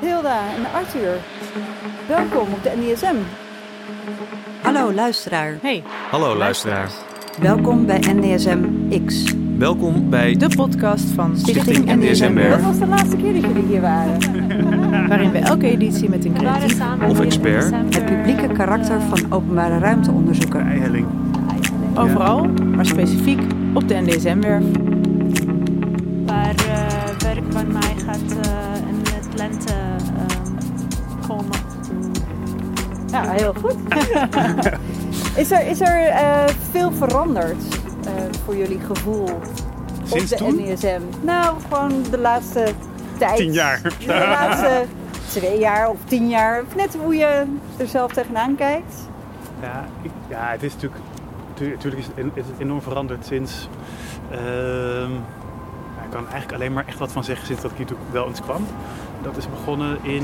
Hilda 0.00 0.40
en 0.56 0.64
Arthur, 0.74 1.16
welkom 2.08 2.52
op 2.52 2.62
de 2.62 2.72
NDSM. 2.76 3.14
Hallo 4.62 4.92
luisteraar. 4.92 5.56
Hey, 5.62 5.82
Hallo 6.10 6.36
luisteraar. 6.36 6.90
Welkom 7.40 7.86
bij 7.86 7.98
NDSM 7.98 8.58
X. 9.06 9.34
Welkom 9.58 10.10
bij 10.10 10.36
de 10.36 10.48
podcast 10.56 11.04
van 11.04 11.36
Stichting 11.36 11.94
NDSM 11.94 12.24
Dat 12.24 12.32
Werf 12.32 12.62
was 12.62 12.78
de 12.78 12.86
laatste 12.86 13.16
keer 13.16 13.32
dat 13.32 13.42
jullie 13.42 13.66
hier 13.66 13.80
waren. 13.80 14.18
waarin 15.08 15.30
we 15.30 15.38
elke 15.38 15.66
editie 15.66 16.08
met 16.08 16.24
een 16.24 16.34
creatief 16.34 16.80
of 17.08 17.20
expert 17.20 17.70
Het 17.70 18.04
publieke 18.04 18.46
karakter 18.46 19.00
van 19.00 19.32
openbare 19.32 19.78
ruimte 19.78 20.10
onderzoeken. 20.10 20.66
Eihelling. 20.66 21.06
overal, 21.94 22.44
maar 22.44 22.86
specifiek 22.86 23.40
op 23.74 23.88
de 23.88 23.94
NDSM-werf. 23.94 24.64
waar 26.26 26.54
eh, 26.54 27.04
werk 27.18 27.44
van 27.48 27.72
mij 27.72 27.94
gaat 28.06 28.46
eh, 28.46 28.73
lente 29.48 29.72
ehm, 29.72 31.26
komen. 31.28 31.58
Ja, 33.10 33.30
heel 33.30 33.54
goed. 33.62 33.76
is 35.42 35.50
er, 35.50 35.66
is 35.66 35.80
er 35.80 36.06
eh, 36.06 36.44
veel 36.70 36.92
veranderd 36.92 37.62
eh, 38.06 38.12
voor 38.44 38.56
jullie 38.56 38.80
gevoel 38.80 39.28
Sinds 40.04 40.32
op 40.32 40.38
de 40.38 40.44
toen? 40.44 40.56
NDSM? 40.72 41.00
Nou, 41.20 41.56
gewoon 41.68 42.02
de 42.10 42.18
laatste 42.18 42.64
tijd. 43.18 43.36
Tien 43.36 43.52
jaar. 43.52 43.80
De 43.82 44.06
laatste 44.06 44.84
twee 45.28 45.58
jaar 45.58 45.88
of 45.88 45.96
tien 46.04 46.28
jaar. 46.28 46.62
Net 46.76 46.96
hoe 47.02 47.14
je 47.14 47.44
er 47.76 47.86
zelf 47.86 48.12
tegenaan 48.12 48.54
kijkt. 48.54 49.08
Ja, 49.62 49.84
ik- 50.02 50.10
ja, 50.28 50.48
het 50.50 50.62
is 50.62 50.72
natuurlijk, 50.74 51.02
tu- 51.54 51.68
natuurlijk 51.70 52.02
is, 52.02 52.06
het, 52.14 52.26
is 52.34 52.44
het 52.46 52.58
enorm 52.58 52.82
veranderd 52.82 53.26
sinds. 53.26 53.68
ehm, 54.30 55.12
ik 56.04 56.10
kan 56.10 56.22
eigenlijk 56.32 56.52
alleen 56.52 56.72
maar 56.72 56.84
echt 56.86 56.98
wat 56.98 57.12
van 57.12 57.24
zeggen 57.24 57.46
sinds 57.46 57.62
dat 57.62 57.70
ik 57.70 57.76
hier 57.76 57.86
natuurlijk 57.86 58.12
wel 58.12 58.26
eens 58.26 58.40
kwam. 58.40 58.66
Dat 59.24 59.36
is 59.36 59.48
begonnen 59.50 59.98
in, 60.02 60.22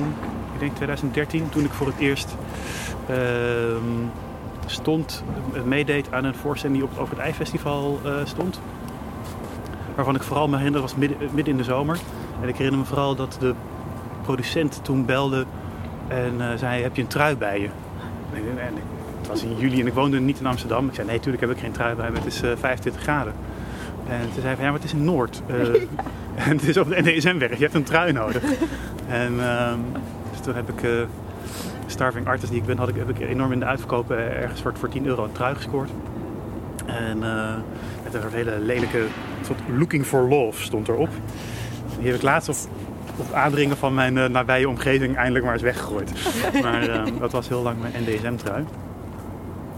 ik 0.55 0.59
denk 0.59 0.75
2013, 0.75 1.49
toen 1.49 1.65
ik 1.65 1.71
voor 1.73 1.87
het 1.87 1.99
eerst 1.99 2.37
ehm, 3.09 3.85
stond, 4.66 5.23
eh, 5.55 5.63
meedeed 5.63 6.13
aan 6.13 6.24
een 6.24 6.35
voorstelling 6.35 6.79
die 6.79 6.88
op, 6.88 6.99
over 6.99 7.15
het 7.16 7.24
IJfestival 7.24 8.01
eh 8.05 8.13
stond. 8.24 8.61
Waarvan 9.95 10.15
ik 10.15 10.23
vooral 10.23 10.49
me 10.49 10.57
herinner, 10.57 10.80
was 10.80 10.95
midden, 10.95 11.16
midden 11.33 11.47
in 11.52 11.57
de 11.57 11.65
zomer. 11.65 11.99
En 12.43 12.49
ik 12.49 12.57
herinner 12.57 12.80
me 12.80 12.87
vooral 12.87 13.15
dat 13.15 13.37
de 13.41 13.55
producent 14.23 14.80
toen 14.83 15.05
belde 15.05 15.45
en 16.09 16.35
eh, 16.51 16.57
zei, 16.59 16.83
heb 16.83 16.96
je 16.96 17.02
een 17.02 17.09
trui 17.09 17.37
bij 17.37 17.61
je? 17.61 17.69
En 18.35 18.77
ik- 18.77 18.83
het 19.19 19.29
was 19.29 19.43
in 19.43 19.57
juli 19.57 19.80
en 19.80 19.87
ik 19.87 19.95
woonde 19.95 20.21
niet 20.21 20.41
in 20.41 20.46
Amsterdam. 20.46 20.89
Ik 20.89 20.95
zei, 20.95 21.07
nee, 21.07 21.17
natuurlijk 21.17 21.43
heb 21.43 21.52
ik 21.52 21.59
geen 21.59 21.73
trui 21.73 21.95
bij 21.95 22.11
me, 22.11 22.17
het 22.17 22.27
is 22.27 22.43
eh, 22.43 22.51
25 22.59 23.02
graden. 23.02 23.33
En 24.09 24.21
toen 24.33 24.43
zei 24.43 24.55
van, 24.55 24.65
ja, 24.65 24.71
maar 24.71 24.80
het 24.80 24.85
is 24.93 24.93
in 24.95 25.05
Noord. 25.05 25.43
En 26.49 26.57
het 26.59 26.69
is 26.69 26.77
op 26.77 26.88
de 26.88 27.02
NDSM-werk, 27.02 27.55
je 27.55 27.63
hebt 27.63 27.74
een 27.74 27.83
trui 27.83 28.13
nodig. 28.13 28.43
en 29.23 29.41
ehm, 29.41 29.79
dus 30.30 30.41
toen 30.41 30.55
heb 30.55 30.69
ik, 30.69 30.83
eh, 30.83 30.91
starving 31.87 32.27
artist 32.27 32.52
die 32.52 32.60
ik 32.60 32.66
ben, 32.66 32.79
had 32.79 32.88
ik, 32.88 32.96
heb 32.96 33.09
ik 33.09 33.21
enorm 33.21 33.52
in 33.52 33.59
de 33.59 33.65
uitverkoop 33.65 34.10
eh, 34.10 34.19
ergens 34.19 34.63
voor, 34.63 34.73
voor 34.79 34.88
10 34.88 35.07
euro 35.07 35.24
een 35.24 35.33
trui 35.33 35.55
gescoord. 35.55 35.91
En 36.87 37.23
eh, 37.23 37.55
met 38.05 38.15
een 38.15 38.21
soort 38.21 38.33
hele 38.33 38.59
lelijke, 38.59 39.07
soort 39.45 39.61
looking 39.77 40.07
for 40.07 40.29
love 40.29 40.63
stond 40.63 40.88
erop. 40.88 41.09
Die 41.99 42.07
heb 42.07 42.16
ik 42.16 42.23
laatst 42.23 42.49
op, 42.49 42.57
op 43.16 43.33
aandringen 43.33 43.77
van 43.77 43.95
mijn 43.95 44.18
eh, 44.18 44.29
nabije 44.29 44.68
omgeving 44.68 45.16
eindelijk 45.16 45.45
maar 45.45 45.55
eens 45.55 45.63
weggegooid. 45.63 46.13
maar 46.63 46.88
eh, 46.88 47.02
dat 47.18 47.33
was 47.33 47.49
heel 47.49 47.63
lang 47.63 47.77
mijn 47.80 47.93
NDSM-trui. 48.02 48.65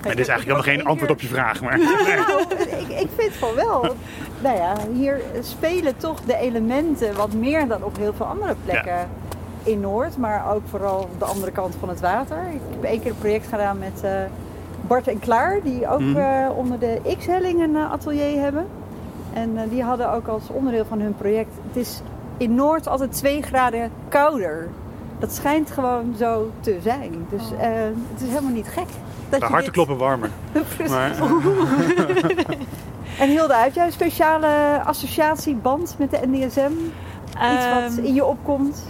Dit 0.03 0.19
is 0.19 0.29
eigenlijk 0.29 0.59
helemaal 0.59 0.63
geen 0.77 0.85
antwoord 0.85 1.11
op 1.11 1.21
je 1.21 1.27
vraag, 1.27 1.61
maar... 1.63 1.79
Nou, 1.79 2.43
ik, 2.81 3.01
ik 3.01 3.09
vind 3.17 3.33
van 3.33 3.55
wel. 3.55 3.95
Nou 4.43 4.57
ja, 4.57 4.73
hier 4.95 5.21
spelen 5.41 5.97
toch 5.97 6.21
de 6.21 6.37
elementen 6.37 7.17
wat 7.17 7.33
meer 7.33 7.69
dan 7.69 7.85
op 7.85 7.97
heel 7.97 8.13
veel 8.17 8.27
andere 8.27 8.55
plekken 8.65 9.09
in 9.63 9.81
Noord. 9.81 10.17
Maar 10.19 10.55
ook 10.55 10.63
vooral 10.69 11.09
de 11.19 11.25
andere 11.25 11.53
kant 11.53 11.75
van 11.81 11.89
het 11.89 12.01
water. 12.01 12.37
Ik 12.55 12.61
heb 12.71 12.85
één 12.85 13.01
keer 13.01 13.11
een 13.11 13.19
project 13.19 13.47
gedaan 13.47 13.79
met 13.79 14.01
eh, 14.03 14.11
Bart 14.87 15.09
en 15.09 15.19
Klaar. 15.19 15.59
Die 15.63 15.89
ook 15.89 16.01
Mhm. 16.01 16.17
eh, 16.19 16.49
onder 16.57 16.79
de 16.79 17.01
X-helling 17.19 17.63
een 17.63 17.77
eh, 17.77 17.91
atelier 17.93 18.41
hebben. 18.41 18.67
En 19.33 19.69
die 19.69 19.83
hadden 19.83 20.13
ook 20.13 20.27
als 20.29 20.43
onderdeel 20.49 20.85
van 20.85 21.01
hun 21.01 21.15
project... 21.17 21.51
Het 21.67 21.77
is 21.77 22.01
in 22.37 22.55
Noord 22.55 22.89
altijd 22.89 23.13
twee 23.13 23.43
graden 23.43 23.91
kouder. 24.09 24.69
Dat 25.19 25.33
schijnt 25.33 25.71
gewoon 25.71 26.15
zo 26.19 26.51
te 26.61 26.79
zijn. 26.83 27.27
Dus 27.31 27.43
eh, 27.61 27.69
het 28.13 28.23
is 28.23 28.29
helemaal 28.29 28.53
niet 28.53 28.69
gek. 28.69 28.87
Dat 29.33 29.41
De 29.41 29.47
harten 29.47 29.65
dit- 29.65 29.73
kloppen 29.73 29.97
warmer. 29.97 30.31
Maar, 30.89 31.11
En 33.19 33.29
Hilde, 33.29 33.55
heb 33.55 33.75
jij 33.75 33.87
een 33.87 33.93
speciale 33.93 34.81
associatieband 34.85 35.95
met 35.99 36.11
de 36.11 36.19
NDSM? 36.27 36.71
Iets 37.29 37.67
wat 37.75 37.97
Ehm, 37.97 38.05
in 38.05 38.15
je 38.15 38.25
opkomt? 38.25 38.87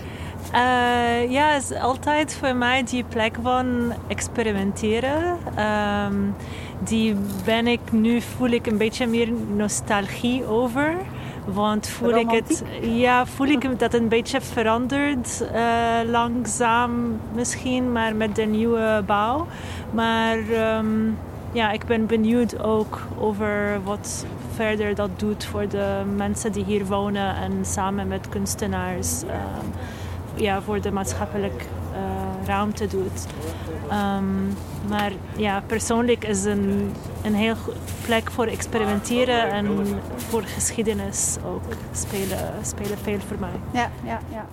eh, 0.52 1.30
ja, 1.30 1.46
het 1.48 1.70
is 1.70 1.78
altijd 1.80 2.34
voor 2.40 2.54
mij 2.54 2.82
die 2.84 3.04
plek 3.08 3.36
van 3.42 3.92
experimenteren. 4.08 5.36
Ehm, 5.54 6.14
die 6.78 7.16
ben 7.44 7.66
ik 7.66 7.80
nu, 7.90 8.20
voel 8.20 8.48
ik 8.50 8.66
een 8.66 8.76
beetje 8.76 9.06
meer 9.06 9.28
nostalgie 9.56 10.46
over. 10.46 10.94
Want 11.44 11.88
voel 11.88 12.16
ik 12.16 12.30
het, 12.30 12.64
ja, 12.80 13.26
voel 13.26 13.46
ik 13.46 13.78
dat 13.78 13.94
een 13.94 14.08
beetje 14.08 14.40
verandert, 14.40 15.48
eh, 15.52 15.98
langzaam 16.06 17.20
misschien, 17.34 17.92
maar 17.92 18.16
met 18.16 18.36
de 18.36 18.42
nieuwe 18.42 19.02
bouw. 19.06 19.46
Maar 19.90 20.38
ehm, 20.38 21.10
ja, 21.52 21.70
ik 21.70 21.84
ben 21.84 22.06
benieuwd 22.06 22.62
ook 22.62 23.00
over 23.18 23.80
wat 23.84 24.26
verder 24.54 24.94
dat 24.94 25.10
doet 25.16 25.44
voor 25.44 25.68
de 25.68 26.02
mensen 26.16 26.52
die 26.52 26.64
hier 26.64 26.86
wonen 26.86 27.36
en 27.36 27.52
samen 27.62 28.08
met 28.08 28.28
kunstenaars 28.28 29.22
ehm, 29.22 29.66
ja, 30.34 30.62
voor 30.62 30.80
de 30.80 30.92
maatschappelijk 30.92 31.66
eh, 31.92 32.00
ruimte 32.46 32.86
doet. 32.86 33.26
Ehm, 33.90 34.46
maar 34.88 35.12
ja, 35.36 35.62
persoonlijk 35.66 36.24
is 36.24 36.44
een, 36.44 36.92
een 37.24 37.34
heel 37.34 37.56
plek 38.04 38.30
voor 38.30 38.46
experimenteren 38.46 39.50
en 39.50 39.86
voor 40.16 40.42
geschiedenis 40.42 41.36
ook 41.46 41.62
spelen, 41.92 42.52
spelen 42.62 42.98
veel 42.98 43.20
voor 43.20 43.38
mij. 43.40 43.60
Ja, 43.72 43.90
ja, 44.04 44.20
ja. 44.30 44.48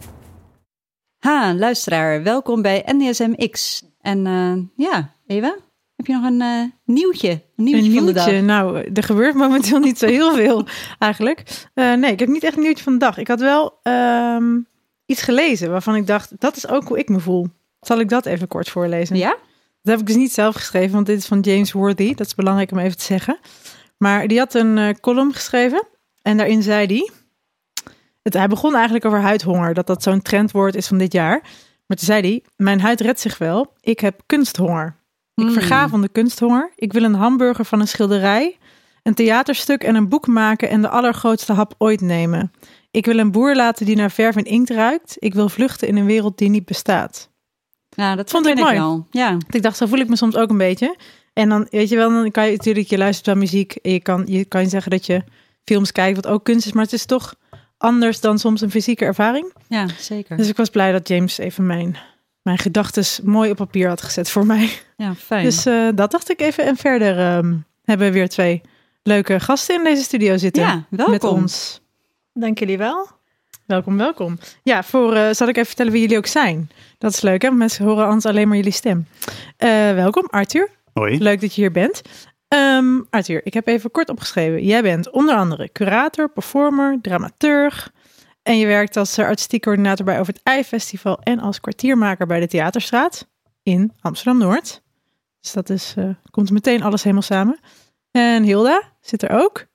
Ha, 1.19 1.53
luisteraar, 1.53 2.23
welkom 2.23 2.61
bij 2.61 2.83
NDSM 2.85 3.49
X. 3.49 3.83
En 4.01 4.25
eh, 4.25 4.85
ja, 4.85 5.11
Eva, 5.27 5.55
heb 5.95 6.05
je 6.07 6.13
nog 6.13 6.23
een 6.23 6.41
eh, 6.41 6.63
nieuwtje? 6.85 7.29
Een 7.29 7.63
nieuwtje, 7.63 7.89
Een 7.89 7.95
van 7.95 8.05
de 8.05 8.13
dag? 8.13 8.25
nieuwtje. 8.25 8.45
Nou, 8.45 8.89
er 8.93 9.03
gebeurt 9.03 9.35
momenteel 9.35 9.79
niet 9.79 9.97
zo 9.97 10.05
heel 10.05 10.33
veel 10.33 10.67
eigenlijk. 10.99 11.67
Eh, 11.73 11.93
nee, 11.93 12.11
ik 12.11 12.19
heb 12.19 12.29
niet 12.29 12.43
echt 12.43 12.55
een 12.55 12.63
nieuwtje 12.63 12.83
van 12.83 12.93
de 12.93 12.99
dag. 12.99 13.17
Ik 13.17 13.27
had 13.27 13.39
wel 13.39 13.79
ehm, 13.83 14.57
iets 15.05 15.21
gelezen 15.21 15.71
waarvan 15.71 15.95
ik 15.95 16.07
dacht, 16.07 16.39
dat 16.39 16.55
is 16.55 16.67
ook 16.67 16.87
hoe 16.87 16.99
ik 16.99 17.09
me 17.09 17.19
voel. 17.19 17.47
Zal 17.81 17.99
ik 17.99 18.09
dat 18.09 18.25
even 18.25 18.47
kort 18.47 18.69
voorlezen? 18.69 19.15
Ja? 19.15 19.37
Dat 19.81 19.93
heb 19.93 19.99
ik 19.99 20.05
dus 20.05 20.15
niet 20.15 20.31
zelf 20.31 20.55
geschreven, 20.55 20.93
want 20.93 21.05
dit 21.05 21.17
is 21.17 21.25
van 21.25 21.39
James 21.39 21.71
Worthy. 21.71 22.13
Dat 22.13 22.25
is 22.25 22.35
belangrijk 22.35 22.71
om 22.71 22.77
even 22.77 22.97
te 22.97 23.03
zeggen. 23.03 23.39
Maar 23.97 24.27
die 24.27 24.37
had 24.37 24.53
een 24.53 24.77
eh, 24.77 24.93
column 25.01 25.33
geschreven. 25.33 25.87
En 26.21 26.37
daarin 26.37 26.63
zei 26.63 26.85
hij... 26.85 27.09
Het, 28.21 28.33
hij 28.33 28.47
begon 28.47 28.73
eigenlijk 28.75 29.05
over 29.05 29.21
huidhonger. 29.21 29.73
Dat 29.73 29.87
dat 29.87 30.03
zo'n 30.03 30.21
trendwoord 30.21 30.75
is 30.75 30.87
van 30.87 30.97
dit 30.97 31.13
jaar. 31.13 31.39
Maar 31.87 31.97
toen 31.97 32.07
zei 32.07 32.21
hij... 32.21 32.43
Mijn 32.55 32.81
huid 32.81 33.01
redt 33.01 33.19
zich 33.19 33.37
wel. 33.37 33.73
Ik 33.79 33.99
heb 33.99 34.21
kunsthonger. 34.25 34.95
Ik 35.35 35.43
Hmm. 35.43 35.53
verga 35.53 35.89
van 35.89 36.01
de 36.01 36.09
kunsthonger. 36.09 36.71
Ik 36.75 36.93
wil 36.93 37.03
een 37.03 37.13
hamburger 37.13 37.65
van 37.65 37.79
een 37.79 37.87
schilderij. 37.87 38.57
Een 39.03 39.13
theaterstuk 39.13 39.83
en 39.83 39.95
een 39.95 40.09
boek 40.09 40.27
maken. 40.27 40.69
En 40.69 40.81
de 40.81 40.89
allergrootste 40.89 41.53
hap 41.53 41.75
ooit 41.77 42.01
nemen. 42.01 42.51
Ik 42.91 43.05
wil 43.05 43.17
een 43.17 43.31
boer 43.31 43.55
laten 43.55 43.85
die 43.85 43.95
naar 43.95 44.11
verf 44.11 44.35
en 44.35 44.43
inkt 44.43 44.69
ruikt. 44.69 45.15
Ik 45.19 45.33
wil 45.33 45.49
vluchten 45.49 45.87
in 45.87 45.97
een 45.97 46.05
wereld 46.05 46.37
die 46.37 46.49
niet 46.49 46.65
bestaat. 46.65 47.29
Nou, 47.99 48.15
dat 48.15 48.29
Vond 48.29 48.45
ik 48.45 48.57
ik 48.57 48.63
mooi. 48.63 48.75
wel. 48.75 49.07
Ja. 49.11 49.29
Want 49.29 49.55
ik 49.55 49.61
dacht, 49.61 49.77
zo 49.77 49.85
voel 49.85 49.99
ik 49.99 50.07
me 50.09 50.15
soms 50.15 50.35
ook 50.35 50.49
een 50.49 50.57
beetje. 50.57 50.95
En 51.33 51.49
dan, 51.49 51.67
weet 51.69 51.89
je 51.89 51.95
wel, 51.95 52.09
dan 52.09 52.31
kan 52.31 52.45
je 52.45 52.51
natuurlijk, 52.51 52.87
je 52.87 52.97
luistert 52.97 53.25
naar 53.25 53.37
muziek. 53.37 53.75
En 53.75 53.91
je 53.91 53.99
kan, 53.99 54.23
je 54.25 54.45
kan 54.45 54.69
zeggen 54.69 54.91
dat 54.91 55.05
je 55.05 55.23
films 55.65 55.91
kijkt, 55.91 56.15
wat 56.15 56.27
ook 56.33 56.43
kunst 56.43 56.65
is. 56.65 56.71
Maar 56.73 56.83
het 56.83 56.93
is 56.93 57.05
toch 57.05 57.35
anders 57.77 58.19
dan 58.19 58.39
soms 58.39 58.61
een 58.61 58.71
fysieke 58.71 59.05
ervaring. 59.05 59.53
ja, 59.67 59.85
zeker. 59.99 60.37
Dus 60.37 60.47
ik 60.49 60.57
was 60.57 60.69
blij 60.69 60.91
dat 60.91 61.07
James 61.07 61.37
even 61.37 61.65
mijn, 61.65 61.97
mijn 62.41 62.57
gedachten 62.57 63.03
mooi 63.23 63.51
op 63.51 63.57
papier 63.57 63.87
had 63.87 64.01
gezet 64.01 64.29
voor 64.29 64.45
mij. 64.45 64.69
Ja, 64.97 65.15
fijn. 65.15 65.43
Dus 65.43 65.65
eh, 65.65 65.87
dat 65.95 66.11
dacht 66.11 66.29
ik 66.29 66.41
even. 66.41 66.65
En 66.65 66.75
verder 66.75 67.17
ehm, 67.19 67.55
hebben 67.83 68.07
we 68.07 68.13
weer 68.13 68.29
twee 68.29 68.61
leuke 69.03 69.39
gasten 69.39 69.75
in 69.75 69.83
deze 69.83 70.03
studio 70.03 70.37
zitten. 70.37 70.63
ja, 70.63 70.85
welkom. 70.89 71.13
Met 71.13 71.23
ons. 71.23 71.81
Dank 72.33 72.59
jullie 72.59 72.77
wel. 72.77 73.07
Welkom, 73.69 73.97
welkom. 73.97 74.37
Ja, 74.63 74.83
voor, 74.83 75.13
eh, 75.13 75.31
zal 75.31 75.47
ik 75.47 75.55
even 75.55 75.67
vertellen 75.67 75.91
wie 75.91 76.01
jullie 76.01 76.17
ook 76.17 76.25
zijn? 76.25 76.69
Dat 76.97 77.13
is 77.13 77.21
leuk, 77.21 77.41
hè? 77.41 77.51
Mensen 77.51 77.85
horen 77.85 78.05
anders 78.05 78.25
alleen 78.25 78.47
maar 78.47 78.57
jullie 78.57 78.71
stem. 78.71 79.07
Eh, 79.57 79.69
welkom, 79.93 80.27
Arthur. 80.29 80.69
hoi. 80.93 81.17
Leuk 81.17 81.41
dat 81.41 81.55
je 81.55 81.61
hier 81.61 81.71
bent. 81.71 82.01
Ehm, 82.47 83.01
Arthur, 83.09 83.45
ik 83.45 83.53
heb 83.53 83.67
even 83.67 83.91
kort 83.91 84.09
opgeschreven. 84.09 84.63
Jij 84.63 84.81
bent 84.81 85.09
onder 85.09 85.35
andere 85.35 85.71
curator, 85.71 86.29
performer, 86.29 86.97
dramaturg. 87.01 87.91
En 88.43 88.57
je 88.57 88.65
werkt 88.65 88.97
als 88.97 89.17
eh, 89.17 89.25
artistiek 89.25 89.61
coördinator 89.61 90.05
bij 90.05 90.19
Over 90.19 90.33
het 90.33 90.43
Ei 90.43 90.63
Festival 90.63 91.19
en 91.19 91.39
als 91.39 91.59
kwartiermaker 91.59 92.27
bij 92.27 92.39
de 92.39 92.47
Theaterstraat 92.47 93.27
in 93.63 93.93
Amsterdam-Noord. 94.01 94.81
Dus 95.41 95.51
dat 95.53 95.69
is, 95.69 95.95
komt 96.31 96.51
meteen 96.51 96.83
alles 96.83 97.03
helemaal 97.03 97.23
samen. 97.23 97.59
En 98.11 98.43
Hilda 98.43 98.83
zit 99.01 99.23
er 99.23 99.29
ook. 99.29 99.68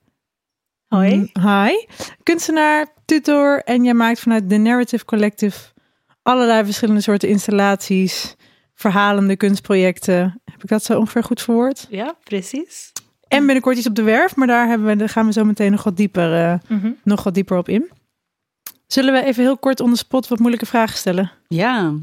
Hoi. 0.94 1.14
Mm, 1.16 1.28
Hi. 1.48 1.86
Kunstenaar, 2.22 2.86
tutor 3.04 3.62
en 3.64 3.84
jij 3.84 3.94
maakt 3.94 4.20
vanuit 4.20 4.48
The 4.48 4.56
Narrative 4.56 5.04
Collective 5.04 5.58
allerlei 6.22 6.64
verschillende 6.64 7.00
soorten 7.00 7.28
installaties, 7.28 8.34
verhalende 8.74 9.36
kunstprojecten. 9.36 10.40
Heb 10.44 10.62
ik 10.62 10.68
dat 10.68 10.84
zo 10.84 10.98
ongeveer 10.98 11.24
goed 11.24 11.42
verwoord? 11.42 11.86
Ja, 11.90 12.14
precies. 12.24 12.92
En 13.28 13.44
binnenkort 13.46 13.76
iets 13.76 13.86
op 13.86 13.94
de 13.94 14.02
werf, 14.02 14.36
maar 14.36 14.46
daar, 14.46 14.68
hebben 14.68 14.86
we, 14.86 14.96
daar 14.96 15.08
gaan 15.08 15.26
we 15.26 15.32
zo 15.32 15.44
meteen 15.44 15.70
nog 15.70 15.82
wat 15.82 15.96
dieper, 15.96 16.34
eh, 16.34 16.54
Mhm. 16.68 16.92
nog 17.04 17.22
wat 17.22 17.34
dieper 17.34 17.56
op 17.56 17.68
in. 17.68 17.90
Zullen 18.86 19.12
we 19.12 19.22
even 19.24 19.42
heel 19.42 19.58
kort 19.58 19.80
on 19.80 19.90
the 19.90 19.96
spot 19.96 20.28
wat 20.28 20.38
moeilijke 20.38 20.66
vragen 20.66 20.96
stellen? 20.98 21.32
Ja. 21.48 21.94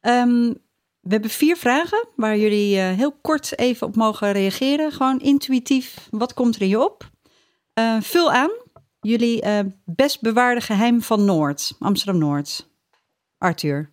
Ehm, 0.00 0.52
we 1.00 1.14
hebben 1.14 1.30
vier 1.30 1.56
vragen 1.56 2.08
waar 2.16 2.36
jullie 2.38 2.78
eh, 2.78 2.92
heel 2.96 3.12
kort 3.22 3.58
even 3.58 3.86
op 3.86 3.96
mogen 3.96 4.32
reageren. 4.32 4.92
Gewoon 4.92 5.20
intuïtief, 5.20 6.08
wat 6.10 6.34
komt 6.34 6.56
er 6.56 6.62
in 6.62 6.68
je 6.68 6.84
op? 6.84 7.10
Eh, 7.78 7.96
vul 8.00 8.32
aan. 8.32 8.50
Jullie 9.00 9.42
eh, 9.42 9.58
best 9.84 10.20
bewaarde 10.20 10.60
geheim 10.60 11.02
van 11.02 11.24
Noord, 11.24 11.74
Amsterdam-Noord. 11.78 12.68
Arthur. 13.38 13.88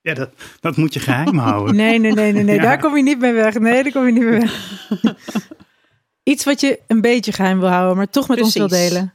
Ja, 0.00 0.14
dat, 0.14 0.30
dat 0.60 0.76
moet 0.76 0.94
je 0.94 1.00
geheim 1.00 1.38
houden. 1.48 1.76
Nee, 1.76 1.98
nee, 1.98 2.12
nee, 2.12 2.32
nee, 2.32 2.42
nee. 2.42 2.54
Ja. 2.54 2.62
daar 2.62 2.80
kom 2.80 2.96
je 2.96 3.02
niet 3.02 3.18
mee 3.18 3.32
weg. 3.32 3.58
Nee, 3.58 3.82
daar 3.82 3.92
kom 3.92 4.06
je 4.06 4.12
niet 4.12 4.22
mee 4.22 4.38
weg. 4.40 4.76
Iets 6.22 6.44
wat 6.44 6.60
je 6.60 6.80
een 6.86 7.00
beetje 7.00 7.32
geheim 7.32 7.58
wil 7.58 7.68
houden, 7.68 7.96
maar 7.96 8.08
toch 8.08 8.28
met 8.28 8.40
ons 8.40 8.54
wil 8.54 8.68
delen. 8.68 9.14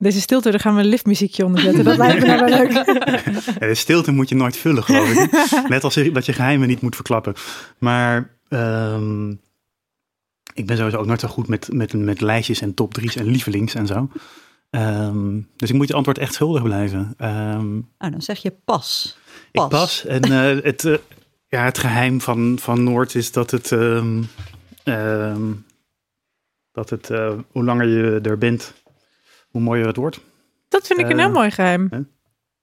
Deze 0.00 0.20
stilte, 0.20 0.50
daar 0.50 0.60
gaan 0.60 0.74
we 0.74 0.80
een 0.80 0.86
liftmuziekje 0.88 1.44
onder 1.44 1.60
zetten. 1.60 1.84
Dat 1.84 1.96
lijkt 1.96 2.20
me 2.20 2.26
nou 2.26 2.38
wel 2.40 2.48
leuk. 2.58 2.72
Ja, 3.60 3.66
de 3.66 3.74
stilte 3.74 4.10
moet 4.12 4.28
je 4.28 4.34
nooit 4.34 4.56
vullen, 4.56 4.82
geloof 4.84 5.10
ik. 5.12 5.30
Net 5.68 5.84
als 5.84 5.94
je- 5.94 6.12
dat 6.12 6.26
je 6.26 6.32
geheimen 6.32 6.68
niet 6.68 6.80
moet 6.80 6.94
verklappen. 6.94 7.34
Maar 7.78 8.36
ehm, 8.48 9.30
ik 10.54 10.66
ben 10.66 10.76
sowieso 10.76 10.96
ook 10.98 11.06
nooit 11.06 11.20
zo 11.20 11.28
goed 11.28 11.48
met, 11.48 11.68
met, 11.72 11.92
met 11.92 12.20
lijstjes 12.20 12.60
en 12.60 12.74
top 12.74 12.94
drie's 12.94 13.16
en 13.16 13.26
lievelings 13.26 13.74
en 13.74 13.86
zo. 13.86 14.08
Ehm, 14.70 15.40
dus 15.56 15.70
ik 15.70 15.76
moet 15.76 15.88
je 15.88 15.94
antwoord 15.94 16.18
echt 16.18 16.34
schuldig 16.34 16.62
blijven. 16.62 17.14
Ehm, 17.16 17.68
Nou, 17.70 18.10
dan 18.10 18.22
zeg 18.22 18.38
je 18.42 18.52
pas. 18.64 19.18
ik 19.52 19.68
pas. 19.68 20.04
En 20.06 20.22
eh, 20.22 20.64
het, 20.70 20.84
eh, 20.84 20.94
ja, 21.48 21.64
het 21.64 21.78
geheim 21.78 22.20
van, 22.20 22.58
van 22.60 22.82
Noord 22.84 23.14
is 23.14 23.32
dat 23.32 23.50
het... 23.50 23.72
ehm, 23.72 24.22
ehm, 24.84 25.42
dat 26.72 26.90
het, 26.90 27.10
eh, 27.10 27.32
hoe 27.52 27.64
langer 27.64 27.86
je 27.88 28.20
er 28.22 28.38
bent, 28.38 28.72
hoe 29.50 29.60
mooier 29.60 29.86
het 29.86 29.96
wordt. 29.96 30.20
Dat 30.68 30.86
vind 30.86 30.98
ik 30.98 31.04
een 31.08 31.18
Eh, 31.18 31.24
heel 31.24 31.32
mooi 31.34 31.50
geheim. 31.50 31.86
hè? 31.90 32.00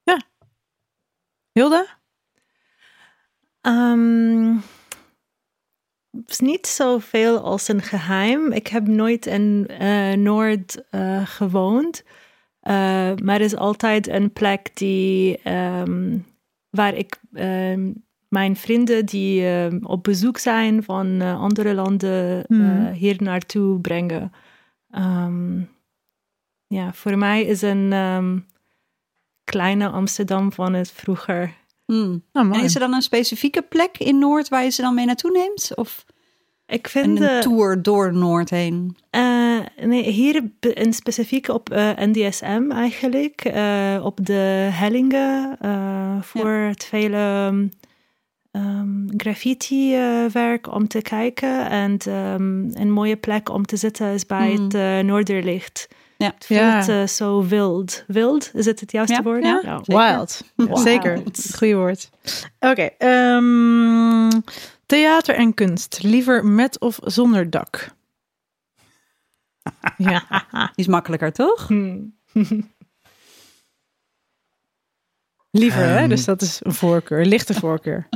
Ja. 0.04 0.22
Hilda? 1.52 1.86
Ehm, 3.62 4.56
het 6.12 6.30
is 6.30 6.40
niet 6.40 6.68
zoveel 6.68 7.40
als 7.40 7.68
een 7.68 7.82
geheim. 7.82 8.52
Ik 8.52 8.68
heb 8.68 8.88
nooit 8.88 9.26
in 9.26 9.66
eh, 9.68 10.14
Noord 10.14 10.90
eh, 10.90 11.26
gewoond. 11.28 12.04
Eh, 12.60 12.74
maar 13.24 13.36
er 13.36 13.42
is 13.42 13.56
altijd 13.56 14.08
een 14.08 14.34
plek 14.34 14.70
die, 14.74 15.38
ehm, 15.42 16.18
waar 16.70 16.94
ik 16.94 17.20
ehm, 17.34 17.92
mijn 18.30 18.56
vrienden 18.56 19.06
die 19.06 19.46
op 19.86 20.04
bezoek 20.04 20.38
zijn 20.38 20.84
van 20.84 21.22
eh, 21.22 21.40
andere 21.42 21.74
landen 21.74 22.44
Hmm. 22.48 22.86
eh, 22.88 22.92
hier 22.94 23.16
naartoe 23.24 23.80
brengen. 23.80 24.32
Ehm, 24.90 25.62
ja, 26.68 26.94
voor 26.94 27.18
mij 27.18 27.44
is 27.44 27.62
een 27.62 27.94
ehm, 27.94 28.38
kleine 29.44 29.90
Amsterdam 29.90 30.52
van 30.54 30.74
het 30.74 30.92
vroeger. 30.92 31.54
Hmm. 31.86 32.24
Oh, 32.34 32.44
mooi. 32.44 32.60
En 32.60 32.66
is 32.66 32.74
er 32.74 32.80
dan 32.80 32.94
een 32.94 33.02
specifieke 33.02 33.62
plek 33.62 33.98
in 33.98 34.20
Noord 34.20 34.48
waar 34.50 34.64
je 34.64 34.70
ze 34.70 34.82
dan 34.82 34.96
mee 34.96 35.06
naartoe 35.06 35.32
neemt? 35.32 35.72
Of 35.76 36.06
Ik 36.66 36.88
vind 36.88 37.06
een 37.08 37.16
de, 37.16 37.38
tour 37.42 37.82
door 37.82 38.14
Noord 38.14 38.50
heen? 38.50 38.98
Eh, 39.10 39.60
nee, 39.82 40.10
hier 40.12 40.44
in 40.60 40.94
specifiek 40.94 41.48
op 41.48 41.70
eh, 41.70 41.90
NDSM 41.96 42.72
eigenlijk. 42.72 43.42
eh, 43.46 44.02
op 44.04 44.26
de 44.26 44.70
hellingen 44.72 45.58
eh, 45.60 46.22
voor 46.22 46.50
het 46.52 46.84
vele 46.84 47.52
ehm, 48.52 49.08
graffiti-werk 49.18 50.72
om 50.74 50.88
te 50.88 51.02
kijken. 51.02 51.70
En 51.70 51.98
ehm, 51.98 52.82
een 52.82 52.92
mooie 52.92 53.16
plek 53.18 53.50
om 53.50 53.66
te 53.66 53.78
zitten 53.78 54.14
is 54.14 54.26
bij 54.26 54.54
Mm. 54.58 54.64
het 54.72 55.06
Noorderlicht. 55.06 55.88
Ja. 56.18 56.32
Het 56.36 56.46
voelt 56.46 56.60
Ja. 56.60 56.88
eh, 57.02 57.08
zo 57.08 57.44
wild. 57.48 58.04
Wild, 58.08 58.52
is 58.54 58.66
het 58.66 58.80
het 58.80 58.92
juiste 58.92 59.16
Ja, 59.16 59.22
woord? 59.24 59.44
ja. 59.44 59.82
Ja. 59.84 60.16
Wild. 60.16 60.42
Zeker. 60.84 61.22
Goeie 61.56 61.76
woord. 61.76 62.10
Oké. 62.60 62.82
ehm, 62.98 64.30
theater 64.86 65.36
en 65.36 65.54
kunst. 65.54 66.00
Liever 66.02 66.46
met 66.46 66.80
of 66.80 67.00
zonder 67.04 67.50
dak? 67.50 67.90
ja. 69.98 70.24
Die 70.52 70.70
is 70.76 70.88
makkelijker, 70.88 71.32
toch? 71.34 71.68
Hmm. 71.68 72.16
Liever, 75.52 75.82
hè? 75.84 75.98
Ehm. 75.98 76.10
Dus 76.10 76.26
dat 76.26 76.42
is 76.42 76.60
een 76.64 76.74
voorkeur. 76.74 77.20
Een 77.20 77.28
lichte 77.28 77.54
voorkeur. 77.54 78.08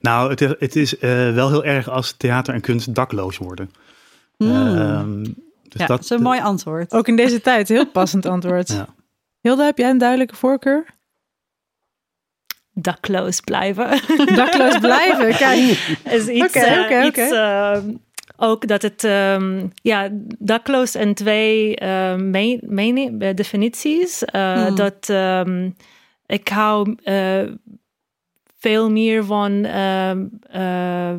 Nou, 0.00 0.30
het, 0.30 0.40
is- 0.40 0.54
het 0.58 0.76
is 0.76 0.98
eh, 0.98 1.10
wel 1.34 1.48
heel 1.50 1.64
erg 1.64 1.88
als 1.88 2.12
theater 2.16 2.54
en 2.54 2.60
kunst 2.60 2.94
dakloos 2.94 3.38
worden. 3.38 3.70
Ehm, 4.38 5.24
dus 5.70 5.80
ja, 5.80 5.86
dat, 5.86 6.02
is 6.02 6.10
een 6.10 6.22
mooi 6.22 6.40
antwoord. 6.40 6.92
Ook 6.92 7.08
in 7.08 7.16
deze 7.16 7.40
tijd. 7.40 7.68
Heel 7.68 7.86
passend 7.86 8.26
antwoord. 8.26 8.68
Ja. 8.68 8.86
Hilda, 9.40 9.64
heb 9.64 9.78
jij 9.78 9.90
een 9.90 9.98
duidelijke 9.98 10.36
voorkeur? 10.36 10.86
Dakloos 12.72 13.40
blijven. 13.40 13.88
Dakloos 14.36 14.78
blijven. 14.78 15.36
Kijk. 15.36 15.58
is 16.04 16.26
iets, 16.28 16.54
eh, 16.54 17.04
iets, 17.04 17.18
ehm, 17.30 17.90
ook 18.36 18.66
dat 18.66 18.82
het 18.82 19.04
ehm, 19.04 19.66
ja, 19.74 20.08
dakloos 20.38 20.94
en 20.94 21.14
twee 21.14 21.76
ehm, 21.76 22.30
me- 22.30 23.16
eh, 23.18 23.34
definities. 23.34 24.24
eh, 24.24 24.66
Hmm. 24.66 24.74
Dat 24.76 25.08
ehm, 25.08 25.70
ik 26.26 26.48
hou 26.48 26.96
eh, 27.02 27.42
veel 28.58 28.90
meer 28.90 29.24
van 29.24 29.64
ehm, 29.64 30.26
eh, 30.42 31.14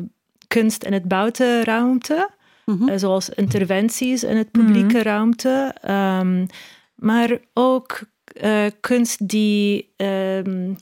kunst 0.48 0.84
in 0.84 0.92
het 0.92 1.08
buitenruimte. 1.08 2.30
Mhm. 2.66 2.88
Eh, 2.88 2.98
zoals 2.98 3.28
interventies 3.28 4.24
in 4.24 4.36
het 4.36 4.50
publieke 4.50 5.02
ruimte. 5.02 5.74
Ehm, 5.80 6.46
maar 6.94 7.38
ook 7.54 8.00
eh, 8.24 8.66
kunst 8.80 9.28
die 9.28 9.92
ehm, 9.96 10.74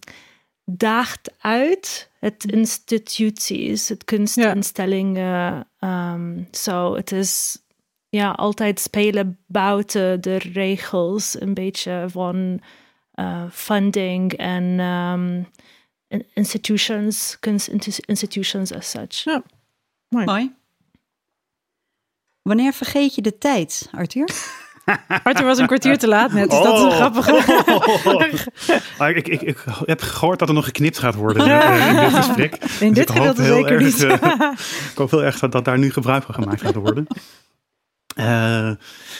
daagt 0.64 1.30
uit 1.38 2.10
het 2.20 2.44
instituties, 2.44 3.88
het 3.88 4.04
kunstinstellingen. 4.04 5.66
Ehm, 5.78 6.42
Zo, 6.50 6.94
het 6.94 7.12
is 7.12 7.58
ja, 8.08 8.30
altijd 8.30 8.80
spelen 8.80 9.38
buiten 9.46 10.20
de 10.20 10.36
regels, 10.36 11.40
een 11.40 11.54
beetje 11.54 12.04
van 12.08 12.60
eh, 13.12 13.42
funding 13.50 14.32
en 14.32 14.64
in- 16.08 16.26
institutions, 16.34 17.36
kunstinstitutions 17.40 18.72
as 18.72 18.90
such. 18.90 19.24
Mooi. 20.08 20.24
Wanneer 22.42 22.72
vergeet 22.72 23.14
je 23.14 23.22
de 23.22 23.38
tijd, 23.38 23.88
Arthur? 23.92 24.28
Arthur 25.24 25.44
was 25.46 25.58
een 25.58 25.66
kwartier 25.66 25.98
te 25.98 26.08
laat 26.08 26.32
net, 26.32 26.50
dus 26.50 26.62
dat 26.62 26.74
is 26.76 26.82
een 26.82 26.88
Oh. 26.88 26.94
grappige. 26.94 28.48
Maar 28.98 29.10
ik, 29.10 29.28
ik, 29.28 29.40
ik 29.42 29.58
heb 29.84 30.00
gehoord 30.00 30.38
dat 30.38 30.48
er 30.48 30.54
nog 30.54 30.64
geknipt 30.64 30.98
gaat 30.98 31.14
worden 31.14 31.46
eh, 31.60 31.88
in 31.88 31.96
dit 31.96 32.14
gesprek. 32.14 32.54
In 32.80 32.92
Dus 32.92 32.94
dit 32.94 32.98
ik 32.98 33.08
hoop 33.08 33.26
gedeelte 33.26 33.42
heel 33.42 33.54
zeker 33.54 33.72
erg, 33.72 33.82
niet. 33.84 34.02
eh, 34.02 34.50
ik 34.90 34.96
hoop 34.96 35.10
heel 35.10 35.24
erg 35.24 35.38
dat, 35.38 35.52
dat 35.52 35.64
daar 35.64 35.78
nu 35.78 35.90
gebruik 35.92 36.22
van 36.22 36.34
gemaakt 36.34 36.60
gaat 36.60 36.74
worden. 36.74 37.06
Eh, 38.16 38.70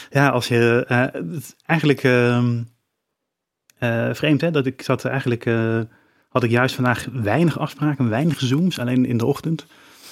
ja, 0.09 0.29
als 0.29 0.47
je... 0.47 0.85
eh, 0.87 1.21
eigenlijk 1.65 2.03
ehm, 2.03 2.63
eh, 3.77 4.09
vreemd, 4.13 4.41
hè? 4.41 4.51
Dat 4.51 4.65
ik 4.65 4.81
zat 4.81 5.05
eigenlijk... 5.05 5.45
eh, 5.45 5.79
had 6.29 6.43
ik 6.43 6.49
juist 6.51 6.75
vandaag 6.75 7.07
weinig 7.11 7.59
afspraken, 7.59 8.09
weinig 8.09 8.39
zooms, 8.39 8.79
alleen 8.79 9.05
in 9.05 9.17
de 9.17 9.25
ochtend. 9.25 9.65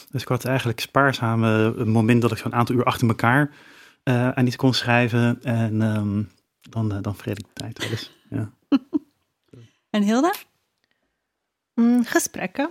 Dus 0.09 0.21
ik 0.21 0.27
had 0.27 0.45
eigenlijk 0.45 0.79
spaarzaam 0.79 1.43
eh, 1.43 1.69
een 1.75 1.89
moment 1.89 2.21
dat 2.21 2.31
ik 2.31 2.37
zo'n 2.37 2.53
aantal 2.53 2.75
uur 2.75 2.83
achter 2.83 3.07
elkaar 3.07 3.51
eh, 4.03 4.29
aan 4.29 4.45
iets 4.47 4.55
kon 4.55 4.73
schrijven. 4.73 5.39
En 5.43 5.81
ehm, 5.81 6.23
dan, 6.69 6.91
eh, 6.91 6.97
dan 7.01 7.15
vergeet 7.15 7.39
ik 7.39 7.45
de 7.45 7.53
tijd 7.53 7.77
wel 7.79 7.89
eens. 7.89 8.11
Ja. 8.29 8.51
En 9.89 10.01
Hilda? 10.03 10.33
Mm, 11.75 12.03
gesprekken. 12.05 12.69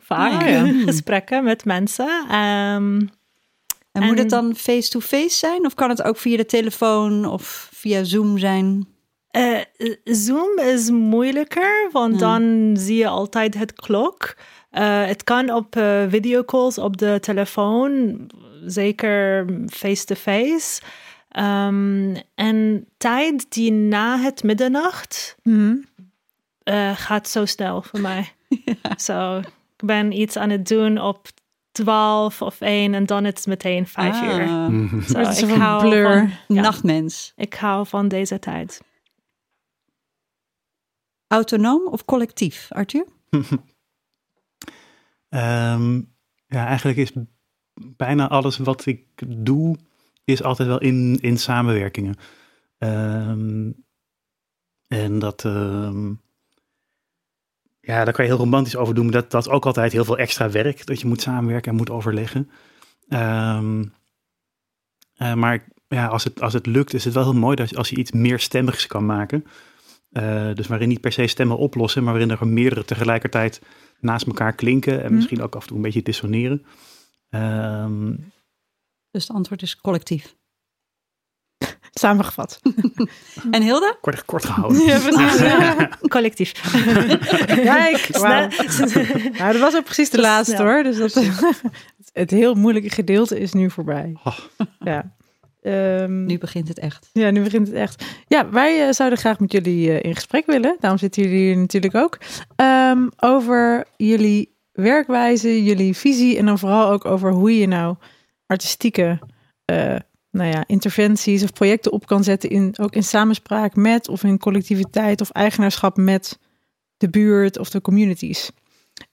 Vaak 0.00 0.42
Ah, 0.42 0.48
ja. 0.48 0.64
gesprekken 0.90 1.44
met 1.44 1.64
mensen. 1.64 2.24
Ehm, 2.28 3.00
En, 3.92 4.02
moet 4.06 4.18
het 4.18 4.30
dan 4.30 4.54
face-to-face 4.54 5.36
zijn? 5.36 5.66
Of 5.66 5.74
kan 5.74 5.88
het 5.88 6.02
ook 6.02 6.16
via 6.16 6.36
de 6.36 6.46
telefoon 6.46 7.24
of 7.26 7.68
via 7.74 8.04
Zoom 8.04 8.38
zijn? 8.38 8.86
eh, 9.30 9.58
Zoom 10.04 10.58
is 10.58 10.90
moeilijker, 10.90 11.88
want 11.92 12.12
Ja. 12.12 12.18
dan 12.38 12.76
zie 12.76 12.96
je 12.96 13.08
altijd 13.08 13.54
het 13.54 13.72
klok. 13.72 14.36
Eh, 14.72 15.04
het 15.06 15.24
kan 15.24 15.50
op 15.50 15.76
eh, 15.76 16.02
videocalls 16.08 16.78
op 16.78 16.96
de 16.96 17.18
telefoon, 17.20 18.16
zeker 18.66 19.46
face-to-face. 19.68 20.82
Ehm, 21.28 22.16
en 22.34 22.86
tijd 22.96 23.52
die 23.52 23.72
na 23.72 24.18
het 24.18 24.42
middernacht 24.42 25.36
Mhm. 25.42 25.74
eh, 26.62 26.96
gaat 26.96 27.28
zo 27.28 27.44
snel 27.46 27.82
voor 27.82 28.00
mij. 28.00 28.32
Zo, 28.96 29.38
ik 29.38 29.84
ben 29.84 30.12
iets 30.20 30.36
aan 30.36 30.50
het 30.50 30.68
doen 30.68 30.98
op 31.00 31.26
twaalf 31.72 32.42
of 32.42 32.60
één 32.60 32.94
en 32.94 33.06
dan 33.06 33.26
is 33.26 33.34
het 33.34 33.46
meteen 33.46 33.86
vijf 33.86 34.14
Ah, 34.14 34.22
uur. 34.36 34.46
Mhm. 34.48 34.98
Is 34.98 35.42
ik, 35.42 35.48
een 35.50 35.60
hou 35.60 35.88
blur. 35.88 36.12
van, 36.46 36.56
ja, 36.56 36.62
Nachtmens. 36.62 37.32
ik 37.36 37.54
hou 37.54 37.86
van 37.86 38.08
deze 38.08 38.38
tijd. 38.38 38.80
Autonoom 41.26 41.86
of 41.86 42.04
collectief, 42.04 42.66
Arthur? 42.70 43.06
Ehm, 45.32 46.00
ja, 46.46 46.66
eigenlijk 46.66 46.98
is 46.98 47.12
bijna 47.96 48.28
alles 48.28 48.56
wat 48.56 48.86
ik 48.86 49.06
doe, 49.26 49.76
is 50.24 50.42
altijd 50.42 50.68
wel 50.68 50.80
in, 50.80 51.18
in 51.20 51.38
samenwerkingen. 51.38 52.14
Ehm, 52.78 53.70
en 54.86 55.18
dat, 55.18 55.44
ehm, 55.44 56.08
ja, 57.80 58.04
daar 58.04 58.12
kan 58.12 58.24
je 58.24 58.30
heel 58.30 58.40
romantisch 58.40 58.76
over 58.76 58.94
doen, 58.94 59.04
maar 59.04 59.12
dat, 59.12 59.30
dat 59.30 59.46
is 59.46 59.52
ook 59.52 59.66
altijd 59.66 59.92
heel 59.92 60.04
veel 60.04 60.18
extra 60.18 60.50
werk, 60.50 60.86
dat 60.86 61.00
je 61.00 61.06
moet 61.06 61.20
samenwerken 61.20 61.70
en 61.70 61.76
moet 61.76 61.90
overleggen. 61.90 62.50
Eh, 63.08 63.60
maar 65.34 65.68
ja, 65.88 66.06
als 66.06 66.24
het, 66.24 66.40
als 66.40 66.52
het 66.52 66.66
lukt, 66.66 66.94
is 66.94 67.04
het 67.04 67.14
wel 67.14 67.22
heel 67.22 67.40
mooi 67.40 67.56
dat, 67.56 67.76
als 67.76 67.88
je 67.88 67.96
iets 67.96 68.12
meer 68.12 68.38
stemmigs 68.38 68.86
kan 68.86 69.06
maken. 69.06 69.46
Eh, 70.12 70.54
dus 70.54 70.66
waarin 70.66 70.88
niet 70.88 71.00
per 71.00 71.12
se 71.12 71.26
stemmen 71.26 71.56
oplossen, 71.58 72.02
maar 72.04 72.12
waarin 72.12 72.30
er 72.30 72.46
meerdere 72.48 72.84
tegelijkertijd 72.84 73.60
naast 74.00 74.26
elkaar 74.26 74.52
klinken 74.54 74.98
en 74.98 75.04
Mhm. 75.06 75.14
misschien 75.14 75.42
ook 75.42 75.54
af 75.54 75.62
en 75.62 75.66
toe 75.68 75.76
een 75.76 75.82
beetje 75.82 76.02
dissoneren. 76.02 76.64
Ehm, 77.30 78.14
Dus 79.10 79.26
het 79.26 79.36
antwoord 79.36 79.62
is 79.62 79.76
collectief. 79.80 80.34
Samengevat. 82.00 82.60
En 83.50 83.62
Hilda? 83.62 83.96
kort, 84.00 84.24
kort 84.24 84.44
gehouden. 84.50 84.82
Ja. 84.84 84.98
Ja. 85.38 85.88
Collectief. 86.08 86.52
Kijk. 87.46 88.08
Nou, 89.38 89.52
dat 89.52 89.58
was 89.60 89.76
ook 89.76 89.84
precies 89.84 90.10
de 90.10 90.20
laatste 90.20 90.54
snel. 90.54 90.66
hoor. 90.66 90.82
Dus 90.82 90.96
dat, 90.96 91.14
het 92.12 92.30
heel 92.30 92.54
moeilijke 92.54 92.90
gedeelte 92.90 93.38
is 93.40 93.52
nu 93.52 93.70
voorbij. 93.70 94.16
Oh. 94.24 94.38
Ja. 94.78 95.14
Ehm, 95.62 96.24
Nu 96.24 96.38
begint 96.38 96.68
het 96.68 96.78
echt. 96.78 97.08
ja, 97.12 97.30
nu 97.30 97.42
begint 97.42 97.66
het 97.66 97.76
echt. 97.76 98.04
Ja, 98.28 98.50
wij 98.50 98.86
eh, 98.86 98.92
zouden 98.92 99.18
graag 99.18 99.38
met 99.40 99.52
jullie 99.52 99.90
eh, 99.90 100.08
in 100.08 100.14
gesprek 100.14 100.46
willen. 100.46 100.76
Daarom 100.80 100.98
zitten 100.98 101.22
jullie 101.22 101.38
hier 101.38 101.56
natuurlijk 101.56 101.94
ook. 101.94 102.18
Ehm, 102.56 103.08
over 103.16 103.84
jullie 103.96 104.56
werkwijze, 104.72 105.64
jullie 105.64 105.96
visie 105.96 106.38
en 106.38 106.46
dan 106.46 106.58
vooral 106.58 106.90
ook 106.90 107.04
over 107.04 107.32
hoe 107.32 107.58
je 107.58 107.66
nou 107.66 107.96
artistieke 108.46 109.18
eh, 109.64 109.96
nou 110.30 110.50
ja, 110.50 110.64
interventies 110.66 111.42
of 111.42 111.52
projecten 111.52 111.92
op 111.92 112.06
kan 112.06 112.24
zetten. 112.24 112.50
In, 112.50 112.74
ook 112.80 112.94
in 112.94 113.04
samenspraak 113.04 113.76
met 113.76 114.08
of 114.08 114.24
in 114.24 114.38
collectiviteit 114.38 115.20
of 115.20 115.30
eigenaarschap 115.30 115.96
met 115.96 116.38
de 116.96 117.10
buurt 117.10 117.58
of 117.58 117.70
de 117.70 117.80
communities. 117.80 118.50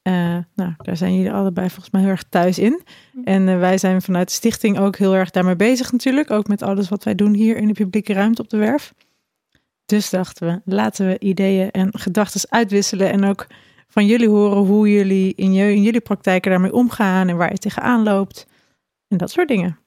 Eh, 0.02 0.38
nou, 0.56 0.74
daar 0.78 0.98
zijn 0.98 1.16
jullie 1.16 1.32
allebei 1.32 1.70
volgens 1.70 1.90
mij 1.90 2.02
heel 2.02 2.10
erg 2.10 2.24
thuis 2.24 2.60
in. 2.60 2.82
En 3.24 3.48
eh, 3.48 3.60
wij 3.60 3.78
zijn 3.78 4.02
vanuit 4.02 4.28
de 4.28 4.34
stichting 4.34 4.80
ook 4.80 4.96
heel 4.98 5.16
erg 5.16 5.30
daarmee 5.30 5.56
bezig 5.56 5.92
natuurlijk. 5.92 6.32
Ook 6.32 6.48
met 6.48 6.62
alles 6.62 6.90
wat 6.90 7.04
wij 7.04 7.16
doen 7.16 7.34
hier 7.34 7.58
in 7.58 7.68
de 7.68 7.74
publieke 7.74 8.14
ruimte 8.14 8.42
op 8.42 8.50
de 8.50 8.58
werf. 8.58 8.94
Dus 9.86 10.10
dachten 10.10 10.48
we, 10.48 10.76
laten 10.76 11.08
we 11.08 11.20
ideeën 11.20 11.72
en 11.72 12.00
gedachten 12.00 12.50
uitwisselen. 12.50 13.12
En 13.12 13.24
ook 13.24 13.48
van 13.88 14.06
jullie 14.06 14.30
horen 14.30 14.58
hoe 14.58 14.92
jullie 14.92 15.34
in, 15.36 15.54
je, 15.54 15.74
in 15.74 15.84
jullie 15.84 16.02
praktijken 16.02 16.52
daarmee 16.52 16.74
omgaan. 16.74 17.28
En 17.28 17.38
waar 17.38 17.52
je 17.52 17.58
tegenaan 17.58 18.04
loopt. 18.04 18.48
En 19.08 19.18
dat 19.18 19.32
soort 19.32 19.48
dingen. 19.48 19.80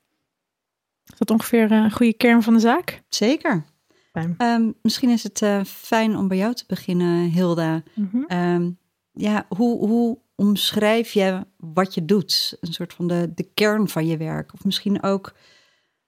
Is 1.12 1.18
dat 1.18 1.30
ongeveer 1.30 1.70
eh, 1.70 1.78
een 1.78 1.92
goede 1.92 2.14
kern 2.14 2.42
van 2.42 2.54
de 2.54 2.60
zaak? 2.60 3.02
Zeker. 3.08 3.64
Ehm, 4.12 4.70
misschien 4.82 5.10
is 5.10 5.22
het 5.22 5.42
eh, 5.42 5.60
fijn 5.64 6.16
om 6.16 6.28
bij 6.28 6.36
jou 6.36 6.54
te 6.54 6.64
beginnen, 6.66 7.30
Hilda. 7.30 7.82
Ehm, 8.26 8.70
ja, 9.12 9.46
hoe, 9.48 9.86
hoe 9.86 10.18
omschrijf 10.34 11.12
je 11.12 11.46
wat 11.56 11.94
je 11.94 12.04
doet? 12.04 12.56
Een 12.60 12.72
soort 12.72 12.92
van 12.92 13.06
de, 13.06 13.32
de 13.34 13.50
kern 13.54 13.88
van 13.88 14.06
je 14.06 14.16
werk. 14.16 14.52
Of 14.52 14.64
misschien 14.64 15.02
ook 15.02 15.34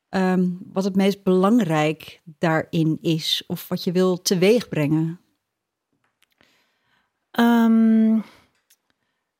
ehm, 0.08 0.50
wat 0.73 0.84
het 0.84 0.96
meest 0.96 1.23
belangrijk 1.23 2.23
daarin 2.38 2.99
is. 3.00 3.44
Of 3.46 3.68
wat 3.68 3.84
je 3.84 3.92
wil 3.92 4.23
teweegbrengen. 4.23 5.20
Ehm, 7.30 8.14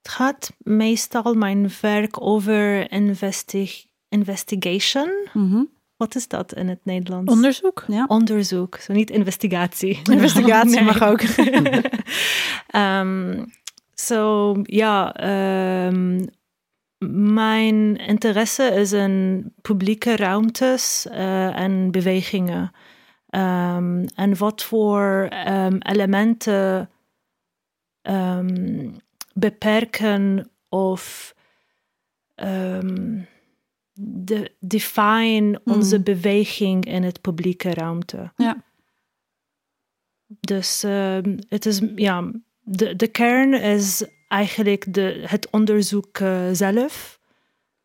het 0.03 0.13
gaat 0.13 0.53
meestal 0.59 1.35
mijn 1.35 1.71
werk 1.81 2.21
over 2.23 2.91
investi- 2.93 3.91
investigation. 4.09 5.29
Mhm. 5.33 5.63
Wat 6.05 6.15
is 6.15 6.29
dat 6.29 6.55
in 6.55 6.69
het 6.69 6.81
Nederlands? 6.83 7.33
Onderzoek. 7.33 7.85
Ja. 7.87 8.05
Onderzoek, 8.09 8.77
zo 8.77 8.93
niet 8.93 9.11
investigatie. 9.11 10.01
Investigatie 10.11 10.75
Nee. 10.75 10.85
mag 10.85 11.03
ook. 11.03 11.21
Ehm, 12.67 13.45
Zo 13.95 14.55
ja, 14.63 15.15
ehm, 15.15 16.25
mijn 17.39 17.97
interesse 17.97 18.63
is 18.65 18.93
in 18.93 19.45
publieke 19.63 20.17
ruimtes 20.17 21.07
eh, 21.11 21.61
en 21.61 21.91
bewegingen. 21.91 22.73
Ehm, 23.29 24.07
en 24.15 24.37
wat 24.37 24.63
voor 24.63 25.27
ehm, 25.31 25.77
elementen 25.81 26.91
ehm, 28.03 28.91
beperken 29.33 30.51
of 30.69 31.35
de, 34.01 34.53
define 34.61 35.61
onze 35.65 35.95
Mhm. 35.95 36.05
beweging 36.05 36.85
in 36.87 37.03
het 37.03 37.21
publieke 37.21 37.75
ruimte. 37.75 38.33
Ja. 38.37 38.65
Dus 40.27 40.83
ehm, 40.83 41.39
het 41.49 41.67
is, 41.67 41.81
ja, 41.95 42.31
de, 42.61 42.97
de 42.97 43.09
kern 43.09 43.55
is 43.55 44.07
eigenlijk 44.29 44.95
de, 44.95 45.23
het 45.27 45.51
onderzoek 45.51 46.19
eh, 46.19 46.49
zelf. 46.53 47.21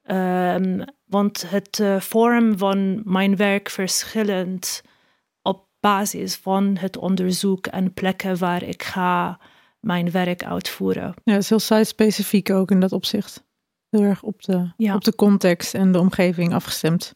Ehm, 0.01 0.86
want 1.06 1.50
het 1.50 1.80
eh, 1.80 2.00
vorm 2.00 2.58
van 2.58 3.01
mijn 3.06 3.36
werk 3.36 3.70
verschillend 3.70 4.82
op 5.42 5.68
basis 5.80 6.36
van 6.36 6.78
het 6.78 6.98
onderzoek 6.98 7.68
en 7.68 7.94
plekken 7.94 8.38
waar 8.38 8.63
ik 8.63 8.84
ga 8.84 9.39
mijn 9.80 10.12
werk 10.12 10.44
uitvoeren. 10.44 11.13
Ja, 11.24 11.34
het 11.34 11.42
is 11.44 11.50
heel 11.50 11.60
site-specifiek 11.60 12.50
ook 12.50 12.72
in 12.72 12.80
dat 12.80 12.92
opzicht. 12.92 13.48
Heel 13.89 14.01
erg 14.01 14.24
op 14.24 14.41
de, 14.43 14.72
Ja. 14.77 14.96
op 14.96 15.03
de 15.03 15.15
context 15.15 15.74
en 15.74 15.91
de 15.91 16.00
omgeving 16.00 16.53
afgestemd. 16.53 17.13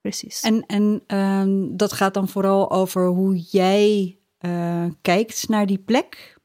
Precies. 0.00 0.40
En, 0.40 0.66
en 0.66 1.02
ehm, 1.06 1.76
dat 1.76 1.92
gaat 1.92 2.14
dan 2.14 2.28
vooral 2.28 2.70
over 2.70 3.06
hoe 3.06 3.36
jij 3.36 4.18
eh, 4.38 4.84
kijkt 5.02 5.48
naar 5.48 5.66
die 5.66 5.78
plek. 5.78 6.36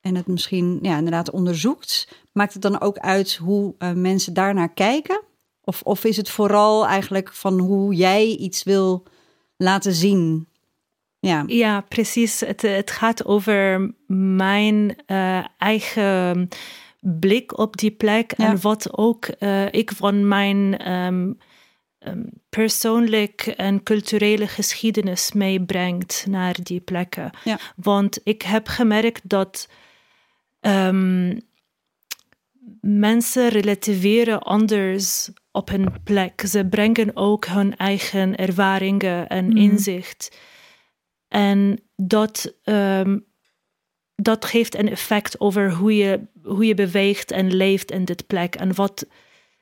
En 0.00 0.14
het 0.14 0.26
misschien 0.26 0.78
ja, 0.82 0.96
inderdaad 0.96 1.30
onderzoekt. 1.30 2.08
Maakt 2.32 2.52
het 2.52 2.62
dan 2.62 2.80
ook 2.80 2.98
uit 2.98 3.34
hoe 3.36 3.74
eh, 3.78 3.92
mensen 3.92 4.34
daarnaar 4.34 4.72
kijken? 4.72 5.20
Of, 5.60 5.82
of 5.82 6.04
is 6.04 6.16
het 6.16 6.30
vooral 6.30 6.86
eigenlijk 6.86 7.32
van 7.32 7.58
hoe 7.58 7.94
jij 7.94 8.26
iets 8.26 8.62
wil 8.62 9.02
laten 9.56 9.92
zien? 9.92 10.48
Ja, 11.18 11.44
Ja, 11.46 11.80
precies. 11.80 12.40
Het, 12.40 12.62
het 12.62 12.90
gaat 12.90 13.24
over 13.24 13.94
mijn 14.46 14.96
eh, 15.06 15.44
eigen 15.58 16.48
blik 17.04 17.58
op 17.58 17.76
die 17.76 17.90
plek 17.90 18.34
Ja. 18.36 18.46
en 18.46 18.60
wat 18.60 18.98
ook 18.98 19.24
eh, 19.26 19.72
ik 19.72 19.92
van 19.92 20.28
mijn 20.28 20.78
ehm, 20.78 21.32
ehm, 21.98 22.22
persoonlijk 22.48 23.40
en 23.46 23.82
culturele 23.82 24.46
geschiedenis 24.46 25.32
meebrengt 25.32 26.26
naar 26.28 26.56
die 26.62 26.80
plekken. 26.80 27.30
Ja. 27.44 27.58
Want 27.76 28.20
ik 28.24 28.42
heb 28.42 28.68
gemerkt 28.68 29.28
dat 29.28 29.68
ehm, 30.60 31.38
mensen 32.80 33.48
relativeren 33.48 34.42
anders 34.42 35.30
op 35.52 35.68
hun 35.68 36.02
plek. 36.04 36.40
Ze 36.46 36.66
brengen 36.66 37.10
ook 37.16 37.46
hun 37.46 37.76
eigen 37.76 38.36
ervaringen 38.36 39.28
en 39.28 39.46
Mhm. 39.46 39.56
inzicht. 39.56 40.38
En 41.28 41.80
dat, 41.96 42.54
dat 44.16 44.44
geeft 44.44 44.74
een 44.74 44.90
effect 44.90 45.40
over 45.40 45.72
hoe 45.72 45.96
je, 45.96 46.20
hoe 46.42 46.66
je 46.66 46.74
beweegt 46.74 47.30
en 47.30 47.54
leeft 47.54 47.90
in 47.90 48.04
dit 48.04 48.26
plek. 48.26 48.54
En 48.54 48.74
wat 48.74 49.06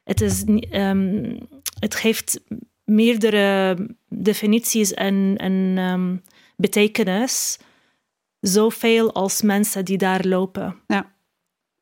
het 0.04 0.20
is, 0.20 0.44
ehm, 0.70 1.38
het 1.78 1.94
geeft 1.94 2.40
meerdere 2.84 3.76
definities 4.08 4.94
en, 4.94 5.34
en 5.36 5.74
ehm, 5.76 6.16
betekenis. 6.56 7.58
Zoveel 8.40 9.12
als 9.12 9.42
mensen 9.42 9.84
die 9.84 9.98
daar 9.98 10.26
lopen. 10.26 10.76
Ja. 10.86 11.12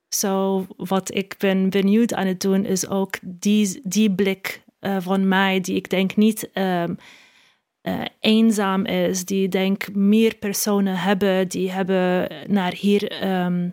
Zo, 0.09 0.67
wat 0.77 1.15
ik 1.15 1.35
ben 1.39 1.71
benieuwd 1.71 2.15
aan 2.15 2.27
het 2.27 2.41
doen, 2.41 2.65
is 2.65 2.89
ook 2.89 3.19
die, 3.23 3.81
die 3.85 4.15
blik 4.15 4.63
eh, 4.79 4.97
van 5.01 5.29
mij, 5.29 5.61
die 5.61 5.75
ik 5.75 5.91
denk 5.91 6.17
niet 6.17 6.51
ehm, 6.53 6.95
eh, 7.81 8.01
eenzaam 8.21 8.85
is, 8.85 9.25
die 9.25 9.49
denk 9.49 9.95
meer 9.95 10.37
personen 10.37 10.97
hebben, 10.97 11.49
die 11.49 11.71
hebben 11.71 12.29
naar 12.47 12.73
hier 12.73 13.11
ehm, 13.11 13.71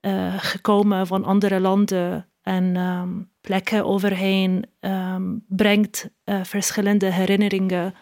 eh, 0.00 0.34
gekomen 0.38 1.06
van 1.06 1.24
andere 1.24 1.60
landen 1.60 2.26
en 2.42 2.76
ehm, 2.76 3.10
plekken 3.40 3.84
overheen, 3.84 4.66
ehm, 4.80 5.36
brengt 5.48 6.10
eh, 6.24 6.44
verschillende 6.44 7.12
herinneringen 7.12 7.94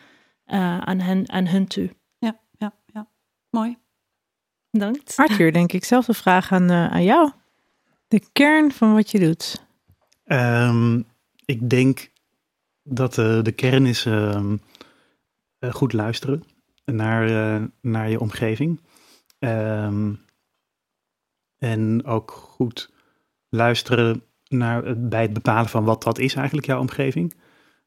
eh, 0.45 0.79
aan, 0.79 0.99
hen, 0.99 1.31
aan 1.31 1.47
hun 1.47 1.67
toe. 1.67 1.91
ja, 2.19 2.41
ja, 2.59 2.73
ja. 2.87 3.09
Mooi. 3.51 3.77
Dank. 4.71 5.01
Arthur, 5.17 5.53
denk 5.53 5.73
ik 5.73 5.85
zelf 5.85 6.07
de 6.07 6.15
vraag 6.15 6.53
aan, 6.53 6.71
eh, 6.71 6.87
aan 6.87 7.05
jou. 7.05 7.31
De 8.09 8.23
kern 8.33 8.73
van 8.73 8.95
wat 8.95 9.11
je 9.11 9.19
doet. 9.19 9.67
Ehm, 10.25 11.03
ik 11.45 11.71
denk 11.71 12.11
dat 12.83 13.19
eh, 13.19 13.43
de 13.43 13.53
kern 13.53 13.87
is 13.87 14.05
goed 15.69 15.93
luisteren 15.93 16.43
naar, 16.85 17.26
eh, 17.26 17.64
naar 17.81 18.11
je 18.11 18.21
omgeving. 18.21 18.81
Ehm, 19.38 20.12
en 21.59 22.05
ook 22.05 22.31
goed 22.31 22.93
luisteren 23.49 24.23
naar, 24.49 25.00
bij 25.09 25.23
het 25.23 25.33
bepalen 25.33 25.69
van 25.69 25.85
wat 25.85 26.02
dat 26.02 26.19
is 26.19 26.35
eigenlijk 26.35 26.67
jouw 26.67 26.81
omgeving. 26.81 27.35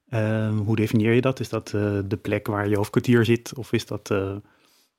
Ehm, 0.09 0.57
hoe 0.57 0.75
definieer 0.75 1.13
je 1.13 1.21
dat? 1.21 1.39
Is 1.39 1.49
dat 1.49 1.73
eh, 1.73 1.99
de 2.05 2.17
plek 2.17 2.47
waar 2.47 2.69
je 2.69 2.75
hoofdkwartier 2.75 3.25
zit? 3.25 3.53
Of 3.55 3.71
is 3.71 3.85
dat, 3.85 4.11
eh, 4.11 4.35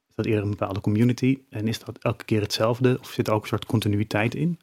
is 0.08 0.14
dat 0.14 0.26
eerder 0.26 0.42
een 0.42 0.50
bepaalde 0.50 0.80
community? 0.80 1.38
En 1.50 1.68
is 1.68 1.78
dat 1.78 1.98
elke 1.98 2.24
keer 2.24 2.40
hetzelfde? 2.40 2.98
Of 3.00 3.10
zit 3.10 3.26
er 3.26 3.34
ook 3.34 3.42
een 3.42 3.48
soort 3.48 3.66
continuïteit 3.66 4.34
in? 4.34 4.58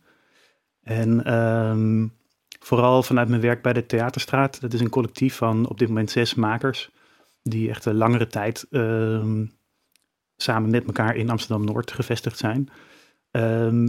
En 0.82 1.24
ehm, 1.26 2.08
vooral 2.60 3.04
vanuit 3.04 3.28
mijn 3.30 3.42
werk 3.42 3.62
bij 3.62 3.74
de 3.74 3.86
Theaterstraat. 3.86 4.62
Dat 4.62 4.74
is 4.74 4.80
een 4.80 4.90
collectief 4.90 5.36
van 5.36 5.68
op 5.68 5.80
dit 5.80 5.88
moment 5.88 6.12
zes 6.12 6.36
makers. 6.36 6.92
Die 7.44 7.70
echt 7.70 7.86
een 7.86 7.96
langere 7.96 8.28
tijd 8.28 8.66
ehm, 8.72 9.46
samen 10.38 10.70
met 10.70 10.86
elkaar 10.86 11.16
in 11.16 11.30
Amsterdam-Noord 11.30 11.92
gevestigd 11.92 12.38
zijn. 12.38 12.70
Ehm, 13.32 13.86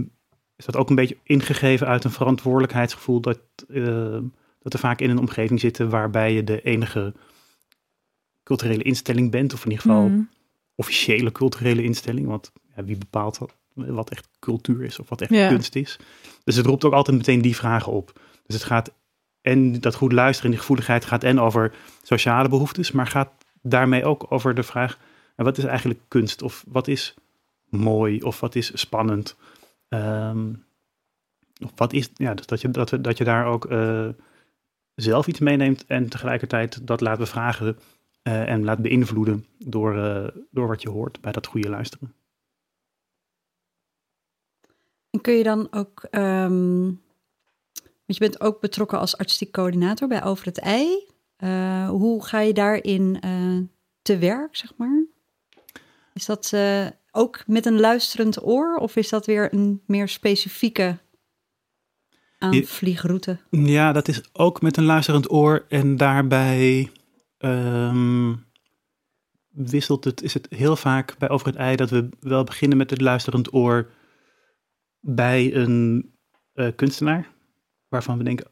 is 0.55 0.65
dat 0.65 0.75
ook 0.75 0.89
een 0.89 0.95
beetje 0.95 1.17
ingegeven 1.23 1.87
uit 1.87 2.03
een 2.03 2.11
verantwoordelijkheidsgevoel 2.11 3.19
dat, 3.21 3.39
eh, 3.67 4.17
dat 4.59 4.73
er 4.73 4.79
vaak 4.79 4.99
in 4.99 5.09
een 5.09 5.19
omgeving 5.19 5.59
zitten 5.59 5.89
waarbij 5.89 6.33
je 6.33 6.43
de 6.43 6.61
enige 6.61 7.13
culturele 8.43 8.83
instelling 8.83 9.31
bent, 9.31 9.53
of 9.53 9.65
in 9.65 9.71
ieder 9.71 9.85
geval 9.85 10.07
Mm. 10.07 10.29
officiële 10.75 11.31
culturele 11.31 11.83
instelling. 11.83 12.27
Want 12.27 12.51
ja, 12.75 12.83
wie 12.83 12.97
bepaalt 12.97 13.37
wat, 13.37 13.53
wat 13.73 14.09
echt 14.09 14.27
cultuur 14.39 14.83
is 14.83 14.99
of 14.99 15.09
wat 15.09 15.21
echt 15.21 15.31
Ja. 15.31 15.47
kunst 15.47 15.75
is? 15.75 15.99
Dus 16.43 16.55
het 16.55 16.65
roept 16.65 16.83
ook 16.83 16.93
altijd 16.93 17.17
meteen 17.17 17.41
die 17.41 17.55
vragen 17.55 17.91
op. 17.91 18.19
Dus 18.45 18.55
het 18.55 18.63
gaat 18.65 18.93
en 19.41 19.79
dat 19.81 19.95
goed 19.95 20.11
luisteren 20.11 20.43
en 20.45 20.51
die 20.51 20.59
gevoeligheid 20.59 21.05
gaat 21.05 21.23
en 21.23 21.39
over 21.39 21.73
sociale 22.01 22.49
behoeftes, 22.49 22.91
maar 22.91 23.07
gaat 23.07 23.31
daarmee 23.63 24.05
ook 24.05 24.25
over 24.29 24.55
de 24.55 24.63
vraag: 24.63 24.97
wat 25.35 25.57
is 25.57 25.63
eigenlijk 25.63 25.99
kunst? 26.07 26.41
Of 26.41 26.63
wat 26.67 26.87
is 26.87 27.13
mooi? 27.69 28.21
Of 28.21 28.39
wat 28.39 28.55
is 28.55 28.79
spannend? 28.79 29.35
Ehm, 29.87 30.53
of 31.63 31.71
wat 31.75 31.93
is, 31.93 32.09
ja, 32.15 32.33
dat 32.33 32.61
je, 32.61 32.69
dat, 32.69 32.97
dat 33.01 33.17
je 33.17 33.23
daar 33.23 33.45
ook 33.45 33.65
eh, 33.65 34.09
zelf 34.95 35.27
iets 35.27 35.39
meeneemt 35.39 35.85
en 35.85 36.09
tegelijkertijd 36.09 36.87
dat 36.87 37.01
laat 37.01 37.17
bevragen 37.17 37.77
eh, 38.21 38.49
en 38.49 38.63
laat 38.63 38.81
beïnvloeden 38.81 39.45
door, 39.57 39.97
eh, 39.97 40.27
door 40.51 40.67
wat 40.67 40.81
je 40.81 40.89
hoort 40.89 41.21
bij 41.21 41.31
dat 41.31 41.47
goede 41.47 41.69
luisteren. 41.69 42.13
En 45.09 45.21
kun 45.21 45.33
je 45.33 45.43
dan 45.43 45.67
ook, 45.71 46.03
ehm, 46.09 46.83
want 48.05 48.17
je 48.17 48.19
bent 48.19 48.41
ook 48.41 48.61
betrokken 48.61 48.99
als 48.99 49.17
artistiek 49.17 49.51
coördinator 49.51 50.07
bij 50.07 50.23
Over 50.23 50.45
het 50.45 50.59
Ei. 50.59 51.11
Eh, 51.35 51.89
hoe 51.89 52.25
ga 52.25 52.39
je 52.39 52.53
daarin 52.53 53.19
eh, 53.19 53.57
te 54.01 54.17
werk, 54.17 54.55
zeg 54.55 54.73
maar? 54.77 55.05
Is 56.13 56.25
dat 56.25 56.51
eh, 56.53 56.87
ook 57.11 57.43
met 57.47 57.65
een 57.65 57.79
luisterend 57.79 58.45
oor 58.45 58.75
of 58.75 58.95
is 58.95 59.09
dat 59.09 59.25
weer 59.25 59.53
een 59.53 59.81
meer 59.85 60.07
specifieke 60.07 60.97
aanvliegroute? 62.37 63.39
Ja, 63.49 63.91
dat 63.91 64.07
is 64.07 64.21
ook 64.33 64.61
met 64.61 64.77
een 64.77 64.85
luisterend 64.85 65.31
oor 65.31 65.65
en 65.69 65.97
daarbij 65.97 66.91
ehm, 67.37 68.33
wisselt 69.49 70.03
het, 70.03 70.21
is 70.21 70.33
het 70.33 70.47
heel 70.49 70.75
vaak 70.75 71.17
bij 71.17 71.29
Over 71.29 71.47
het 71.47 71.55
Ei 71.55 71.75
dat 71.75 71.89
we 71.89 72.09
wel 72.19 72.43
beginnen 72.43 72.77
met 72.77 72.89
het 72.89 73.01
luisterend 73.01 73.53
oor 73.53 73.91
bij 74.99 75.55
een 75.55 76.11
kunstenaar, 76.75 77.27
waarvan 77.87 78.17
we 78.17 78.23
denken, 78.23 78.51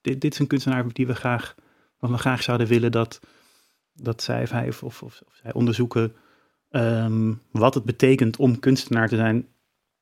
dit, 0.00 0.20
dit 0.20 0.32
is 0.32 0.38
een 0.38 0.46
kunstenaar 0.46 0.92
die 0.92 1.06
we 1.06 1.14
graag, 1.14 1.54
wat 1.98 2.10
we 2.10 2.18
graag 2.18 2.42
zouden 2.42 2.66
willen 2.66 2.92
dat, 2.92 3.20
dat 3.92 4.22
zij 4.22 4.42
of 4.42 4.50
hij 4.50 4.68
of, 4.68 5.02
of, 5.02 5.22
zij 5.32 5.52
onderzoeken 5.52 6.14
ehm, 6.70 7.34
wat 7.50 7.74
het 7.74 7.84
betekent 7.84 8.36
om 8.36 8.58
kunstenaar 8.58 9.08
te 9.08 9.16
zijn, 9.16 9.48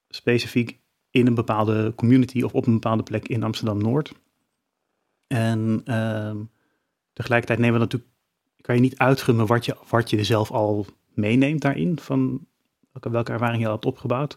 specifiek 0.09 0.79
in 1.11 1.27
een 1.27 1.35
bepaalde 1.35 1.93
community 1.97 2.43
of 2.43 2.53
op 2.53 2.67
een 2.67 2.73
bepaalde 2.73 3.03
plek 3.03 3.29
in 3.29 3.43
Amsterdam-Noord. 3.43 4.13
En 5.27 5.81
ehm, 5.85 6.37
tegelijkertijd 7.13 7.59
nemen 7.59 7.79
we 7.79 7.85
natuurlijk, 7.85 8.13
kan 8.61 8.75
je 8.75 8.81
niet 8.81 8.99
uitgummen 8.99 9.47
wat 9.47 9.65
je, 9.65 9.77
wat 9.89 10.11
je 10.11 10.25
zelf 10.25 10.51
al 10.51 10.87
meeneemt 11.15 11.61
daarin, 11.61 11.99
van 11.99 12.47
welke, 12.93 13.11
welke 13.11 13.33
ervaring 13.33 13.61
je 13.61 13.67
al 13.67 13.73
hebt 13.73 13.85
opgebouwd. 13.85 14.37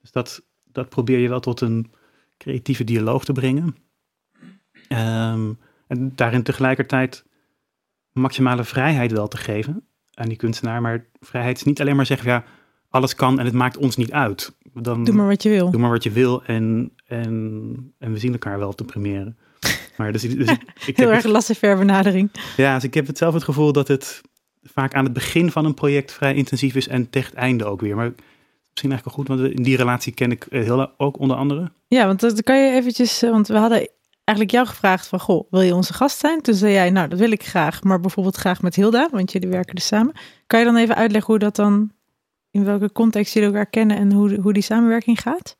Dus 0.00 0.10
dat, 0.10 0.42
dat 0.64 0.88
probeer 0.88 1.18
je 1.18 1.28
wel 1.28 1.40
tot 1.40 1.60
een 1.60 1.92
creatieve 2.36 2.84
dialoog 2.84 3.24
te 3.24 3.32
brengen. 3.32 3.76
Ehm, 4.88 5.52
en 5.88 6.12
daarin 6.14 6.42
tegelijkertijd 6.42 7.24
maximale 8.12 8.64
vrijheid 8.64 9.12
wel 9.12 9.28
te 9.28 9.36
geven 9.36 9.84
aan 10.14 10.28
die 10.28 10.36
kunstenaar. 10.36 10.80
Maar 10.80 11.06
vrijheid 11.20 11.56
is 11.56 11.62
niet 11.64 11.80
alleen 11.80 11.96
maar 11.96 12.06
zeggen, 12.06 12.30
ja, 12.30 12.44
alles 12.88 13.14
kan 13.14 13.38
en 13.38 13.44
het 13.44 13.54
maakt 13.54 13.76
ons 13.76 13.96
niet 13.96 14.12
uit. 14.12 14.56
Dan, 14.74 15.04
Doe 15.04 15.14
maar 15.14 15.26
wat 15.26 15.42
je 15.42 15.48
wil. 15.48 15.70
doe 15.70 15.80
maar 15.80 15.90
wat 15.90 16.02
je 16.02 16.10
wil 16.10 16.42
en, 16.44 16.92
en, 17.06 17.94
en 17.98 18.12
we 18.12 18.18
zien 18.18 18.32
elkaar 18.32 18.58
wel 18.58 18.68
op 18.68 18.78
de 18.78 18.84
première. 18.84 19.34
Maar 19.96 20.12
dus, 20.12 20.22
dus 20.22 20.32
ik, 20.50 20.62
ik 20.86 20.96
Heel 20.96 21.06
heb 21.06 21.14
erg 21.14 21.22
het, 21.22 21.32
laissez-faire 21.32 21.78
benadering. 21.78 22.30
ja, 22.56 22.74
dus 22.74 22.84
ik 22.84 22.94
heb 22.94 23.06
het 23.06 23.18
zelf 23.18 23.34
het 23.34 23.42
gevoel 23.44 23.72
dat 23.72 23.88
het 23.88 24.20
vaak 24.62 24.94
aan 24.94 25.04
het 25.04 25.12
begin 25.12 25.50
van 25.50 25.64
een 25.64 25.74
project 25.74 26.12
vrij 26.12 26.34
intensief 26.34 26.74
is 26.74 26.88
en 26.88 27.10
tegen 27.10 27.30
het 27.30 27.38
einde 27.38 27.64
ook 27.64 27.80
weer. 27.80 27.96
Maar 27.96 28.12
misschien 28.70 28.90
eigenlijk 28.90 29.04
wel 29.04 29.14
goed, 29.14 29.28
want 29.28 29.56
in 29.58 29.62
die 29.62 29.76
relatie 29.76 30.12
ken 30.12 30.30
ik 30.30 30.44
eh, 30.44 30.62
heel 30.62 30.92
ook 30.98 31.18
onder 31.18 31.36
andere. 31.36 31.72
Ja, 31.86 32.06
want 32.06 32.20
dat 32.20 32.42
kan 32.42 32.58
je 32.58 32.72
eventjes, 32.72 33.22
eh, 33.22 33.30
want 33.30 33.48
we 33.48 33.56
hadden 33.56 33.88
eigenlijk 34.28 34.50
jou 34.50 34.66
gevraagd 34.66 35.06
van, 35.06 35.20
goh, 35.20 35.46
wil 35.50 35.60
je 35.60 35.74
onze 35.74 35.92
gast 35.92 36.18
zijn? 36.18 36.40
Toen 36.40 36.54
zei 36.54 36.72
jij, 36.72 36.90
nou, 36.90 37.08
dat 37.08 37.18
wil 37.18 37.30
ik 37.30 37.44
graag, 37.44 37.82
maar 37.82 38.00
bijvoorbeeld 38.00 38.36
graag 38.36 38.62
met 38.62 38.74
Hilda, 38.74 39.08
want 39.10 39.32
jullie 39.32 39.48
werken 39.48 39.74
dus 39.74 39.86
samen. 39.86 40.14
Kan 40.46 40.58
je 40.58 40.64
dan 40.64 40.76
even 40.76 40.94
uitleggen 40.94 41.30
hoe 41.30 41.38
dat 41.42 41.56
dan, 41.56 41.90
in 42.50 42.64
welke 42.64 42.92
context 42.92 43.32
jullie 43.34 43.48
elkaar 43.48 43.66
kennen 43.70 43.96
en 43.96 44.12
hoe, 44.12 44.34
hoe 44.40 44.52
die 44.52 44.62
samenwerking 44.62 45.20
gaat? 45.20 45.56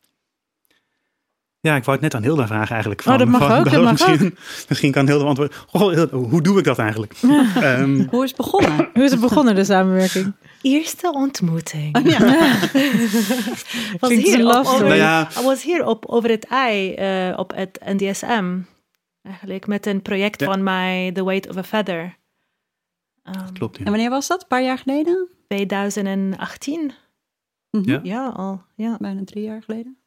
Ja, 1.60 1.76
ik 1.76 1.84
wou 1.84 1.96
het 1.96 2.00
net 2.00 2.14
aan 2.14 2.22
Hilda 2.22 2.46
vragen 2.46 2.70
eigenlijk. 2.70 3.02
Oh, 3.06 3.18
dat 3.18 3.28
mag 3.28 3.40
van- 3.46 3.58
ook, 3.58 3.70
dat 3.70 3.82
mag 3.82 3.92
misschien, 3.92 4.36
misschien 4.68 4.92
kan 4.92 5.06
Hilda 5.06 5.24
antwoorden. 5.24 5.56
Goh, 5.66 5.92
Hilda, 5.92 6.16
hoe 6.16 6.42
doe 6.42 6.58
ik 6.58 6.64
dat 6.64 6.78
eigenlijk? 6.78 7.12
Ehm, 7.22 8.06
Hoe 8.10 8.22
is 8.24 8.28
het 8.28 8.36
begonnen? 8.36 8.88
Hoe 8.94 9.04
is 9.04 9.10
het 9.10 9.20
begonnen, 9.20 9.54
de 9.54 9.64
samenwerking? 9.64 10.34
Eerste 10.62 11.12
ontmoeting. 11.12 11.96
Oh, 11.96 12.04
ja. 12.04 12.18
was 14.00 14.10
hier 14.10 14.46
op, 14.46 14.66
over. 14.66 14.84
Nou 14.84 14.94
ja. 14.94 15.28
I 15.40 15.42
was 15.44 15.62
hier 15.62 15.86
op 15.86 16.06
over 16.06 16.30
het 16.30 16.44
ei 16.44 16.94
eh, 16.94 17.38
op 17.38 17.52
het 17.54 17.80
NDSM. 17.84 18.58
Eigenlijk 19.22 19.66
met 19.66 19.86
een 19.86 20.02
project 20.02 20.40
Ja. 20.40 20.46
van 20.46 20.62
mij, 20.62 21.12
The 21.12 21.24
Weight 21.24 21.48
of 21.48 21.56
a 21.56 21.62
Feather. 21.64 22.16
Ehm, 23.22 23.52
klopt, 23.52 23.78
ja. 23.78 23.84
En 23.84 23.90
wanneer 23.90 24.10
was 24.10 24.26
dat? 24.26 24.40
Een 24.42 24.48
paar 24.48 24.62
jaar 24.62 24.78
geleden? 24.78 25.28
2018. 25.48 26.92
Mhm. 27.70 27.90
Ja. 27.90 28.00
Ja, 28.02 28.28
al. 28.28 28.62
Ja. 28.74 28.96
Bijna 29.00 29.24
drie 29.24 29.44
jaar 29.44 29.62
geleden. 29.62 29.98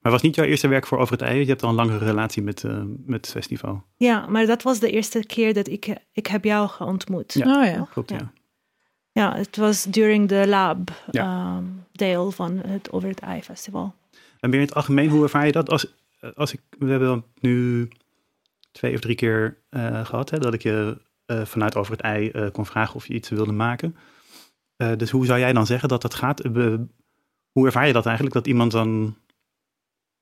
Maar 0.00 0.14
was 0.14 0.22
niet 0.22 0.34
jouw 0.34 0.44
eerste 0.44 0.68
werk 0.68 0.86
voor 0.86 0.98
Over 0.98 1.12
het 1.12 1.22
Ei? 1.22 1.38
Je 1.38 1.46
hebt 1.46 1.62
al 1.62 1.68
een 1.68 1.74
langere 1.74 2.04
relatie 2.04 2.42
met, 2.42 2.64
eh, 2.64 2.82
met 3.04 3.26
het 3.26 3.34
festival. 3.34 3.84
ja, 3.96 4.26
maar 4.26 4.46
dat 4.46 4.62
was 4.62 4.78
de 4.78 4.90
eerste 4.90 5.26
keer 5.26 5.54
dat 5.54 5.68
ik, 5.68 5.96
ik 6.12 6.26
heb 6.26 6.44
jou 6.44 6.68
geontmoet. 6.68 7.32
Ja. 7.32 7.58
Oh 7.60 7.64
ja. 7.66 7.86
Klopt, 7.92 8.10
ja. 8.10 8.32
Ja. 9.16 9.36
Het 9.36 9.56
was 9.56 9.84
during 9.84 10.28
the 10.28 10.46
lab 10.46 10.90
Ja. 11.10 11.22
ehm, 11.22 11.64
deel 11.92 12.30
van 12.30 12.56
het 12.66 12.92
Over 12.92 13.08
het 13.08 13.20
Ei 13.20 13.42
Festival. 13.42 13.94
En 14.40 14.50
meer 14.50 14.60
in 14.60 14.66
het 14.66 14.74
algemeen, 14.74 15.08
hoe 15.08 15.22
ervaar 15.22 15.46
je 15.46 15.52
dat? 15.52 15.70
Als, 15.70 15.86
als 16.34 16.52
ik, 16.52 16.60
we 16.78 16.90
hebben 16.90 17.24
nu 17.40 17.88
twee 18.72 18.94
of 18.94 19.00
drie 19.00 19.14
keer 19.14 19.58
eh, 19.68 20.04
gehad, 20.04 20.30
hè, 20.30 20.38
dat 20.38 20.54
ik 20.54 20.62
je 20.62 20.98
eh, 21.26 21.44
vanuit 21.44 21.76
Over 21.76 21.92
het 21.92 22.00
Ei 22.00 22.30
eh, 22.30 22.50
kon 22.52 22.66
vragen 22.66 22.94
of 22.94 23.06
je 23.06 23.14
iets 23.14 23.28
wilde 23.28 23.52
maken. 23.52 23.96
Dus 24.96 25.10
hoe 25.10 25.26
zou 25.26 25.38
jij 25.38 25.52
dan 25.52 25.66
zeggen 25.66 25.88
dat 25.88 26.02
dat 26.02 26.14
gaat? 26.14 26.42
Hoe 27.52 27.66
ervaar 27.66 27.86
je 27.86 27.92
dat 27.92 28.06
eigenlijk? 28.06 28.34
Dat 28.36 28.46
iemand 28.46 28.72
dan, 28.72 29.16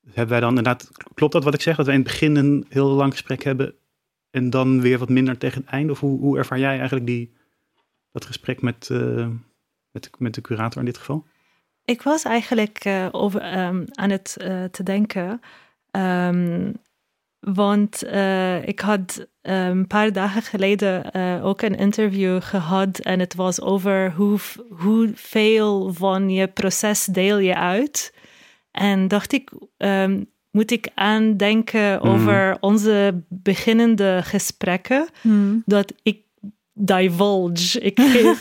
hebben 0.05 0.29
wij 0.29 0.41
dan 0.41 0.49
inderdaad, 0.49 0.91
klopt 1.15 1.33
dat 1.33 1.45
wat 1.45 1.55
ik 1.55 1.61
zeg? 1.61 1.77
Dat 1.77 1.87
wij 1.87 1.95
in 1.95 2.01
het 2.01 2.11
begin 2.11 2.37
een 2.37 2.67
heel 2.69 2.89
lang 2.89 3.13
gesprek 3.13 3.43
hebben 3.43 3.75
en 4.31 4.51
dan 4.51 4.81
weer 4.81 4.99
wat 4.99 5.09
minder 5.09 5.39
tegen 5.39 5.61
het 5.61 5.71
einde? 5.71 5.93
Of 5.93 6.01
hoe, 6.01 6.21
hoe 6.21 6.39
ervaar 6.39 6.59
jij 6.59 6.79
eigenlijk 6.79 7.07
die, 7.07 7.33
dat 8.15 8.25
gesprek 8.25 8.63
met, 8.63 8.89
eh, 8.91 9.29
met, 9.91 10.03
de, 10.03 10.11
met 10.19 10.35
de 10.35 10.41
curator 10.41 10.79
in 10.79 10.85
dit 10.87 10.99
geval? 10.99 11.25
Ik 11.85 12.03
was 12.03 12.25
eigenlijk 12.25 12.79
eh, 12.79 13.09
over, 13.11 13.41
ehm, 13.41 13.85
aan 13.93 14.11
het 14.11 14.37
eh, 14.39 14.65
te 14.65 14.83
denken. 14.83 15.41
ehm, 15.91 16.73
want 17.41 18.03
eh, 18.03 18.67
ik 18.69 18.81
had 18.81 19.27
eh, 19.41 19.67
een 19.67 19.87
paar 19.87 20.13
dagen 20.13 20.43
geleden 20.43 21.13
eh, 21.13 21.45
ook 21.47 21.63
een 21.63 21.75
interview 21.77 22.43
gehad. 22.43 22.99
En 22.99 23.21
het 23.21 23.35
was 23.35 23.61
over 23.61 24.13
hoe, 24.13 24.39
hoeveel 24.69 25.93
van 25.93 26.31
je 26.31 26.47
proces 26.49 27.05
deel 27.05 27.39
je 27.39 27.57
uit. 27.57 28.15
En 28.71 29.09
dacht 29.09 29.33
ik, 29.33 29.51
ehm, 29.77 30.23
moet 30.51 30.71
ik 30.71 30.89
aandenken 30.95 31.95
Mhm. 31.99 32.07
over 32.07 32.57
onze 32.61 33.23
beginnende 33.29 34.21
gesprekken. 34.23 35.09
Hmm. 35.21 35.63
Dat 35.67 35.93
ik 36.03 36.19
divulge. 36.75 37.79
Ik 37.81 38.01
geef 38.13 38.41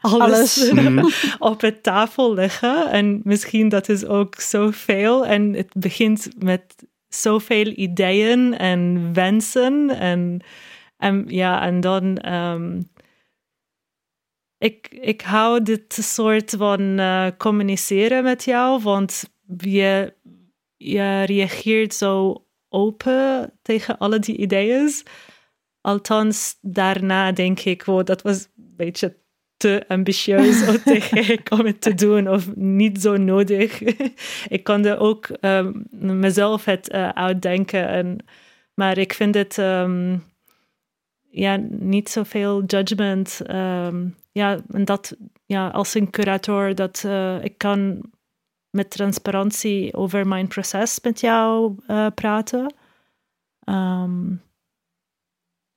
alles, 0.00 0.20
Alles. 0.20 0.70
Mhm. 0.72 1.08
op 1.38 1.60
het 1.60 1.82
tafel 1.82 2.34
leggen. 2.34 2.90
En 2.90 3.20
misschien 3.24 3.68
dat 3.68 3.88
is 3.88 4.04
ook 4.04 4.34
zoveel. 4.40 5.26
En 5.26 5.52
het 5.52 5.72
begint 5.76 6.28
met 6.38 6.74
zoveel 7.08 7.66
ideeën 7.66 8.56
en 8.58 9.12
wensen. 9.14 9.90
En, 9.90 10.40
en 10.96 11.24
ja, 11.28 11.62
en 11.62 11.80
dan. 11.80 12.16
ehm, 12.16 12.80
ik, 14.58 14.88
ik 14.90 15.20
hou 15.20 15.62
dit 15.62 15.92
soort 16.00 16.54
van 16.58 16.98
eh, 16.98 17.26
communiceren 17.36 18.22
met 18.22 18.44
jou, 18.44 18.82
want 18.82 19.24
je, 19.58 20.14
je 20.76 21.22
reageert 21.22 21.94
zo 21.94 22.44
open 22.68 23.52
tegen 23.62 23.98
alle 23.98 24.18
die 24.18 24.36
ideeën. 24.36 24.90
Althans, 25.88 26.58
daarna 26.60 27.32
denk 27.32 27.60
ik, 27.60 27.84
wow, 27.84 28.06
dat 28.06 28.22
was 28.22 28.48
een 28.56 28.74
beetje 28.76 29.16
te 29.56 29.84
ambitieus 29.88 30.68
om 30.68 30.76
te 30.82 31.00
gek 31.10 31.50
om 31.50 31.66
het 31.66 31.80
te 31.80 31.94
doen 31.94 32.28
of 32.28 32.54
niet 32.54 33.00
zo 33.00 33.16
nodig. 33.16 33.82
ik 34.56 34.64
kon 34.64 34.84
er 34.84 34.98
ook 34.98 35.26
ehm, 35.26 35.72
mezelf 35.90 36.64
het 36.64 36.88
eh, 36.88 37.08
uitdenken. 37.08 37.88
En, 37.88 38.18
maar 38.74 38.98
ik 38.98 39.12
vind 39.12 39.34
het 39.34 39.58
ehm, 39.58 40.16
ja, 41.30 41.56
niet 41.68 42.08
zoveel 42.08 42.64
judgment. 42.64 43.40
ehm, 43.46 44.06
ja, 44.32 44.60
en 44.70 44.84
dat 44.84 45.16
ja, 45.46 45.68
als 45.68 45.94
een 45.94 46.10
curator, 46.10 46.74
dat 46.74 47.02
eh, 47.06 47.44
ik 47.44 47.58
kan 47.58 48.00
met 48.70 48.90
transparantie 48.90 49.94
over 49.94 50.26
mijn 50.26 50.48
proces 50.48 51.00
met 51.00 51.20
jou 51.20 51.74
eh, 51.86 52.06
praten. 52.14 52.74
Ehm, 53.64 54.34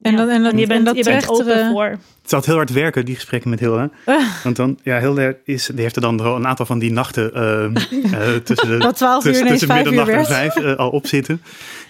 En 0.01 0.11
ja. 0.11 0.17
dan- 0.17 0.29
en 0.29 0.43
dan- 0.43 0.55
je 0.57 0.61
en 0.61 0.67
bent, 0.67 0.85
dat 0.85 0.95
je 0.95 1.03
bent 1.03 1.29
open 1.29 1.45
trechtere- 1.45 1.71
voor. 1.71 1.85
Het 2.21 2.29
zat 2.29 2.45
heel 2.45 2.55
hard 2.55 2.69
werken, 2.71 3.05
die 3.05 3.15
gesprekken 3.15 3.49
met 3.49 3.59
Hilde. 3.59 3.89
Ah. 4.05 4.23
Want 4.43 4.55
dan, 4.55 4.79
ja, 4.83 4.99
Hilde 4.99 5.37
is, 5.43 5.65
die 5.73 5.81
heeft 5.81 5.95
er 5.95 6.01
dan 6.01 6.19
een 6.19 6.47
aantal 6.47 6.65
van 6.65 6.79
die 6.79 6.91
nachten 6.91 7.33
ehm, 7.33 7.75
eh, 8.13 8.35
tussen, 8.43 8.69
de, 8.69 8.77
Dat 8.77 8.95
12 8.95 9.25
uur 9.25 9.31
tussen, 9.31 9.45
ineens 9.45 9.59
tussen 9.59 9.67
5 9.67 9.85
uur 9.85 9.93
middernacht 9.93 10.29
en 10.29 10.35
vijf 10.35 10.55
eh, 10.55 10.75
al 10.75 10.89
op 10.89 11.07
zitten. 11.07 11.41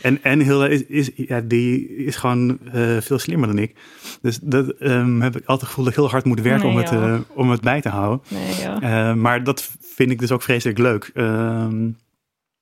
En, 0.02 0.24
en 0.24 0.40
Hilde 0.40 0.70
is, 0.70 0.86
is, 0.86 1.10
ja, 1.16 1.42
die 1.44 1.96
is 1.96 2.16
gewoon 2.16 2.60
eh, 2.74 2.98
veel 3.00 3.20
slimmer 3.20 3.48
dan 3.48 3.58
ik. 3.58 3.76
Dus 4.22 4.40
dat 4.42 4.70
ehm, 4.80 5.22
heb 5.22 5.36
ik 5.36 5.42
altijd 5.46 5.60
het 5.60 5.70
gevoel 5.70 5.84
dat 5.84 5.94
ik 5.94 6.00
heel 6.00 6.10
hard 6.10 6.26
moet 6.26 6.42
werken 6.42 6.70
om, 6.70 6.78
het, 6.78 6.92
eh, 6.92 7.16
om 7.34 7.50
het 7.50 7.62
bij 7.62 7.82
te 7.82 7.90
houden. 7.90 8.22
Nee, 8.28 8.56
ja. 8.62 8.82
Eh, 8.82 9.16
maar 9.16 9.44
dat 9.44 9.70
vind 9.96 10.12
ik 10.12 10.20
dus 10.20 10.32
ook 10.32 10.42
vreselijk 10.44 10.78
leuk. 10.78 11.12
Ehm, 11.14 11.90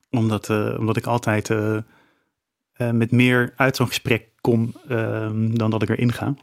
omdat, 0.09 0.49
eh, 0.49 0.75
omdat 0.79 0.97
ik 0.97 1.05
altijd 1.05 1.49
eh, 1.49 1.75
eh, 2.73 2.89
met 2.91 3.11
meer 3.11 3.53
uit 3.55 3.75
zo'n 3.75 3.87
gesprek 3.87 4.27
kom 4.41 4.73
ehm, 4.87 5.55
dan 5.55 5.69
dat 5.69 5.81
ik 5.81 5.89
erin 5.89 6.11
ga. 6.11 6.33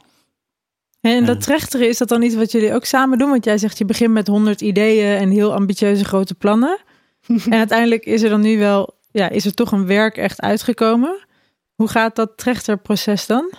En 1.01 1.25
dat 1.25 1.41
trechteren, 1.41 1.87
is 1.87 1.97
dat 1.97 2.07
dan 2.07 2.21
iets 2.21 2.35
wat 2.35 2.51
jullie 2.51 2.73
ook 2.73 2.85
samen 2.85 3.17
doen? 3.17 3.29
Want 3.29 3.45
jij 3.45 3.57
zegt 3.57 3.77
je 3.77 3.85
begint 3.85 4.13
met 4.13 4.27
100 4.27 4.61
ideeën 4.61 5.17
en 5.17 5.29
heel 5.29 5.53
ambitieuze 5.53 6.05
grote 6.05 6.35
plannen. 6.35 6.77
en 7.27 7.53
uiteindelijk 7.53 8.05
is 8.05 8.21
er 8.23 8.29
dan 8.29 8.41
nu 8.41 8.57
wel, 8.57 8.95
ja, 9.11 9.29
is 9.29 9.45
er 9.45 9.53
toch 9.53 9.71
een 9.71 9.85
werk 9.85 10.17
echt 10.17 10.41
uitgekomen. 10.41 11.25
Hoe 11.75 11.87
gaat 11.87 12.15
dat 12.15 12.37
trechterproces 12.37 13.25
dan? 13.25 13.51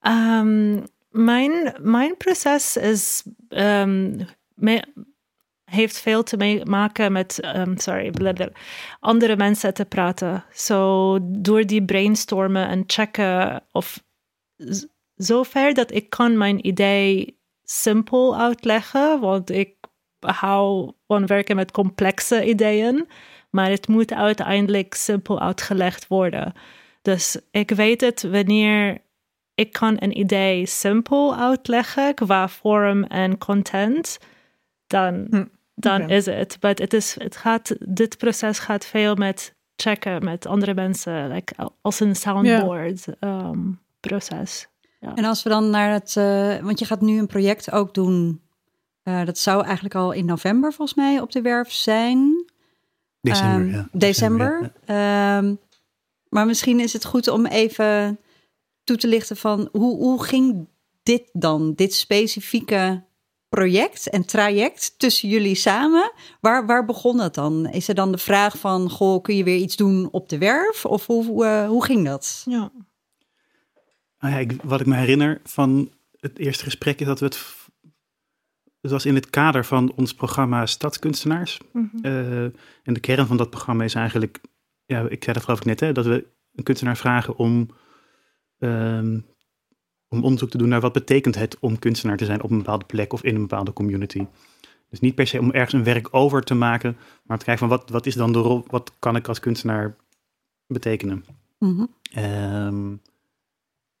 Ehm, 0.00 0.80
mijn, 1.10 1.74
mijn 1.80 2.16
proces 2.16 2.76
is, 2.76 3.22
ehm, 3.48 4.16
me- 4.54 4.84
heeft 5.68 6.00
veel 6.00 6.22
te 6.22 6.62
maken 6.64 7.12
met 7.12 7.40
ehm, 7.40 7.76
sorry, 7.76 8.12
andere 9.00 9.36
mensen 9.36 9.74
te 9.74 9.84
praten. 9.84 10.44
Zo 10.52 11.18
door 11.22 11.66
die 11.66 11.84
brainstormen 11.84 12.68
en 12.68 12.84
checken 12.86 13.62
of 13.72 14.02
zover 15.14 15.74
dat 15.74 15.92
ik 15.92 16.10
kan 16.10 16.36
mijn 16.36 16.66
idee 16.66 17.38
simpel 17.64 18.38
uitleggen, 18.38 19.20
want 19.20 19.50
ik 19.50 19.74
hou 20.20 20.92
van 21.06 21.26
werken 21.26 21.56
met 21.56 21.70
complexe 21.70 22.44
ideeën, 22.44 23.08
maar 23.50 23.70
het 23.70 23.88
moet 23.88 24.12
uiteindelijk 24.12 24.94
simpel 24.94 25.40
uitgelegd 25.40 26.06
worden. 26.06 26.52
Dus 27.02 27.40
ik 27.50 27.70
weet 27.70 28.00
het 28.00 28.22
wanneer 28.22 28.98
ik 29.54 29.72
kan 29.72 29.96
een 29.98 30.18
idee 30.18 30.66
simpel 30.66 31.36
uitleggen 31.36 32.14
qua 32.14 32.48
vorm 32.48 33.04
en 33.04 33.38
content, 33.38 34.18
dan, 34.86 35.26
Hm, 35.30 35.44
dan 35.80 36.10
is 36.10 36.26
het. 36.26 36.56
Maar 36.60 36.74
het, 36.74 36.92
is, 36.92 37.14
het 37.18 37.36
gaat, 37.36 37.76
dit 37.86 38.18
proces 38.18 38.58
gaat 38.58 38.84
veel 38.86 39.14
met 39.14 39.54
checken 39.76 40.24
met 40.24 40.46
andere 40.46 40.74
mensen, 40.74 41.28
like, 41.28 41.54
als 41.80 42.00
een 42.00 42.16
soundboard 42.16 43.06
ehm, 43.20 43.58
proces. 44.00 44.66
En 45.14 45.24
als 45.24 45.42
we 45.42 45.48
dan 45.48 45.70
naar 45.70 45.92
het, 45.92 46.16
eh, 46.16 46.58
want 46.58 46.78
je 46.78 46.84
gaat 46.84 47.00
nu 47.00 47.18
een 47.18 47.26
project 47.26 47.70
ook 47.70 47.94
doen. 47.94 48.40
eh, 49.02 49.24
dat 49.24 49.38
zou 49.38 49.64
eigenlijk 49.64 49.94
al 49.94 50.12
in 50.12 50.24
november 50.24 50.72
volgens 50.72 50.96
mij 50.98 51.20
op 51.20 51.32
de 51.32 51.42
werf 51.42 51.72
zijn. 51.72 52.44
December, 53.20 53.66
Ehm, 53.66 53.70
ja. 53.74 53.88
December. 53.92 54.72
ja. 54.86 55.38
Ehm, 55.38 55.54
maar 56.28 56.46
misschien 56.46 56.80
is 56.80 56.92
het 56.92 57.04
goed 57.04 57.28
om 57.28 57.46
even 57.46 58.18
toe 58.84 58.96
te 58.96 59.08
lichten 59.08 59.36
van 59.36 59.68
hoe, 59.72 59.96
hoe 59.96 60.24
ging 60.24 60.66
dit 61.02 61.28
dan, 61.32 61.72
dit 61.74 61.94
specifieke 61.94 63.02
project 63.48 64.10
en 64.10 64.24
traject 64.24 64.98
tussen 64.98 65.28
jullie 65.28 65.54
samen? 65.54 66.12
Waar, 66.40 66.66
waar 66.66 66.84
begon 66.84 67.20
het 67.20 67.34
dan? 67.34 67.66
Is 67.66 67.88
er 67.88 67.94
dan 67.94 68.12
de 68.12 68.18
vraag 68.18 68.58
van, 68.58 68.90
goh, 68.90 69.22
kun 69.22 69.36
je 69.36 69.44
weer 69.44 69.56
iets 69.56 69.76
doen 69.76 70.08
op 70.10 70.28
de 70.28 70.38
werf? 70.38 70.84
Of 70.86 71.06
hoe, 71.06 71.24
hoe, 71.24 71.44
eh, 71.46 71.68
hoe 71.68 71.84
ging 71.84 72.04
dat? 72.04 72.42
Ja. 72.48 72.70
Nou 74.20 74.34
ja, 74.34 74.38
ik, 74.40 74.62
wat 74.62 74.80
ik 74.80 74.86
me 74.86 74.96
herinner 74.96 75.40
van 75.44 75.92
het 76.20 76.38
eerste 76.38 76.64
gesprek 76.64 77.00
is 77.00 77.06
dat 77.06 77.18
we 77.18 77.24
het. 77.24 77.56
Het 78.80 78.90
was 78.90 79.06
in 79.06 79.14
het 79.14 79.30
kader 79.30 79.64
van 79.64 79.92
ons 79.96 80.14
programma 80.14 80.66
Stadskunstenaars. 80.66 81.58
Mhm. 81.72 81.86
Eh, 82.02 82.42
en 82.42 82.92
de 82.94 83.00
kern 83.00 83.26
van 83.26 83.36
dat 83.36 83.50
programma 83.50 83.84
is 83.84 83.94
eigenlijk. 83.94 84.40
Ja, 84.84 85.08
ik 85.08 85.24
zei 85.24 85.34
dat 85.34 85.44
geloof 85.44 85.58
ik 85.58 85.64
net, 85.66 85.80
hè, 85.80 85.92
dat 85.92 86.06
we 86.06 86.26
een 86.54 86.64
kunstenaar 86.64 86.96
vragen 86.96 87.36
om. 87.36 87.68
ehm, 88.58 89.20
om 90.08 90.24
onderzoek 90.24 90.50
te 90.50 90.58
doen 90.58 90.68
naar 90.68 90.80
wat 90.80 90.92
betekent 90.92 91.34
het 91.34 91.56
om 91.60 91.78
kunstenaar 91.78 92.16
te 92.16 92.24
zijn 92.24 92.42
op 92.42 92.50
een 92.50 92.56
bepaalde 92.58 92.84
plek 92.84 93.12
of 93.12 93.22
in 93.22 93.34
een 93.34 93.40
bepaalde 93.40 93.72
community. 93.72 94.26
Dus 94.90 95.00
niet 95.00 95.14
per 95.14 95.26
se 95.26 95.38
om 95.38 95.50
ergens 95.50 95.72
een 95.72 95.84
werk 95.84 96.08
over 96.10 96.42
te 96.42 96.54
maken, 96.54 96.96
maar 97.22 97.38
te 97.38 97.44
kijken 97.44 97.68
van 97.68 97.78
wat, 97.78 97.90
wat 97.90 98.06
is 98.06 98.14
dan 98.14 98.32
de 98.32 98.38
rol, 98.38 98.64
wat 98.66 98.92
kan 98.98 99.16
ik 99.16 99.28
als 99.28 99.40
kunstenaar 99.40 99.96
betekenen. 100.66 101.24
Mhm. 101.58 101.84
Ehm, 102.12 102.94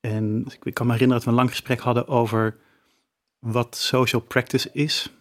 en 0.00 0.46
ik, 0.62 0.74
kan 0.74 0.86
me 0.86 0.92
herinneren 0.92 1.08
dat 1.08 1.24
we 1.24 1.30
een 1.30 1.36
lang 1.36 1.50
gesprek 1.50 1.80
hadden 1.80 2.08
over 2.08 2.56
wat 3.38 3.76
social 3.76 4.22
practice 4.22 4.70
is. 4.72 5.12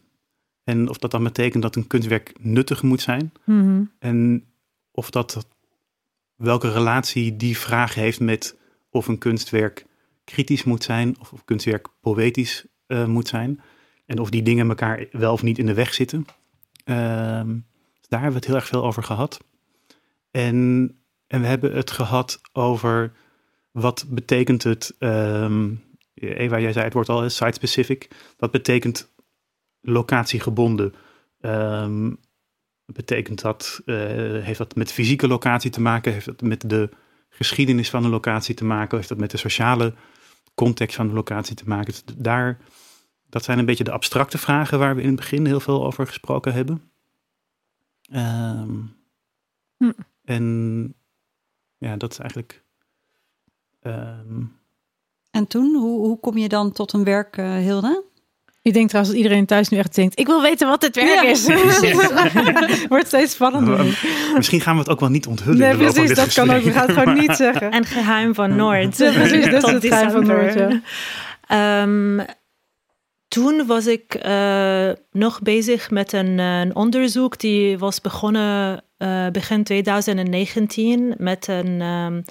En 0.63 0.89
of 0.89 0.97
dat 0.97 1.12
dan 1.12 1.23
betekent 1.23 1.63
dat 1.63 1.76
een 1.76 1.88
kunstwerk 1.88 2.34
nuttig 2.39 2.82
moet 2.82 3.02
zijn. 3.02 3.34
Mhm. 3.43 3.84
En 4.00 4.45
of 4.91 5.10
dat 5.10 5.47
welke 6.36 6.71
relatie 6.71 7.36
die 7.36 7.58
vraag 7.58 7.95
heeft 7.95 8.19
met 8.19 8.58
of 8.89 9.08
een 9.08 9.17
kunstwerk 9.17 9.86
kritisch 10.32 10.63
moet 10.63 10.84
zijn. 10.84 11.16
Of 11.20 11.34
kunstwerk 11.46 11.88
poëtisch 12.02 12.66
eh, 12.88 13.06
moet 13.06 13.28
zijn. 13.28 13.62
En 14.06 14.20
of 14.20 14.30
die 14.30 14.44
dingen 14.44 14.70
elkaar 14.70 15.08
wel 15.12 15.34
of 15.34 15.44
niet 15.44 15.58
in 15.58 15.66
de 15.66 15.74
weg 15.74 15.94
zitten. 15.94 16.26
Ehm, 16.84 17.54
dus 18.00 18.08
daar 18.08 18.22
hebben 18.22 18.30
we 18.30 18.46
het 18.46 18.46
heel 18.46 18.56
erg 18.56 18.68
veel 18.68 18.86
over 18.86 19.04
gehad. 19.04 19.44
En, 20.32 20.56
en 21.28 21.42
we 21.42 21.48
hebben 21.48 21.76
het 21.76 21.92
gehad 21.92 22.42
over 22.52 23.12
wat 23.72 24.06
betekent 24.08 24.63
het. 24.63 24.96
ehm, 25.00 25.74
Eva, 26.13 26.60
jij 26.60 26.72
zei 26.72 26.86
het 26.86 26.94
wordt 26.94 27.10
al 27.10 27.30
site-specific. 27.30 28.08
Wat 28.38 28.52
betekent 28.52 29.13
locatiegebonden? 29.82 30.94
Ehm, 31.40 32.12
betekent 32.86 33.42
dat, 33.42 33.82
eh, 33.86 33.96
heeft 34.44 34.58
dat 34.58 34.76
met 34.76 34.92
fysieke 34.92 35.28
locatie 35.28 35.72
te 35.72 35.82
maken? 35.82 36.13
Heeft 36.13 36.26
dat 36.26 36.42
met 36.42 36.70
de 36.70 36.90
geschiedenis 37.30 37.90
van 37.90 38.04
een 38.04 38.10
locatie 38.10 38.56
te 38.56 38.66
maken? 38.66 38.98
Heeft 38.98 39.10
dat 39.10 39.18
met 39.18 39.32
de 39.32 39.38
sociale 39.38 39.94
context 40.58 40.96
van 40.96 41.08
de 41.08 41.13
locatie 41.13 41.56
te 41.56 41.67
maken? 41.67 41.86
Dus 41.93 42.04
daar, 42.17 42.58
dat 43.30 43.43
zijn 43.43 43.60
een 43.60 43.65
beetje 43.65 43.84
de 43.84 43.91
abstracte 43.91 44.38
vragen 44.38 44.80
waar 44.80 44.96
we 44.96 45.02
in 45.02 45.08
het 45.08 45.15
begin 45.15 45.46
heel 45.46 45.60
veel 45.60 45.86
over 45.86 46.08
gesproken 46.08 46.54
hebben. 46.54 46.91
Ehm, 48.12 48.76
Hm. 49.78 49.91
En 50.24 50.96
ja, 51.78 51.98
dat 51.98 52.12
is 52.12 52.20
eigenlijk. 52.20 52.63
ehm, 53.80 54.43
En 55.32 55.48
toen, 55.48 55.76
hoe, 55.76 56.00
hoe 56.00 56.20
kom 56.20 56.38
je 56.38 56.50
dan 56.50 56.72
tot 56.72 56.93
een 56.93 57.04
werk, 57.04 57.38
eh, 57.38 57.54
Hilde? 57.56 58.04
Ik 58.67 58.73
denk 58.73 58.88
trouwens 58.89 59.15
dat 59.15 59.23
iedereen 59.23 59.45
thuis 59.45 59.69
nu 59.69 59.77
echt 59.77 59.95
denkt, 59.95 60.19
ik 60.19 60.27
wil 60.27 60.41
weten 60.41 60.67
wat 60.67 60.82
dit 60.82 60.95
werk 60.95 61.23
Ja. 61.23 61.23
is. 61.23 61.47
Wordt 62.89 63.08
steeds 63.08 63.34
spannender. 63.34 63.99
misschien 64.36 64.62
gaan 64.62 64.73
we 64.73 64.80
het 64.80 64.89
ook 64.89 64.99
wel 64.99 65.10
niet 65.10 65.27
onthullen. 65.27 65.58
Nee, 65.60 65.75
precies, 65.75 66.08
dit 66.08 66.15
dat 66.15 66.34
kan 66.34 66.51
ook. 66.51 66.63
We 66.63 66.71
gaan 66.71 66.88
het 66.88 66.97
gewoon 66.97 67.17
niet 67.17 67.36
zeggen. 67.36 67.71
En 67.71 67.86
geheim 67.86 68.36
van 68.36 68.56
Noord. 68.56 68.97
Ja, 68.97 69.12
precies, 69.12 69.45
dat 69.45 69.53
is 69.53 69.62
Tot 69.62 69.71
het 69.71 69.86
geheim 69.86 70.12
van 70.12 70.19
december. 70.19 70.56
Noord, 70.56 70.82
ja. 71.47 71.82
Ehm, 71.82 72.25
toen 73.27 73.65
was 73.65 73.86
ik 73.88 74.13
eh, 74.13 74.89
nog 75.12 75.41
bezig 75.41 75.91
met 75.91 76.13
een, 76.13 76.39
eh, 76.39 76.60
een 76.60 76.75
onderzoek 76.75 77.39
die 77.39 77.77
was 77.77 78.01
begonnen 78.01 78.84
eh, 78.97 79.27
begin 79.32 79.63
2019 79.63 81.13
met 81.17 81.47
een 81.47 81.82
ehm, 81.82 82.21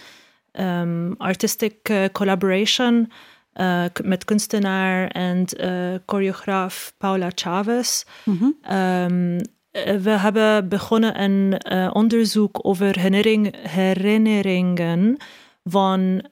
ehm, 0.53 1.13
artistic 1.19 2.09
collaboration 2.13 3.11
eh, 3.57 3.85
met 4.03 4.25
kunstenaar 4.25 5.09
en 5.09 5.45
eh, 5.45 5.95
choreograaf 6.07 6.95
Paula 6.99 7.31
Chavez. 7.35 8.05
Mhm. 8.25 8.51
Ehm, 8.63 9.41
eh, 9.71 9.97
we 9.97 10.11
hebben 10.11 10.69
begonnen 10.69 11.23
een 11.23 11.63
onderzoek 11.95 12.59
over 12.63 12.87
herinnering, 12.87 13.69
herinneringen 13.69 15.17
van 15.65 16.25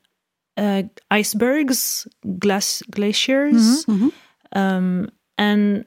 icebergs, 1.15 2.07
glas, 2.39 2.83
glaciers. 2.91 3.85
Ehm, 4.49 5.05
en 5.35 5.87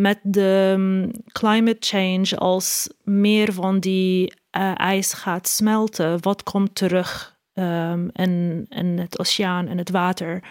met 0.00 0.18
de 0.22 0.74
um, 0.78 1.10
climate 1.32 1.76
change, 1.80 2.36
als 2.36 2.88
meer 3.02 3.52
van 3.52 3.80
die 3.80 4.32
eh, 4.50 4.78
ijs 4.78 5.12
gaat 5.12 5.48
smelten, 5.48 6.22
wat 6.22 6.42
komt 6.42 6.74
terug 6.74 7.38
ehm, 7.60 8.08
in, 8.12 8.66
in 8.68 8.98
het 8.98 9.18
oceaan 9.18 9.68
en 9.68 9.78
het 9.78 9.90
water? 9.90 10.42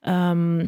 Ehm, 0.00 0.66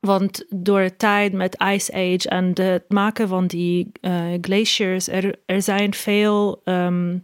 want 0.00 0.44
door 0.48 0.80
de 0.80 0.96
tijd 0.96 1.32
met 1.32 1.62
Ice 1.62 1.92
Age 1.92 2.28
en 2.28 2.54
de- 2.54 2.62
het 2.62 2.88
maken 2.88 3.28
van 3.28 3.46
die 3.46 3.92
eh, 4.00 4.32
glaciers, 4.40 5.08
er, 5.08 5.40
er 5.46 5.62
zijn 5.62 5.94
veel 5.94 6.60
ehm, 6.64 7.18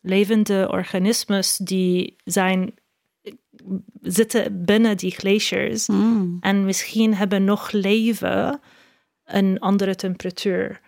levende 0.00 0.68
organismes 0.70 1.56
die 1.56 2.16
zijn, 2.24 2.74
zitten 4.00 4.64
binnen 4.64 4.96
die 4.96 5.10
glaciers. 5.10 5.86
Mm. 5.86 6.36
En 6.40 6.64
misschien 6.64 7.14
hebben 7.14 7.44
nog 7.44 7.70
leven 7.70 8.60
een 9.24 9.58
andere 9.58 9.94
temperatuur 9.94 10.80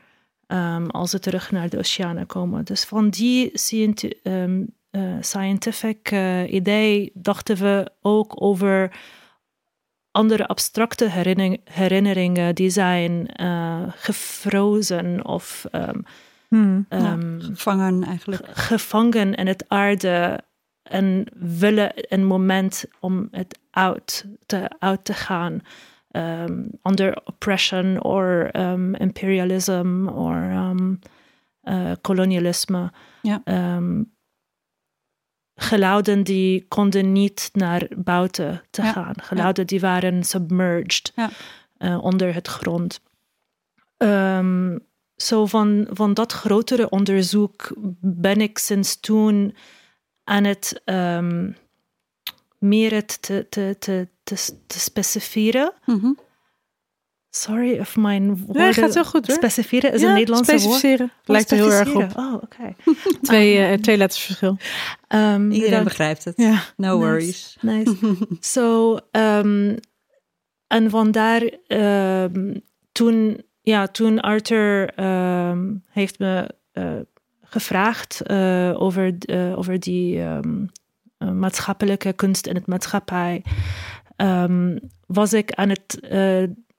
als 0.89 1.11
ze 1.11 1.19
terug 1.19 1.51
naar 1.51 1.69
de 1.69 1.79
oceanen 1.79 2.27
komen. 2.27 2.65
Dus 2.65 2.85
van 2.85 3.11
die 3.11 3.51
eh, 4.23 4.45
scientific 5.21 6.11
eh, 6.11 6.53
idee 6.53 7.11
dachten 7.15 7.57
we 7.57 7.91
ook 8.03 8.43
over 8.43 8.91
andere 10.11 10.47
abstracte 10.47 11.09
herinner- 11.11 11.59
herinneringen 11.65 12.55
die 12.55 12.71
zijn 12.71 13.27
eh, 13.27 13.83
gefrozen 13.89 15.25
of 15.25 15.67
Hmm. 16.49 16.87
ehm, 16.89 17.41
Gevangen 17.41 18.05
eigenlijk. 18.05 18.43
gevangen 18.53 19.35
in 19.35 19.47
het 19.47 19.65
aarde 19.69 20.41
en 20.83 21.27
willen 21.35 21.93
een 21.95 22.25
moment 22.25 22.85
om 23.01 23.29
het 23.31 23.59
uit 23.71 24.27
te, 24.47 24.71
uit 24.79 25.05
te 25.05 25.13
gaan. 25.13 25.61
Um, 26.11 26.71
under 26.83 27.21
oppression 27.25 28.03
or 28.03 28.51
um, 28.53 28.95
imperialism 28.95 30.07
or 30.09 30.35
um, 30.37 30.99
uh, 31.65 31.93
kolonialisme. 32.01 32.93
Ja. 33.23 33.43
Um, 33.77 34.13
geluiden 35.55 36.23
die 36.25 36.65
konden 36.69 37.13
niet 37.13 37.51
naar 37.53 37.89
buiten 37.97 38.63
te 38.71 38.83
Ja. 38.83 38.93
gaan. 38.93 39.15
Geluiden 39.23 39.67
die 39.67 39.81
waren 39.81 40.25
submerged 40.25 41.13
uh, 41.79 42.05
onder 42.05 42.35
het 42.35 42.49
grond. 42.49 43.01
Um, 43.99 44.79
zo 45.17 45.47
van, 45.47 45.87
van 45.91 46.15
dat 46.15 46.33
grotere 46.33 46.89
onderzoek 46.89 47.73
ben 48.01 48.41
ik 48.41 48.59
sinds 48.59 49.01
toen 49.01 49.55
aan 50.25 50.45
het 50.45 50.81
ehm, 50.85 51.51
meer 52.59 52.93
het 52.95 53.23
te, 53.23 53.47
te, 53.49 53.77
te, 53.79 54.09
te, 54.23 54.35
te 54.67 54.79
specifieren. 54.79 55.73
Mhm. 55.87 56.13
Sorry 57.37 57.71
if 57.73 57.97
mijn 57.97 58.37
woorden... 58.37 58.63
Nee, 58.63 58.73
gaat 58.73 58.95
heel 58.95 59.05
goed 59.05 59.27
hoor. 59.27 59.37
Specifieren 59.37 59.93
is 59.93 60.01
Ja, 60.01 60.09
een 60.09 60.15
Nederlandse 60.15 60.51
woord. 60.53 60.63
specificeren. 60.63 61.13
Lijkt 61.25 61.51
er 61.51 61.57
heel 61.57 61.73
erg 61.73 61.95
op. 61.95 62.17
Oh, 62.17 62.35
oké. 62.35 62.75
Twee, 63.23 63.59
eh, 63.59 63.79
twee 63.79 63.97
letters 63.97 64.23
verschil. 64.23 64.57
Ehm, 65.09 65.43
Iedereen 65.45 65.61
bedankt. 65.61 65.85
begrijpt 65.85 66.25
het. 66.25 66.37
No 66.37 66.45
Nice. 66.77 66.97
worries. 66.97 67.57
Nice. 67.61 67.97
Zo, 68.61 68.97
ehm, 69.11 69.77
en 70.67 70.91
vandaar 70.91 71.43
ehm, 71.67 72.55
toen, 72.93 73.43
ja, 73.63 73.87
toen 73.87 74.21
Arthur 74.21 74.89
ehm, 74.95 75.75
heeft 75.91 76.19
me 76.19 76.49
eh, 76.73 76.93
gevraagd 77.43 78.21
eh, 78.23 78.73
over, 78.77 79.15
eh, 79.19 79.59
over 79.59 79.81
die 79.81 80.21
ehm, 80.21 80.65
maatschappelijke 81.39 82.13
kunst 82.13 82.47
in 82.47 82.55
het 82.55 82.67
maatschappij, 82.67 83.45
ehm, 84.17 84.79
was 85.07 85.33
ik 85.33 85.53
aan 85.53 85.69
het 85.69 85.99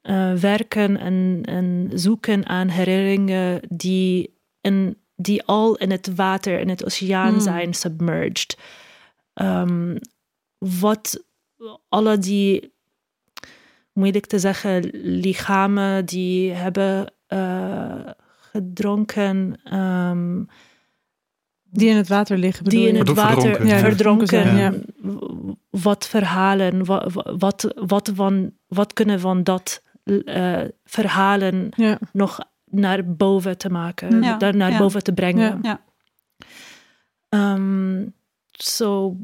eh, 0.05 0.33
werken 0.33 0.97
en, 0.97 1.41
en 1.45 1.91
zoeken 1.93 2.45
aan 2.45 2.67
herinneringen 2.67 3.61
die, 3.69 4.37
in, 4.61 4.97
die 5.15 5.43
al 5.43 5.75
in 5.75 5.91
het 5.91 6.15
water, 6.15 6.59
in 6.59 6.69
het 6.69 6.85
oceaan 6.85 7.31
Hmm. 7.31 7.39
zijn 7.41 7.73
submerged. 7.73 8.57
Ehm, 9.33 9.95
wat 10.57 11.23
alle 11.89 12.17
die, 12.17 12.73
moeilijk 13.93 14.25
te 14.25 14.39
zeggen, 14.39 14.89
lichamen 14.93 16.05
die 16.05 16.51
hebben 16.51 17.13
eh, 17.27 18.09
gedronken, 18.51 19.59
ehm, 19.63 20.43
Die 21.63 21.89
in 21.89 21.95
het 21.95 22.07
water 22.07 22.37
liggen. 22.37 22.63
bedoel 22.63 22.79
die 22.79 22.87
in 22.89 22.93
je? 22.95 22.99
het 22.99 23.13
water 23.13 23.41
verdronken. 23.41 23.67
Ja, 23.67 23.79
verdronken, 23.79 24.27
zijn, 24.27 24.85
wat 25.69 26.07
verhalen, 26.07 26.85
wat, 26.85 27.13
wat, 27.37 27.73
wat, 27.75 28.11
van, 28.15 28.51
wat 28.67 28.93
kunnen 28.93 29.19
van 29.19 29.43
dat 29.43 29.83
eh, 30.25 30.61
verhalen 30.83 31.69
Ja. 31.75 31.99
nog 32.11 32.39
naar 32.65 33.05
boven 33.15 33.57
te 33.57 33.69
maken, 33.69 34.21
Ja, 34.23 34.37
daar 34.37 34.55
naar 34.55 34.71
ja. 34.71 34.77
boven 34.77 35.03
te 35.03 35.13
brengen. 35.13 35.59
Ja. 35.61 35.81
Ehm, 37.29 38.05
Zo 38.51 39.15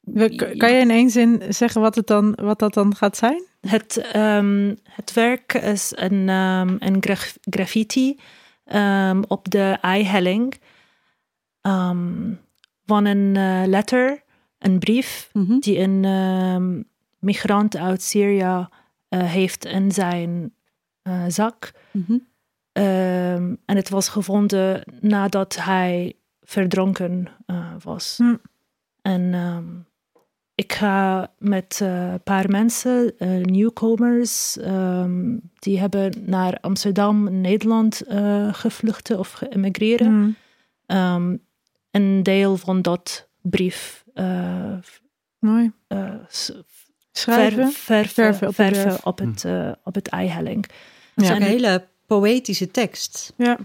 We- 0.00 0.54
Kan 0.56 0.72
je 0.72 0.78
in 0.80 0.90
één 0.90 1.10
zin 1.10 1.42
zeggen 1.48 1.80
wat, 1.80 1.94
het 1.94 2.06
dan, 2.06 2.34
wat 2.42 2.58
dat 2.58 2.74
dan 2.74 2.96
gaat 2.96 3.16
zijn? 3.16 3.44
Het, 3.60 3.96
ehm, 3.96 4.74
het 4.82 5.12
werk 5.12 5.52
is 5.54 5.92
een, 5.96 6.28
ehm, 6.28 6.76
een 6.78 6.96
graf- 7.00 7.36
graffiti 7.40 8.18
op 9.28 9.50
de 9.50 9.78
eihelling 9.80 10.54
van 12.86 13.04
een 13.04 13.36
eh, 13.36 13.62
letter, 13.66 14.22
een 14.58 14.78
brief, 14.78 15.30
Mhm. 15.32 15.58
die 15.58 15.78
een 15.78 16.86
migrant 17.18 17.76
uit 17.76 18.02
Syrië 18.02 18.68
heeft 19.22 19.64
in 19.64 19.92
zijn 19.92 20.54
eh, 21.02 21.24
zak. 21.28 21.72
Mhm. 21.90 22.18
Ehm, 22.72 23.54
en 23.64 23.76
het 23.76 23.88
was 23.88 24.08
gevonden 24.08 24.82
nadat 25.00 25.56
hij 25.56 26.16
verdronken 26.40 27.28
eh, 27.46 27.74
was. 27.82 28.16
Hm. 28.16 28.36
En 29.02 29.34
ehm, 29.34 29.64
ik 30.54 30.72
ga 30.72 31.32
met 31.38 31.78
eh, 31.82 32.12
een 32.12 32.22
paar 32.22 32.50
mensen, 32.50 33.18
eh, 33.18 33.28
nieuwkomers, 33.40 34.58
ehm, 34.58 35.38
die 35.58 35.78
hebben 35.78 36.12
naar 36.26 36.58
Amsterdam, 36.60 37.40
Nederland 37.40 38.00
eh 38.00 38.54
gevlucht 38.54 39.16
of 39.16 39.32
geëmigreerd. 39.32 40.06
Ehm, 40.86 41.36
een 41.90 42.22
deel 42.22 42.56
van 42.56 42.82
dat 42.82 43.28
brief 43.40 44.04
eh, 44.14 44.78
Mooi. 45.38 45.72
Eh, 47.14 47.20
Schrijven. 47.22 47.72
ver- 47.72 48.06
verven, 48.06 48.14
Verven 48.34 48.46
op 48.48 48.56
de 48.56 48.62
verven 48.62 48.82
verf. 48.90 49.04
op 49.04 49.18
het, 49.18 49.44
eh, 49.44 49.72
op 49.84 49.94
het 49.94 50.08
eihelling. 50.08 50.66
Het 51.14 51.24
is 51.24 51.28
Ja. 51.30 51.36
een 51.36 51.42
hele 51.42 51.86
poëtische 52.06 52.70
tekst. 52.70 53.32
Ja. 53.36 53.58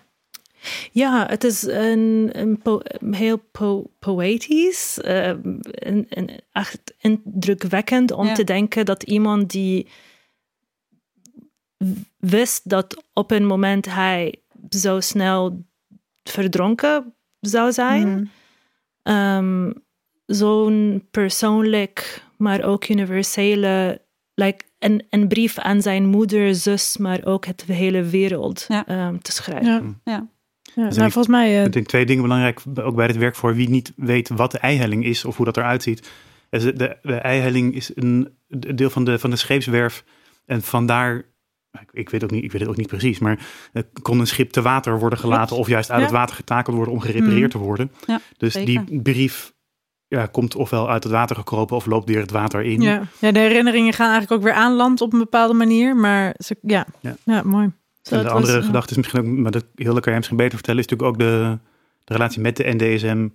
Ja, 0.92 1.26
het 1.30 1.44
is 1.44 1.64
een, 1.64 2.30
een 2.32 2.58
po- 2.62 2.82
heel 3.12 3.38
po- 3.52 3.92
poëtisch 4.00 5.00
eh, 5.02 5.28
en, 5.30 6.06
en 6.10 6.28
echt 6.52 6.94
indrukwekkend 6.98 8.12
om 8.12 8.26
Ja. 8.28 8.34
te 8.34 8.44
denken 8.44 8.86
dat 8.86 9.04
iemand 9.04 9.52
die 9.52 9.88
wist 12.18 12.70
dat 12.70 13.04
op 13.14 13.32
een 13.32 13.46
moment 13.46 13.86
hij 13.86 14.36
zo 14.70 15.00
snel 15.00 15.64
verdronken 16.24 17.14
zou 17.40 17.72
zijn, 17.72 18.04
Hmm. 18.08 18.30
ehm, 19.04 19.72
zo'n 20.32 21.08
persoonlijk, 21.12 22.24
maar 22.38 22.63
ook 22.63 22.88
universele, 22.89 24.02
like 24.34 24.65
een, 24.80 25.06
een 25.10 25.28
brief 25.28 25.58
aan 25.58 25.82
zijn 25.82 26.06
moeder, 26.06 26.56
zus, 26.56 26.98
maar 26.98 27.26
ook 27.26 27.46
het 27.46 27.63
hele 27.68 28.04
wereld 28.04 28.65
Ja. 28.68 28.88
ehm, 28.88 29.18
te 29.18 29.32
schrijven. 29.32 29.72
Ja. 29.72 29.80
Hmm. 29.80 30.02
Ja. 30.04 30.28
Ja, 30.76 30.86
Dus 30.86 30.96
nou, 30.96 31.08
ik- 31.08 31.13
volgens 31.13 31.36
mij... 31.36 31.60
eh, 31.60 31.65
Ik 31.65 31.72
denk 31.74 31.88
twee 31.88 32.06
dingen 32.06 32.22
belangrijk, 32.24 32.62
ook 32.82 32.96
bij 32.96 33.08
dit 33.08 33.18
werk, 33.18 33.36
voor 33.36 33.56
wie 33.56 33.70
niet 33.70 33.94
weet 33.96 34.30
wat 34.30 34.52
de 34.52 34.58
eihelling 34.58 35.06
is 35.06 35.26
of 35.26 35.36
hoe 35.38 35.46
dat 35.46 35.58
eruit 35.58 35.84
ziet. 35.84 36.10
Dus 36.50 36.63
De, 36.63 36.74
de, 36.74 36.98
de 37.02 37.13
eihelling 37.15 37.76
is 37.76 37.92
een 37.96 38.34
deel 38.48 38.89
van 38.89 39.04
de, 39.04 39.20
van 39.20 39.30
de 39.30 39.36
scheepswerf 39.36 40.04
en 40.46 40.62
vandaar, 40.62 41.15
ik, 41.72 41.89
ik, 41.92 42.10
weet 42.10 42.24
ook 42.24 42.32
niet, 42.32 42.44
ik 42.44 42.52
weet 42.52 42.62
het 42.62 42.70
ook 42.70 42.78
niet 42.78 42.88
precies, 42.88 43.20
maar 43.20 43.39
eh, 43.74 43.84
kon 44.02 44.20
een 44.20 44.28
schip 44.28 44.50
te 44.52 44.62
water 44.62 45.00
worden 45.00 45.20
gelaten 45.20 45.56
of 45.58 45.68
juist 45.68 45.89
uit 45.92 46.00
Ja. 46.00 46.06
het 46.06 46.15
water 46.15 46.36
getakeld 46.36 46.76
worden 46.76 46.94
om 46.94 47.00
gerepareerd 47.00 47.52
te 47.52 47.58
worden. 47.58 47.92
Ja, 48.08 48.20
dus 48.38 48.54
zeker. 48.54 48.86
die 48.86 49.02
brief 49.02 49.54
ja, 50.10 50.26
komt 50.26 50.56
ofwel 50.56 50.89
uit 50.89 51.04
het 51.04 51.12
water 51.12 51.36
gekropen 51.36 51.76
of 51.76 51.86
loopt 51.86 52.08
weer 52.08 52.19
het 52.19 52.32
water 52.32 52.62
in. 52.62 52.82
ja. 52.82 53.02
ja, 53.19 53.32
de 53.32 53.39
herinneringen 53.39 53.93
gaan 53.93 54.12
eigenlijk 54.12 54.41
ook 54.41 54.48
weer 54.48 54.58
aan 54.58 54.74
land 54.76 55.02
op 55.02 55.13
een 55.13 55.19
bepaalde 55.19 55.54
manier. 55.54 55.95
Maar 55.95 56.36
ze, 56.38 56.56
ja. 56.62 56.86
Ja. 57.00 57.15
Ja. 57.24 57.41
mooi. 57.43 57.72
Zo, 58.02 58.15
en 58.15 58.24
de 58.24 58.30
was, 58.30 58.34
andere 58.34 58.60
eh, 58.60 58.65
gedachte 58.65 58.91
is 58.91 58.98
misschien 58.98 59.19
ook, 59.19 59.26
maar 59.26 59.52
dat 59.52 59.65
Hilde 59.76 60.00
kan 60.00 60.08
jij 60.12 60.15
misschien 60.15 60.38
beter 60.38 60.56
vertellen, 60.56 60.80
is 60.80 60.88
natuurlijk 60.88 61.10
ook 61.10 61.19
de, 61.19 61.58
de 62.04 62.13
relatie 62.13 62.41
met 62.41 62.58
de 62.58 62.76
NDSM 62.78 63.28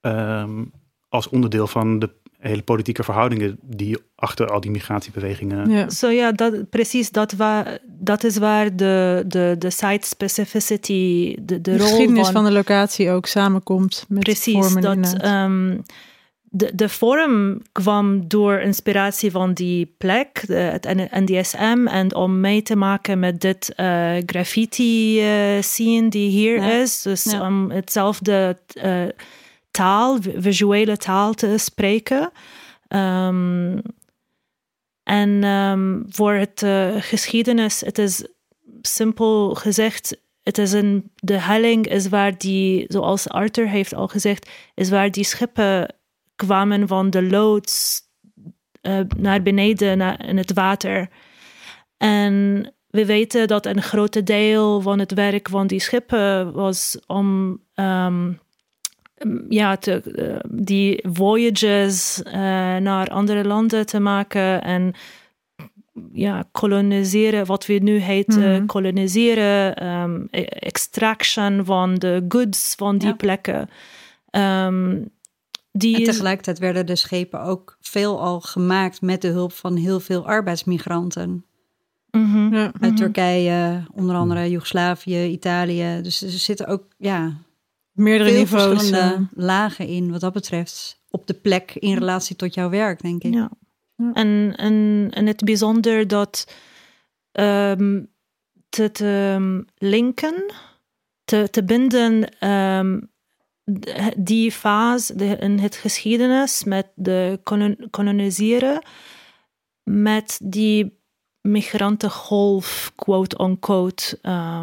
ehm, 0.00 0.64
als 1.08 1.28
onderdeel 1.28 1.66
van 1.66 1.98
de 1.98 2.10
hele 2.38 2.62
politieke 2.62 3.02
verhoudingen 3.02 3.58
die 3.62 3.98
achter 4.14 4.50
al 4.50 4.60
die 4.60 4.70
migratiebewegingen. 4.70 5.70
Ja. 5.70 5.90
Zo 5.90 6.08
ja, 6.08 6.32
dat, 6.32 6.70
precies. 6.70 7.10
Dat, 7.10 7.32
wa, 7.32 7.78
dat 7.86 8.24
is 8.24 8.36
waar 8.36 8.76
de, 8.76 9.24
de, 9.26 9.56
de 9.58 9.70
site 9.70 10.06
specificity, 10.06 11.34
de, 11.34 11.44
de, 11.44 11.60
De 11.60 11.76
rol 11.76 11.86
geschiedenis 11.86 12.24
van, 12.24 12.32
van 12.32 12.44
de 12.44 12.52
locatie 12.52 13.10
ook 13.10 13.26
samenkomt 13.26 14.04
met 14.08 14.22
Precies, 14.22 14.54
vormen 14.54 14.82
dat 14.82 14.94
inderdaad. 14.94 15.50
De, 16.56 16.74
de 16.74 16.88
vorm 16.88 17.62
kwam 17.72 18.28
door 18.28 18.58
inspiratie 18.60 19.30
van 19.30 19.52
die 19.52 19.94
plek, 19.98 20.44
de, 20.46 20.54
het 20.54 20.84
NDSM, 21.10 21.86
en 21.86 22.14
om 22.14 22.40
mee 22.40 22.62
te 22.62 22.76
maken 22.76 23.18
met 23.18 23.40
dit 23.40 23.72
eh, 23.74 24.16
graffiti 24.26 25.20
eh, 25.20 25.62
scene 25.62 26.08
die 26.08 26.30
hier 26.30 26.56
Ja. 26.56 26.70
is. 26.72 27.02
Dus 27.02 27.24
Ja. 27.24 27.46
om 27.46 27.70
hetzelfde 27.70 28.58
eh, 28.72 29.02
taal, 29.70 30.22
vi- 30.22 30.34
visuele 30.36 30.96
taal 30.96 31.32
te 31.34 31.54
spreken. 31.58 32.30
Ehm, 32.88 33.78
en 35.02 35.44
ehm, 35.44 36.00
voor 36.08 36.32
het 36.32 36.64
geschiedenis, 36.98 37.80
het 37.80 37.98
is 37.98 38.26
simpel 38.82 39.54
gezegd, 39.54 40.16
het 40.42 40.58
is 40.58 40.72
een, 40.72 41.10
de 41.14 41.40
helling 41.40 41.88
is 41.88 42.08
waar 42.08 42.38
die, 42.38 42.84
zoals 42.88 43.28
Arthur 43.28 43.68
heeft 43.68 43.94
al 43.94 44.08
gezegd, 44.08 44.50
is 44.74 44.90
waar 44.90 45.10
die 45.10 45.24
schepen 45.24 45.94
kwamen 46.36 46.88
van 46.88 47.10
de 47.10 47.22
loods 47.22 48.00
eh, 48.80 48.98
naar 49.16 49.42
beneden 49.42 49.98
naar, 49.98 50.26
in 50.28 50.36
het 50.36 50.52
water. 50.52 51.08
En 51.96 52.34
we 52.86 53.06
weten 53.06 53.48
dat 53.48 53.66
een 53.66 53.82
grote 53.82 54.22
deel 54.22 54.80
van 54.80 54.98
het 54.98 55.12
werk 55.14 55.48
van 55.48 55.66
die 55.66 55.80
schepen 55.80 56.52
was 56.52 56.98
om 57.06 57.60
ehm, 57.74 58.32
ja, 59.48 59.76
te, 59.76 60.00
eh, 60.00 60.36
die 60.50 60.98
voyages 61.12 62.22
eh, 62.22 62.32
naar 62.76 63.08
andere 63.08 63.44
landen 63.44 63.86
te 63.86 64.00
maken 64.00 64.62
en 64.62 64.92
ja, 66.12 66.44
koloniseren, 66.52 67.46
wat 67.46 67.66
we 67.66 67.72
nu 67.72 67.98
heet 67.98 68.26
Mhm. 68.36 68.66
koloniseren, 68.66 69.74
ehm, 69.76 70.20
e- 70.30 70.40
extraction 70.42 71.64
van 71.64 71.94
de 71.94 72.24
goods 72.28 72.74
van 72.74 72.98
die 72.98 73.08
Ja. 73.08 73.14
plekken. 73.14 73.68
Ehm, 74.30 75.02
die 75.78 75.96
En 75.96 76.04
tegelijkertijd 76.04 76.58
werden 76.58 76.86
de 76.86 76.96
schepen 76.96 77.40
ook 77.40 77.76
veelal 77.80 78.40
gemaakt 78.40 79.00
met 79.00 79.22
de 79.22 79.28
hulp 79.28 79.52
van 79.52 79.76
heel 79.76 80.00
veel 80.00 80.26
arbeidsmigranten. 80.26 81.44
Mhm. 82.10 82.54
Ja. 82.54 82.72
Uit 82.80 82.96
Turkije, 82.96 83.84
onder 83.92 84.16
andere 84.16 84.50
Joegoslavië, 84.50 85.24
Italië. 85.24 86.00
Dus 86.02 86.22
er 86.22 86.30
zitten 86.30 86.66
ook 86.66 86.84
ja, 86.98 87.32
Meerdere 87.92 88.30
veel 88.30 88.38
niveaus. 88.38 88.62
verschillende 88.62 89.14
eh. 89.14 89.44
lagen 89.44 89.86
in 89.86 90.10
wat 90.10 90.20
dat 90.20 90.32
betreft. 90.32 91.00
Op 91.10 91.26
de 91.26 91.34
plek 91.34 91.74
in 91.74 91.94
relatie 91.94 92.36
tot 92.36 92.54
jouw 92.54 92.70
werk, 92.70 93.02
denk 93.02 93.22
ik. 93.22 93.34
Ja. 93.34 93.50
En, 94.12 94.54
en, 94.56 95.08
en 95.10 95.26
het 95.26 95.44
bijzonder 95.44 96.08
dat 96.08 96.52
ehm, 97.32 98.02
te, 98.68 98.90
te 98.90 99.32
ehm, 99.34 99.62
linken, 99.88 100.52
te, 101.24 101.48
te 101.50 101.64
binden 101.64 102.38
ehm, 102.38 102.98
die 104.16 104.52
fase 104.52 105.16
de, 105.16 105.24
in 105.24 105.58
het 105.58 105.76
geschiedenis 105.76 106.64
met 106.64 106.86
de 106.94 107.40
kolon- 107.42 107.88
koloniseren, 107.90 108.82
met 109.82 110.40
die 110.42 111.00
migrantengolf, 111.40 112.92
quote-unquote, 112.94 114.18
eh, 114.22 114.62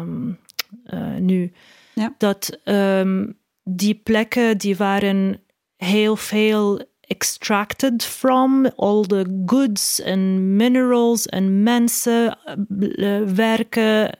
nu. 1.18 1.52
Ja. 1.94 2.14
Dat 2.18 2.58
ehm, 2.64 3.30
die 3.62 3.94
plekken, 3.94 4.58
die 4.58 4.76
waren 4.76 5.42
heel 5.76 6.16
veel 6.16 6.92
extracted 7.00 8.04
from, 8.04 8.66
all 8.66 9.02
the 9.02 9.42
goods 9.46 10.00
en 10.00 10.56
minerals 10.56 11.26
en 11.26 11.62
mensen, 11.62 12.38
eh, 12.44 13.22
werken. 13.22 14.18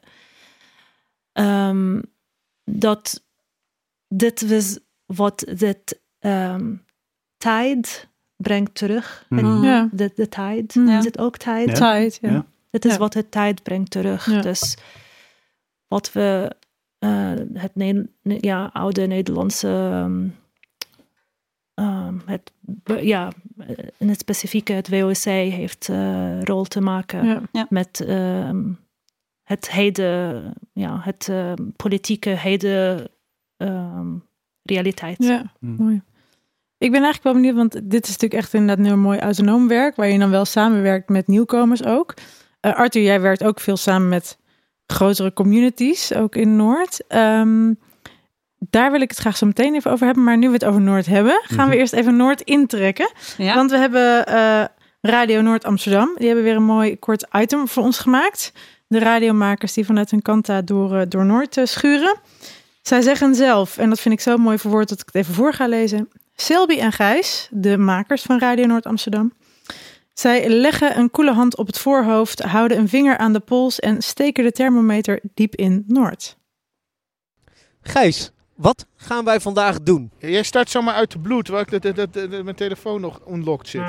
Ehm, 1.32 2.00
dat 2.64 3.23
dit 4.16 4.48
was 4.48 4.78
wat 5.06 5.44
dit 5.56 6.00
ehm, 6.18 6.74
tijd 7.36 8.08
brengt 8.36 8.74
terug. 8.74 9.26
Mhm. 9.28 9.62
Ja. 9.64 9.88
De, 9.92 10.12
de 10.14 10.28
tijd. 10.28 10.74
Ja. 10.74 10.98
Is 10.98 11.04
het 11.04 11.18
ook 11.18 11.36
tijd? 11.36 11.68
Ja. 11.68 11.74
Tijd, 11.74 12.18
ja. 12.20 12.30
Ja. 12.30 12.44
Het 12.70 12.84
is 12.84 12.92
Ja. 12.92 12.98
wat 12.98 13.14
het 13.14 13.30
tijd 13.30 13.62
brengt 13.62 13.90
terug. 13.90 14.30
Ja. 14.30 14.40
Dus 14.40 14.76
wat 15.88 16.12
we 16.12 16.56
eh, 16.98 17.32
het 17.52 17.74
ne- 17.74 18.06
ne- 18.22 18.38
ja, 18.40 18.70
oude 18.72 19.06
Nederlandse 19.06 19.68
ehm, 19.68 20.28
ehm, 21.74 22.14
het, 22.24 22.52
ja, 23.00 23.32
in 23.98 24.08
het 24.08 24.18
specifieke 24.20 24.72
het 24.72 24.88
WOC 24.88 25.24
heeft 25.24 25.88
eh, 25.88 26.42
rol 26.42 26.64
te 26.64 26.80
maken 26.80 27.48
Ja. 27.52 27.66
met 27.68 28.00
ehm, 28.06 28.62
het 29.42 29.70
heden, 29.70 30.52
ja, 30.72 31.00
het 31.02 31.30
politieke 31.76 32.30
heden 32.30 33.08
ehm, 33.64 34.06
realiteit. 34.62 35.16
Ja, 35.18 35.52
Mm. 35.60 35.76
mooi. 35.78 36.02
Ik 36.78 36.90
ben 36.90 37.02
eigenlijk 37.02 37.22
wel 37.22 37.32
benieuwd, 37.42 37.54
want 37.56 37.72
dit 37.90 38.04
is 38.04 38.10
natuurlijk 38.12 38.42
echt 38.42 38.54
inderdaad 38.54 38.78
een 38.78 38.84
heel 38.92 38.96
mooi 39.02 39.18
autonoom 39.18 39.68
werk, 39.68 39.96
waar 39.96 40.08
je 40.08 40.18
dan 40.18 40.30
wel 40.30 40.44
samenwerkt 40.44 41.08
met 41.08 41.26
nieuwkomers 41.26 41.84
ook. 41.84 42.14
Eh, 42.60 42.74
Arthur, 42.74 43.02
jij 43.02 43.20
werkt 43.20 43.44
ook 43.44 43.60
veel 43.60 43.76
samen 43.76 44.08
met 44.08 44.38
grotere 44.86 45.32
communities, 45.32 46.14
ook 46.14 46.36
in 46.36 46.56
Noord. 46.56 47.06
Ehm, 47.08 47.72
daar 48.58 48.90
wil 48.90 49.00
ik 49.00 49.10
het 49.10 49.18
graag 49.18 49.36
zo 49.36 49.46
meteen 49.46 49.74
even 49.74 49.90
over 49.90 50.06
hebben, 50.06 50.24
maar 50.24 50.38
nu 50.38 50.46
we 50.46 50.52
het 50.54 50.64
over 50.64 50.80
Noord 50.80 51.06
hebben, 51.06 51.40
gaan 51.44 51.64
we 51.68 51.70
Mhm. 51.70 51.80
eerst 51.80 51.92
even 51.92 52.16
Noord 52.16 52.40
intrekken. 52.40 53.10
Ja. 53.36 53.54
Want 53.54 53.70
we 53.70 53.76
hebben 53.76 54.26
eh, 54.26 54.64
Radio 55.00 55.40
Noord 55.40 55.64
Amsterdam, 55.64 56.12
die 56.16 56.26
hebben 56.26 56.44
weer 56.44 56.56
een 56.56 56.62
mooi 56.64 56.98
kort 56.98 57.26
item 57.32 57.68
voor 57.68 57.82
ons 57.82 57.98
gemaakt. 57.98 58.52
De 58.86 58.98
radiomakers 58.98 59.72
die 59.72 59.86
vanuit 59.86 60.10
hun 60.10 60.22
kanta 60.22 60.62
door, 60.62 60.94
eh, 60.96 61.02
door 61.08 61.24
Noord 61.24 61.60
schuren. 61.64 62.16
Zij 62.88 63.00
zeggen 63.02 63.34
zelf, 63.34 63.78
en 63.78 63.88
dat 63.88 64.00
vind 64.00 64.14
ik 64.14 64.20
zo 64.20 64.36
mooi 64.36 64.58
verwoord 64.58 64.88
dat 64.88 65.00
ik 65.00 65.06
het 65.06 65.14
even 65.14 65.34
voor 65.34 65.52
ga 65.52 65.66
lezen. 65.66 66.08
Selby 66.34 66.78
en 66.78 66.92
Gijs, 66.92 67.48
de 67.50 67.76
makers 67.78 68.22
van 68.22 68.38
Radio 68.38 68.66
Noord 68.66 68.86
Amsterdam. 68.86 69.32
Zij 70.12 70.48
leggen 70.48 70.98
een 70.98 71.10
koele 71.10 71.32
hand 71.32 71.56
op 71.56 71.66
het 71.66 71.78
voorhoofd, 71.78 72.42
houden 72.42 72.78
een 72.78 72.88
vinger 72.88 73.16
aan 73.18 73.32
de 73.32 73.40
pols 73.40 73.80
en 73.80 74.02
steken 74.02 74.44
de 74.44 74.52
thermometer 74.52 75.20
diep 75.34 75.54
in 75.54 75.84
Noord. 75.86 76.36
Gijs, 77.82 78.30
wat 78.56 78.86
gaan 78.96 79.24
wij 79.24 79.40
vandaag 79.40 79.82
doen? 79.82 80.10
Jij 80.18 80.42
start 80.42 80.70
zomaar 80.70 80.94
uit 80.94 81.10
de 81.10 81.18
bloed, 81.18 81.44
terwijl 81.44 81.64
ik 81.70 81.82
dat, 81.82 81.96
dat, 81.96 82.12
dat, 82.14 82.30
dat- 82.30 82.44
mijn 82.44 82.56
telefoon 82.56 83.00
nog 83.00 83.20
unlocked 83.28 83.68
zit. 83.68 83.82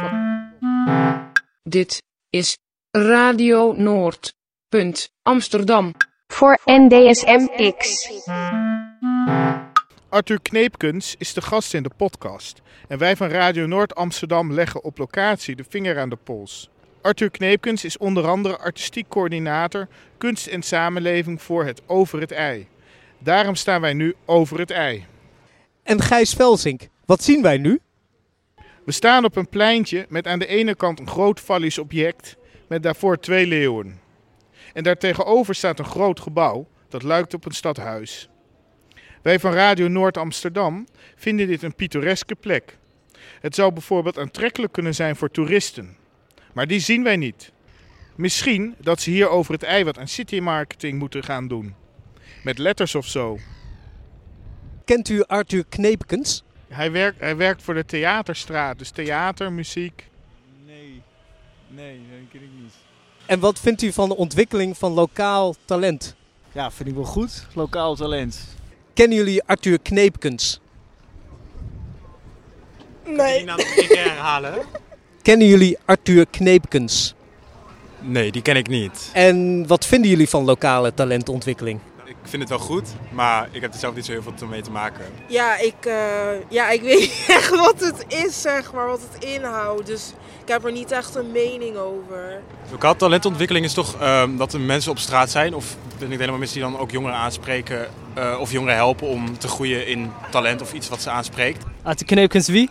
Dit 1.63 2.01
is 2.29 2.57
Radio 2.91 3.73
Noord. 3.77 4.33
Punt 4.69 5.09
Amsterdam. 5.21 5.93
Voor 6.27 6.59
NDSMX. 6.65 8.07
Arthur 10.09 10.39
Kneepkens 10.41 11.15
is 11.17 11.33
de 11.33 11.41
gast 11.41 11.73
in 11.73 11.83
de 11.83 11.91
podcast. 11.97 12.61
En 12.87 12.97
wij 12.97 13.15
van 13.15 13.27
Radio 13.27 13.65
Noord 13.65 13.95
Amsterdam 13.95 14.53
leggen 14.53 14.83
op 14.83 14.97
locatie 14.97 15.55
de 15.55 15.63
vinger 15.69 15.99
aan 15.99 16.09
de 16.09 16.17
pols. 16.23 16.69
Arthur 17.01 17.29
Kneepkens 17.29 17.83
is 17.83 17.97
onder 17.97 18.27
andere 18.27 18.57
artistiek 18.57 19.07
coördinator 19.07 19.87
kunst 20.17 20.47
en 20.47 20.61
samenleving 20.61 21.41
voor 21.41 21.65
het 21.65 21.81
Over 21.85 22.19
het 22.19 22.31
Ei. 22.31 22.67
Daarom 23.17 23.55
staan 23.55 23.81
wij 23.81 23.93
nu 23.93 24.15
over 24.25 24.59
het 24.59 24.71
ei. 24.71 25.05
En 25.83 26.01
Gijs 26.01 26.33
Velsink, 26.33 26.87
wat 27.05 27.23
zien 27.23 27.41
wij 27.41 27.57
nu? 27.57 27.79
We 28.85 28.91
staan 28.91 29.25
op 29.25 29.35
een 29.35 29.49
pleintje 29.49 30.05
met 30.09 30.27
aan 30.27 30.39
de 30.39 30.47
ene 30.47 30.75
kant 30.75 30.99
een 30.99 31.07
groot 31.07 31.39
vallisch 31.39 31.77
object 31.77 32.35
met 32.67 32.83
daarvoor 32.83 33.19
twee 33.19 33.47
leeuwen. 33.47 33.99
En 34.73 34.83
daartegenover 34.83 35.55
staat 35.55 35.79
een 35.79 35.85
groot 35.85 36.19
gebouw 36.19 36.67
dat 36.89 37.03
lijkt 37.03 37.33
op 37.33 37.45
een 37.45 37.51
stadhuis. 37.51 38.29
Wij 39.25 39.39
van 39.39 39.53
Radio 39.53 39.87
Noord 39.87 40.17
Amsterdam 40.17 40.87
vinden 41.15 41.47
dit 41.47 41.63
een 41.63 41.75
pittoreske 41.75 42.35
plek. 42.35 42.77
Het 43.39 43.55
zou 43.55 43.73
bijvoorbeeld 43.73 44.17
aantrekkelijk 44.19 44.73
kunnen 44.73 44.95
zijn 44.95 45.15
voor 45.15 45.31
toeristen. 45.31 45.97
Maar 46.53 46.67
die 46.67 46.79
zien 46.79 47.03
wij 47.03 47.15
niet. 47.15 47.51
Misschien 48.15 48.75
dat 48.79 49.01
ze 49.01 49.09
hier 49.09 49.29
over 49.29 49.53
het 49.53 49.63
ei 49.63 49.83
wat 49.83 49.97
aan 49.97 50.07
citymarketing 50.07 50.99
moeten 50.99 51.23
gaan 51.23 51.47
doen. 51.47 51.75
Met 52.43 52.57
letters 52.57 52.95
of 52.95 53.05
zo. 53.05 53.37
Kent 54.83 55.09
u 55.09 55.23
Arthur 55.23 55.65
Kneepkens? 55.69 56.43
Hij 56.67 56.91
werkt, 56.91 57.19
hij 57.19 57.35
werkt 57.35 57.63
voor 57.63 57.73
de 57.73 57.85
theaterstraat, 57.85 58.77
dus 58.79 58.89
theater, 58.89 59.53
muziek. 59.53 60.09
Nee, 60.65 61.01
nee, 61.67 61.99
dat 62.09 62.29
ken 62.31 62.41
ik 62.41 62.49
niet. 62.61 62.73
En 63.25 63.39
wat 63.39 63.59
vindt 63.59 63.81
u 63.81 63.91
van 63.91 64.09
de 64.09 64.15
ontwikkeling 64.15 64.77
van 64.77 64.91
lokaal 64.91 65.55
talent? 65.65 66.15
Ja, 66.51 66.71
vind 66.71 66.89
ik 66.89 66.95
wel 66.95 67.03
goed. 67.03 67.47
Lokaal 67.53 67.95
talent. 67.95 68.55
Kennen 68.95 69.17
jullie 69.17 69.43
Arthur 69.45 69.79
Kneepkens? 69.79 70.59
Nee. 73.05 73.37
Die 73.37 73.45
naam 73.45 73.59
herhalen? 73.87 74.65
Kennen 75.21 75.47
jullie 75.47 75.77
Arthur 75.85 76.25
Kneepkens? 76.29 77.15
Nee, 77.99 78.31
die 78.31 78.41
ken 78.41 78.55
ik 78.55 78.67
niet. 78.67 79.09
En 79.13 79.67
wat 79.67 79.85
vinden 79.85 80.09
jullie 80.09 80.29
van 80.29 80.43
lokale 80.43 80.93
talentontwikkeling? 80.93 81.79
Ik 82.25 82.31
vind 82.31 82.41
het 82.41 82.51
wel 82.51 82.67
goed, 82.67 82.89
maar 83.11 83.47
ik 83.51 83.61
heb 83.61 83.73
er 83.73 83.79
zelf 83.79 83.95
niet 83.95 84.05
zo 84.05 84.11
heel 84.11 84.21
veel 84.21 84.47
mee 84.47 84.61
te 84.61 84.71
maken. 84.71 85.05
Ja, 85.27 85.59
ik, 85.59 85.85
eh, 85.85 85.95
ja, 86.49 86.69
ik 86.69 86.81
weet 86.87 86.99
niet 86.99 87.25
echt 87.27 87.49
wat 87.49 87.79
het 87.79 88.05
is, 88.07 88.41
zeg 88.41 88.73
maar, 88.73 88.87
wat 88.87 89.01
het 89.11 89.23
inhoudt. 89.23 89.85
Dus 89.85 90.13
ik 90.41 90.47
heb 90.47 90.65
er 90.65 90.71
niet 90.71 90.91
echt 90.91 91.15
een 91.15 91.31
mening 91.31 91.77
over. 91.77 92.41
Lokaal 92.71 92.95
talentontwikkeling 92.95 93.65
is 93.65 93.73
toch 93.73 93.99
ehm, 93.99 94.37
dat 94.37 94.53
er 94.53 94.59
mensen 94.59 94.91
op 94.91 94.97
straat 94.97 95.29
zijn, 95.29 95.53
of 95.53 95.75
ben 95.99 96.11
ik 96.11 96.19
helemaal 96.19 96.39
mis, 96.39 96.51
die 96.51 96.61
dan 96.61 96.77
ook 96.77 96.91
jongeren 96.91 97.15
aanspreken 97.15 97.87
eh, 98.13 98.37
of 98.39 98.51
jongeren 98.51 98.75
helpen 98.75 99.07
om 99.07 99.37
te 99.37 99.47
groeien 99.47 99.87
in 99.87 100.11
talent 100.29 100.61
of 100.61 100.73
iets 100.73 100.89
wat 100.89 101.01
ze 101.01 101.09
aanspreekt. 101.09 101.63
Uit 101.83 101.99
de 101.99 102.05
kneepkens 102.05 102.47
wie? 102.47 102.69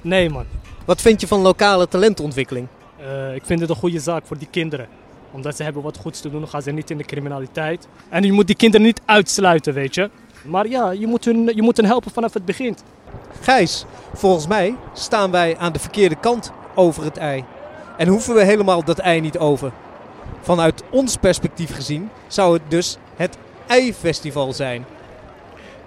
Nee 0.00 0.30
man. 0.30 0.46
Wat 0.84 1.00
vind 1.00 1.20
je 1.20 1.26
van 1.26 1.40
lokale 1.40 1.88
talentontwikkeling? 1.88 2.66
Eh, 2.98 3.34
ik 3.34 3.42
vind 3.44 3.60
het 3.60 3.70
een 3.70 3.76
goede 3.76 4.00
zaak 4.00 4.26
voor 4.26 4.38
die 4.38 4.48
kinderen. 4.50 4.88
Omdat 5.32 5.56
ze 5.56 5.62
hebben 5.62 5.82
wat 5.82 5.96
goeds 5.96 6.20
te 6.20 6.30
doen, 6.30 6.48
gaan 6.48 6.62
ze 6.62 6.70
niet 6.70 6.90
in 6.90 6.96
de 6.96 7.04
criminaliteit. 7.04 7.88
En 8.08 8.22
je 8.22 8.32
moet 8.32 8.46
die 8.46 8.56
kinderen 8.56 8.86
niet 8.86 9.00
uitsluiten, 9.04 9.74
weet 9.74 9.94
je. 9.94 10.10
Maar 10.44 10.68
ja, 10.68 10.90
je 10.90 11.06
moet, 11.06 11.24
hun, 11.24 11.50
je 11.54 11.62
moet 11.62 11.76
hen 11.76 11.86
helpen 11.86 12.10
vanaf 12.10 12.34
het 12.34 12.44
begin. 12.44 12.76
Gijs, 13.40 13.84
volgens 14.14 14.46
mij 14.46 14.74
staan 14.92 15.30
wij 15.30 15.56
aan 15.56 15.72
de 15.72 15.78
verkeerde 15.78 16.16
kant 16.16 16.52
over 16.74 17.04
het 17.04 17.16
ei. 17.16 17.44
En 17.96 18.08
hoeven 18.08 18.34
we 18.34 18.44
helemaal 18.44 18.84
dat 18.84 18.98
ei 18.98 19.20
niet 19.20 19.38
over. 19.38 19.72
Vanuit 20.40 20.82
ons 20.90 21.16
perspectief 21.16 21.74
gezien 21.74 22.10
zou 22.26 22.52
het 22.52 22.62
dus 22.68 22.96
het 23.16 23.36
ei-festival 23.66 24.52
zijn. 24.52 24.84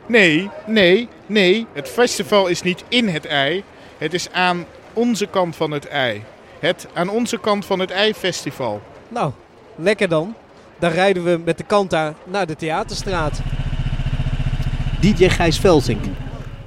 Nee, 0.05 0.49
nee, 0.65 1.07
nee. 1.25 1.67
Het 1.73 1.89
festival 1.89 2.47
is 2.47 2.61
niet 2.61 2.83
in 2.87 3.07
het 3.07 3.25
ei. 3.25 3.63
Het 3.97 4.13
is 4.13 4.31
aan 4.31 4.65
onze 4.93 5.27
kant 5.27 5.55
van 5.55 5.71
het 5.71 5.87
ei. 5.87 6.23
Het 6.59 6.87
aan 6.93 7.09
onze 7.09 7.39
kant 7.39 7.65
van 7.65 7.79
het 7.79 7.91
ei-festival. 7.91 8.81
Nou, 9.15 9.31
lekker 9.75 10.07
dan. 10.07 10.35
Dan 10.79 10.91
rijden 10.91 11.23
we 11.23 11.41
met 11.45 11.57
de 11.57 11.63
Kanta 11.63 12.13
naar 12.25 12.47
de 12.47 12.55
Theaterstraat. 12.55 13.41
DJ 14.99 15.29
Gijs 15.29 15.59
Velsink. 15.59 16.05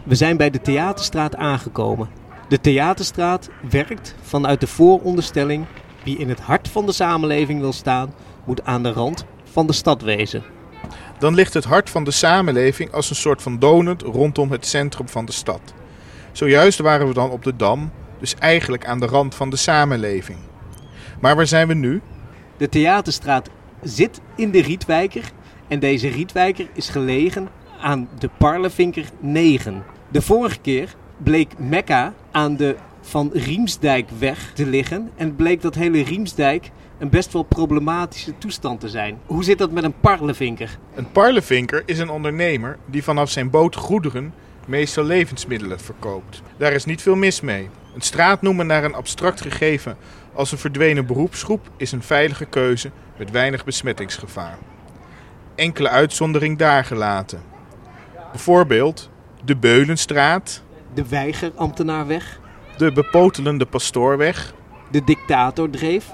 We 0.03 0.15
zijn 0.15 0.37
bij 0.37 0.51
de 0.51 0.61
Theaterstraat 0.61 1.37
aangekomen. 1.37 2.09
De 2.49 2.61
Theaterstraat 2.61 3.49
werkt 3.71 4.15
vanuit 4.23 4.61
de 4.61 4.67
vooronderstelling... 4.67 5.67
wie 6.05 6.19
in 6.19 6.29
het 6.29 6.41
hart 6.41 6.69
van 6.69 6.87
de 6.87 6.93
samenleving 6.93 7.61
wil 7.61 7.73
staan... 7.73 8.15
moet 8.45 8.65
aan 8.65 8.83
de 8.83 8.93
rand 8.93 9.25
van 9.45 9.67
de 9.67 9.73
stad 9.73 10.03
wezen. 10.03 10.43
Dan 11.19 11.35
ligt 11.35 11.55
het 11.55 11.65
hart 11.65 11.91
van 11.91 12.05
de 12.05 12.11
samenleving 12.11 12.93
als 12.93 13.11
een 13.11 13.17
soort 13.17 13.43
van 13.43 13.59
donut 13.59 14.03
rondom 14.03 14.51
het 14.51 14.67
centrum 14.67 15.09
van 15.09 15.25
de 15.25 15.33
stad. 15.33 15.61
Zojuist 16.33 16.79
waren 16.79 17.09
we 17.09 17.15
dan 17.15 17.31
op 17.31 17.45
de 17.45 17.57
Dam, 17.57 17.91
dus 18.21 18.35
eigenlijk 18.35 18.87
aan 18.87 19.01
de 19.01 19.07
rand 19.07 19.35
van 19.35 19.51
de 19.51 19.57
samenleving. 19.57 20.39
Maar 21.21 21.37
waar 21.37 21.47
zijn 21.47 21.69
we 21.69 21.75
nu? 21.75 22.03
De 22.59 22.69
Theaterstraat 22.69 23.51
zit 23.83 24.21
in 24.37 24.51
de 24.51 24.63
Rietwijker 24.63 25.31
en 25.69 25.79
deze 25.79 26.09
Rietwijker 26.09 26.69
is 26.73 26.89
gelegen 26.89 27.49
aan 27.81 28.09
de 28.19 28.31
Parlevinker 28.39 29.05
9. 29.21 29.85
De 30.09 30.23
vorige 30.23 30.59
keer 30.59 30.95
bleek 31.17 31.59
Mekka 31.59 32.15
aan 32.31 32.57
de 32.57 32.77
Van 33.01 33.31
Riemsdijkweg 33.33 34.53
te 34.55 34.67
liggen 34.67 35.11
en 35.17 35.37
bleek 35.37 35.63
dat 35.63 35.75
hele 35.75 36.03
Riemsdijk 36.03 36.71
een 36.99 37.09
best 37.09 37.33
wel 37.33 37.43
problematische 37.43 38.39
toestand 38.39 38.81
te 38.81 38.89
zijn. 38.89 39.19
Hoe 39.27 39.45
zit 39.45 39.59
dat 39.59 39.71
met 39.71 39.85
een 39.85 40.01
parlevinker? 40.01 40.79
Een 40.95 41.13
parlevinker 41.13 41.83
is 41.87 41.99
een 41.99 42.11
ondernemer 42.11 42.79
die 42.87 43.05
vanaf 43.05 43.31
zijn 43.31 43.51
boot 43.51 43.77
goederen, 43.77 44.35
meestal 44.67 45.05
levensmiddelen, 45.05 45.81
verkoopt. 45.81 46.43
Daar 46.57 46.73
is 46.73 46.85
niet 46.85 47.03
veel 47.03 47.17
mis 47.17 47.41
mee. 47.41 47.69
Een 47.95 48.01
straat 48.01 48.43
noemen 48.43 48.67
naar 48.67 48.85
een 48.85 48.95
abstract 48.95 49.41
gegeven 49.41 49.97
als 50.39 50.53
een 50.53 50.59
verdwenen 50.59 51.07
beroepsgroep 51.07 51.71
is 51.77 51.93
een 51.93 52.03
veilige 52.03 52.45
keuze 52.45 52.91
met 53.17 53.31
weinig 53.31 53.65
besmettingsgevaar. 53.65 54.59
Enkele 55.55 55.89
uitzondering 55.89 56.59
daar 56.59 56.85
gelaten. 56.85 57.43
Bijvoorbeeld 58.31 59.11
de 59.45 59.57
Beulenstraat, 59.57 60.63
De 60.95 61.09
Weigerambtenaarweg, 61.09 62.41
de 62.77 62.93
Bepotelende 62.93 63.67
Pastoorweg, 63.67 64.53
de 64.91 65.05
Dictatordreef, 65.05 66.07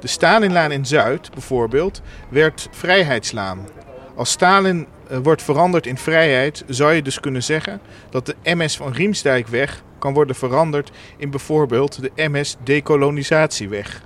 de 0.00 0.06
Stalinlaan 0.06 0.72
in 0.72 0.86
Zuid 0.86 1.30
bijvoorbeeld 1.32 2.02
werd 2.28 2.68
Vrijheidslaan. 2.70 3.68
Als 4.14 4.30
Stalin 4.30 4.86
eh, 5.08 5.18
wordt 5.18 5.42
veranderd 5.42 5.86
in 5.86 5.98
vrijheid, 5.98 6.64
zou 6.66 6.92
je 6.92 7.02
dus 7.02 7.20
kunnen 7.20 7.42
zeggen 7.42 7.80
dat 8.10 8.26
de 8.26 8.36
MS 8.42 8.76
van 8.76 8.92
Riemsdijkweg 8.92 9.82
kan 10.04 10.12
worden 10.14 10.36
veranderd 10.36 10.90
in 11.16 11.30
bijvoorbeeld 11.30 12.00
de 12.02 12.10
MS 12.14 12.56
Decolonisatieweg. 12.64 14.02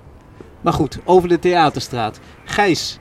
Maar 0.61 0.73
goed, 0.73 0.99
over 1.03 1.29
de 1.29 1.39
Theaterstraat. 1.39 2.19
Gijs, 2.45 2.99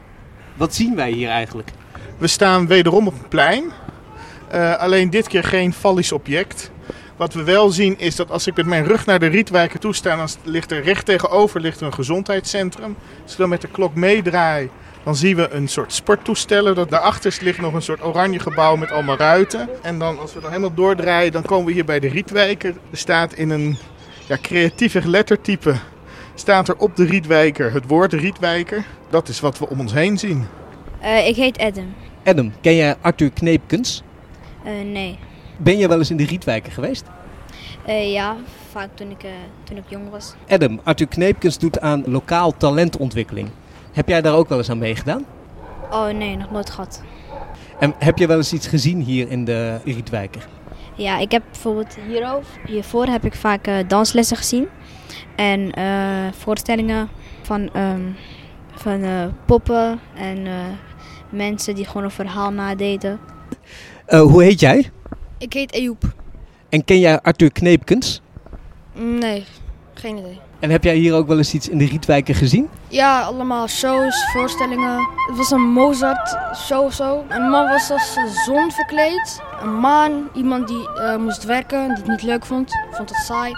wat 0.56 0.74
zien 0.74 0.96
wij 0.96 1.10
hier 1.10 1.28
eigenlijk? 1.28 1.70
We 2.16 2.26
staan 2.26 2.66
wederom 2.66 3.06
op 3.06 3.12
een 3.12 3.28
plein, 3.28 3.70
eh, 4.50 4.76
alleen 4.76 5.10
dit 5.10 5.28
keer 5.28 5.44
geen 5.44 5.72
fallisch 5.72 6.12
object. 6.12 6.70
Wat 7.16 7.34
we 7.34 7.42
wel 7.42 7.70
zien 7.70 7.98
is 7.98 8.16
dat 8.16 8.30
als 8.30 8.46
ik 8.46 8.56
met 8.56 8.66
mijn 8.66 8.84
rug 8.84 9.06
naar 9.06 9.18
de 9.18 9.26
Rietwijker 9.26 9.78
toe 9.78 9.94
sta, 9.94 10.16
dan 10.16 10.28
ligt 10.42 10.70
er 10.70 10.82
recht 10.82 11.06
tegenover 11.06 11.60
ligt 11.60 11.80
er 11.80 11.86
een 11.86 11.94
gezondheidscentrum. 11.94 12.96
Als 13.22 13.32
ik 13.32 13.38
dan 13.38 13.48
met 13.48 13.60
de 13.60 13.68
klok 13.68 13.94
meedraai, 13.94 14.70
dan 15.04 15.16
zien 15.16 15.36
we 15.36 15.50
een 15.50 15.68
soort 15.68 15.92
sporttoestellen. 15.92 16.74
Dat 16.74 16.90
daarachter 16.90 17.38
ligt 17.40 17.60
nog 17.60 17.74
een 17.74 17.82
soort 17.82 18.04
oranje 18.04 18.38
gebouw 18.38 18.76
met 18.76 18.90
allemaal 18.90 19.16
ruiten. 19.16 19.68
En 19.82 19.98
dan 19.98 20.18
als 20.18 20.34
we 20.34 20.40
dan 20.40 20.50
helemaal 20.50 20.74
doordraaien, 20.74 21.32
dan 21.32 21.42
komen 21.42 21.66
we 21.66 21.72
hier 21.72 21.84
bij 21.84 22.00
de 22.00 22.08
Rietwijker. 22.08 22.74
Er 22.90 22.96
staat 22.96 23.32
in 23.32 23.50
een 23.50 23.76
ja, 24.26 24.38
creatievig 24.42 25.04
lettertype 25.04 25.74
staat 26.34 26.68
er 26.68 26.76
op 26.76 26.96
de 26.96 27.04
Rietwijker 27.04 27.72
het 27.72 27.86
woord 27.86 28.12
Rietwijker. 28.12 28.84
Dat 29.10 29.28
is 29.28 29.40
wat 29.40 29.58
we 29.58 29.68
om 29.68 29.80
ons 29.80 29.92
heen 29.92 30.18
zien. 30.18 30.46
Eh, 31.00 31.28
ik 31.28 31.36
heet 31.36 31.58
Adam. 31.58 31.94
Adam, 32.24 32.52
ken 32.60 32.74
jij 32.74 32.96
Arthur 33.00 33.30
Kneepkens? 33.30 34.02
Eh, 34.64 34.72
nee. 34.84 35.18
Ben 35.56 35.78
je 35.78 35.88
wel 35.88 35.98
eens 35.98 36.10
in 36.10 36.16
de 36.16 36.24
Rietwijker 36.24 36.72
geweest? 36.72 37.04
Eh, 37.84 38.12
ja, 38.12 38.36
vaak 38.70 38.88
toen 38.94 39.10
ik, 39.10 39.22
eh, 39.22 39.30
toen 39.64 39.76
ik 39.76 39.84
jong 39.88 40.10
was. 40.10 40.34
Adam, 40.48 40.80
Arthur 40.84 41.08
Kneepkens 41.08 41.58
doet 41.58 41.80
aan 41.80 42.02
lokaal 42.06 42.56
talentontwikkeling. 42.56 43.48
Heb 43.98 44.08
jij 44.08 44.20
daar 44.20 44.34
ook 44.34 44.48
wel 44.48 44.58
eens 44.58 44.70
aan 44.70 44.78
meegedaan? 44.78 45.24
Oh 45.90 46.08
nee, 46.08 46.36
nog 46.36 46.50
nooit 46.50 46.70
gehad. 46.70 47.02
En 47.80 47.94
heb 47.98 48.18
je 48.18 48.26
wel 48.26 48.36
eens 48.36 48.52
iets 48.52 48.66
gezien 48.66 49.00
hier 49.00 49.30
in 49.30 49.44
de 49.44 49.78
Rietwijker? 49.84 50.48
Ja, 50.94 51.18
ik 51.18 51.30
heb 51.30 51.42
bijvoorbeeld 51.50 51.96
hierover, 52.06 52.60
hiervoor 52.66 53.06
heb 53.06 53.24
ik 53.24 53.34
vaak 53.34 53.66
eh, 53.66 53.74
danslessen 53.88 54.36
gezien. 54.36 54.68
En 55.36 55.72
eh, 55.72 56.32
voorstellingen 56.32 57.08
van, 57.42 57.70
ehm, 57.72 58.00
van 58.74 59.02
eh, 59.02 59.26
poppen 59.46 60.00
en 60.14 60.46
eh, 60.46 60.52
mensen 61.30 61.74
die 61.74 61.84
gewoon 61.84 62.04
een 62.04 62.10
verhaal 62.10 62.50
nadeden. 62.50 63.20
Eh, 64.06 64.20
hoe 64.20 64.42
heet 64.42 64.60
jij? 64.60 64.90
Ik 65.38 65.52
heet 65.52 65.72
Ejoep. 65.72 66.14
En 66.68 66.84
ken 66.84 66.98
jij 66.98 67.20
Arthur 67.20 67.52
Kneepkens? 67.52 68.20
Nee, 68.94 69.44
geen 69.94 70.16
idee. 70.16 70.38
En 70.58 70.70
heb 70.70 70.84
jij 70.84 70.96
hier 70.96 71.14
ook 71.14 71.26
wel 71.26 71.36
eens 71.36 71.54
iets 71.54 71.68
in 71.68 71.78
de 71.78 71.84
Rietwijker 71.84 72.34
gezien? 72.34 72.68
Ja, 72.88 73.22
allemaal 73.22 73.68
shows, 73.68 74.30
voorstellingen. 74.32 75.08
Het 75.26 75.36
was 75.36 75.50
een 75.50 75.60
Mozart-show 75.60 76.84
of 76.84 76.92
zo. 76.92 77.24
Een 77.28 77.50
man 77.50 77.68
was 77.68 77.90
als 77.90 78.18
zon 78.44 78.72
verkleed. 78.72 79.40
Een 79.62 79.80
maan, 79.80 80.28
iemand 80.34 80.68
die 80.68 80.88
eh, 80.88 81.16
moest 81.16 81.44
werken, 81.44 81.86
die 81.86 81.96
het 81.96 82.06
niet 82.06 82.22
leuk 82.22 82.46
vond. 82.46 82.72
Vond 82.90 83.08
het 83.08 83.18
saai. 83.18 83.52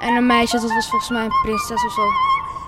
En 0.00 0.14
een 0.14 0.26
meisje, 0.26 0.60
dat 0.60 0.72
was 0.72 0.88
volgens 0.88 1.10
mij 1.10 1.24
een 1.24 1.40
prinses 1.42 1.84
of 1.84 1.92
zo. 1.92 2.02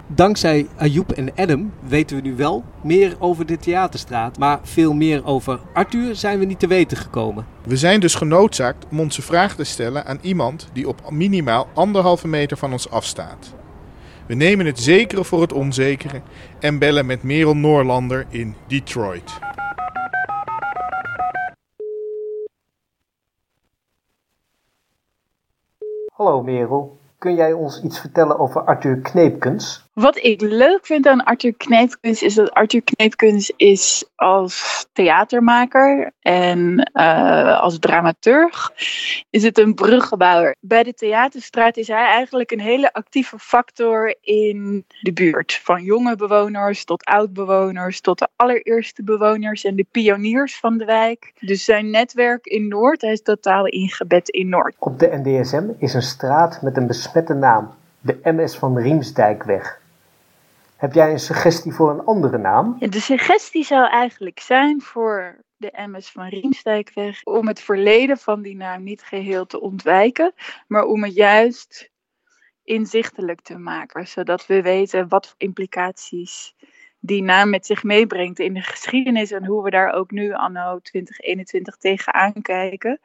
Dankzij 0.07 0.66
Ayoub 0.76 1.11
en 1.11 1.33
Adam 1.37 1.72
weten 1.81 2.16
we 2.16 2.22
nu 2.22 2.37
wel 2.37 2.64
meer 2.83 3.16
over 3.18 3.47
de 3.47 3.57
Theaterstraat. 3.57 4.39
Maar 4.39 4.61
veel 4.62 4.93
meer 4.93 5.24
over 5.24 5.61
Arthur 5.72 6.14
zijn 6.14 6.39
we 6.39 6.45
niet 6.45 6.59
te 6.59 6.66
weten 6.66 6.97
gekomen. 6.97 7.47
We 7.64 7.76
zijn 7.76 8.01
dus 8.01 8.14
genoodzaakt 8.14 8.87
om 8.91 9.01
onze 9.01 9.22
vraag 9.22 9.55
te 9.55 9.64
stellen 9.64 10.07
aan 10.07 10.18
iemand 10.20 10.68
die 10.72 10.89
op 10.89 11.11
minimaal 11.11 11.68
anderhalve 11.74 12.28
meter 12.28 12.57
van 12.57 12.72
ons 12.72 12.91
afstaat. 12.91 13.59
We 14.31 14.37
nemen 14.37 14.66
het 14.66 14.78
zekere 14.78 15.24
voor 15.24 15.41
het 15.41 15.53
onzekere 15.53 16.20
en 16.61 16.78
bellen 16.78 17.07
met 17.07 17.22
Merel 17.22 17.57
Noorlander 17.57 18.26
in 18.28 18.55
Detroit. 18.66 19.39
Hallo 26.12 26.43
Merel, 26.43 26.99
kun 27.18 27.35
jij 27.35 27.53
ons 27.53 27.83
iets 27.83 28.01
vertellen 28.01 28.39
over 28.39 28.64
Arthur 28.64 29.01
Kneepkens? 29.01 29.89
Wat 30.01 30.16
ik 30.16 30.40
leuk 30.40 30.86
vind 30.86 31.07
aan 31.07 31.24
Arthur 31.24 31.55
Kneepkens 31.57 32.22
is 32.22 32.34
dat 32.34 32.51
Arthur 32.51 32.82
Kneepkens 32.82 33.53
is 33.57 34.05
als 34.16 34.86
theatermaker 34.92 36.12
en 36.20 36.78
eh, 36.92 37.61
als 37.61 37.78
dramaturg 37.78 38.72
is 39.30 39.42
het 39.42 39.59
een 39.59 39.74
bruggenbouwer. 39.74 40.57
Bij 40.61 40.82
de 40.82 40.94
Theaterstraat 40.94 41.76
is 41.76 41.88
hij 41.88 42.07
eigenlijk 42.07 42.51
een 42.51 42.61
hele 42.61 42.92
actieve 42.92 43.38
factor 43.38 44.16
in 44.20 44.84
de 45.01 45.12
buurt. 45.12 45.61
Van 45.62 45.82
jonge 45.82 46.16
bewoners 46.16 46.84
tot 46.84 47.05
oud-bewoners 47.05 48.01
tot 48.01 48.18
de 48.18 48.28
allereerste 48.36 49.03
bewoners 49.03 49.64
en 49.64 49.76
de 49.76 49.86
pioniers 49.90 50.59
van 50.59 50.78
de 50.78 50.84
wijk. 50.84 51.32
Dus 51.40 51.64
zijn 51.64 51.90
netwerk 51.90 52.46
in 52.46 52.68
Noord, 52.68 53.01
hij 53.01 53.12
is 53.12 53.22
totaal 53.22 53.66
ingebed 53.66 54.28
in 54.28 54.48
Noord. 54.48 54.74
Op 54.78 54.98
de 54.98 55.20
NDSM 55.22 55.68
is 55.78 55.94
een 55.94 56.03
straat 56.03 56.62
met 56.62 56.76
een 56.76 56.86
besmette 56.86 57.34
naam, 57.34 57.70
de 58.01 58.18
MS 58.22 58.57
van 58.57 58.78
Riemsdijkweg. 58.78 59.80
Heb 60.81 60.93
jij 60.93 61.11
een 61.11 61.18
suggestie 61.18 61.72
voor 61.72 61.91
een 61.91 62.05
andere 62.05 62.39
naam? 62.39 62.76
De 62.78 63.01
suggestie 63.01 63.64
zou 63.64 63.89
eigenlijk 63.89 64.41
zijn 64.41 64.81
voor 64.81 65.45
de 65.57 65.72
MS 65.74 66.11
van 66.11 66.28
Riemsdijkweg 66.28 67.22
om 67.24 67.47
het 67.47 67.61
verleden 67.61 68.18
van 68.18 68.43
die 68.43 68.57
naam 68.57 68.83
niet 68.83 69.03
geheel 69.03 69.47
te 69.47 69.61
ontwijken, 69.61 70.33
maar 70.66 70.85
om 70.85 71.03
het 71.03 71.14
juist 71.14 71.91
inzichtelijk 72.64 73.41
te 73.41 73.59
maken, 73.59 74.09
zodat 74.09 74.47
we 74.47 74.62
weten 74.62 75.09
wat 75.09 75.26
voor 75.26 75.35
implicaties 75.39 76.55
die 77.01 77.22
naam 77.22 77.51
met 77.51 77.66
zich 77.66 77.82
meebrengt 77.82 78.38
in 78.38 78.55
de 78.55 78.61
geschiedenis 78.61 79.30
en 79.30 79.46
hoe 79.46 79.62
we 79.62 79.70
daar 79.70 79.92
ook 79.92 80.11
nu 80.11 80.32
anno 80.32 80.78
2021 80.78 81.76
tegenaan 81.76 82.42
kijken. 82.42 83.01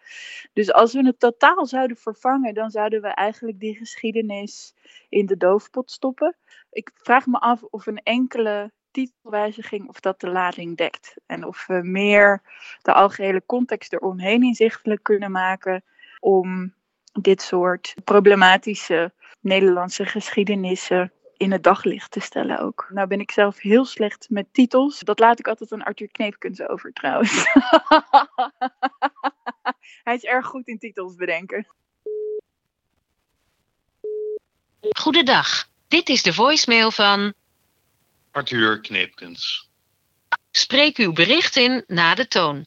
Dus 0.54 0.74
als 0.74 0.94
we 0.94 1.06
het 1.06 1.20
totaal 1.20 1.66
zouden 1.66 1.98
vervangen, 1.98 2.54
dan 2.54 2.70
zouden 2.70 3.02
we 3.02 3.08
eigenlijk 3.08 3.60
die 3.60 3.76
geschiedenis 3.76 4.74
in 5.10 5.26
de 5.26 5.38
doofpot 5.38 5.92
stoppen. 5.92 6.36
Ik 6.72 6.92
vraag 6.94 7.26
me 7.26 7.40
af 7.40 7.64
of 7.64 7.86
een 7.86 8.02
enkele 8.04 8.72
titelwijziging 8.92 9.88
of 9.88 10.00
dat 10.00 10.20
de 10.20 10.30
lading 10.30 10.78
dekt. 10.78 11.16
En 11.26 11.46
of 11.46 11.68
we 11.68 11.82
meer 11.84 12.42
de 12.82 12.94
algehele 12.94 13.44
context 13.46 13.94
eromheen 13.94 14.44
inzichtelijk 14.44 15.04
kunnen 15.04 15.32
maken 15.32 15.84
om 16.20 16.74
dit 17.22 17.42
soort 17.42 17.96
problematische 18.04 19.14
Nederlandse 19.40 20.06
geschiedenissen 20.06 21.12
in 21.38 21.52
het 21.52 21.64
daglicht 21.64 22.12
te 22.12 22.20
stellen 22.20 22.60
ook. 22.60 22.88
Nou 22.90 23.08
ben 23.08 23.20
ik 23.20 23.32
zelf 23.32 23.60
heel 23.60 23.86
slecht 23.86 24.28
met 24.30 24.46
titels. 24.52 25.00
Dat 25.00 25.20
laat 25.20 25.40
ik 25.40 25.48
altijd 25.48 25.72
aan 25.72 25.84
Arthur 25.84 26.08
Kneepkens 26.12 26.62
over 26.62 26.94
trouwens. 26.94 27.44
Hij 30.04 30.16
is 30.16 30.24
erg 30.24 30.46
goed 30.46 30.68
in 30.68 30.78
titels 30.78 31.16
bedenken. 31.16 31.68
Goedendag, 34.98 35.70
dit 35.88 36.10
is 36.10 36.24
de 36.24 36.34
voicemail 36.34 36.92
van... 36.92 37.34
Arthur 38.32 38.82
Kneepkens. 38.82 39.70
Spreek 40.52 40.98
uw 40.98 41.14
bericht 41.14 41.56
in 41.56 41.84
na 41.88 42.16
de 42.16 42.28
toon. 42.28 42.66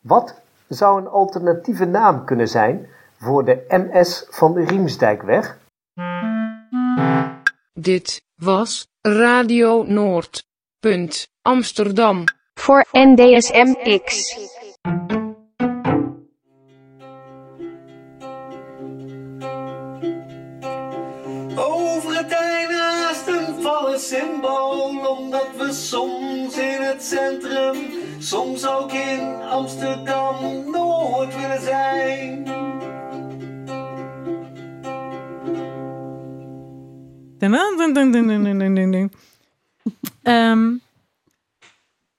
Wat 0.00 0.40
zou 0.68 1.00
een 1.00 1.08
alternatieve 1.08 1.84
naam 1.84 2.24
kunnen 2.24 2.48
zijn 2.48 2.88
voor 3.18 3.44
de 3.44 3.64
MS 3.68 4.26
van 4.28 4.54
de 4.54 4.64
Riemsdijkweg? 4.64 5.58
Dit 7.74 8.22
was 8.36 8.88
Radio 9.00 9.82
Noord. 9.82 10.44
Punt, 10.80 11.28
Amsterdam. 11.42 12.24
Voor 12.54 12.86
NDSM-X. 12.92 14.36
Over 21.56 22.16
het 22.16 22.30
einde 22.30 22.74
naast 22.74 23.26
een 23.26 23.62
vallen 23.62 24.00
symbool, 24.00 25.06
omdat 25.08 25.48
we 25.58 25.72
soms 25.72 26.56
in 26.56 26.82
het 26.82 27.02
centrum, 27.04 27.76
soms 28.18 28.66
ook 28.66 28.92
in 28.92 29.42
Amsterdam 29.42 30.70
Noord 30.70 31.36
willen 31.40 31.60
zijn. 31.60 32.51
Ehm, 40.22 40.72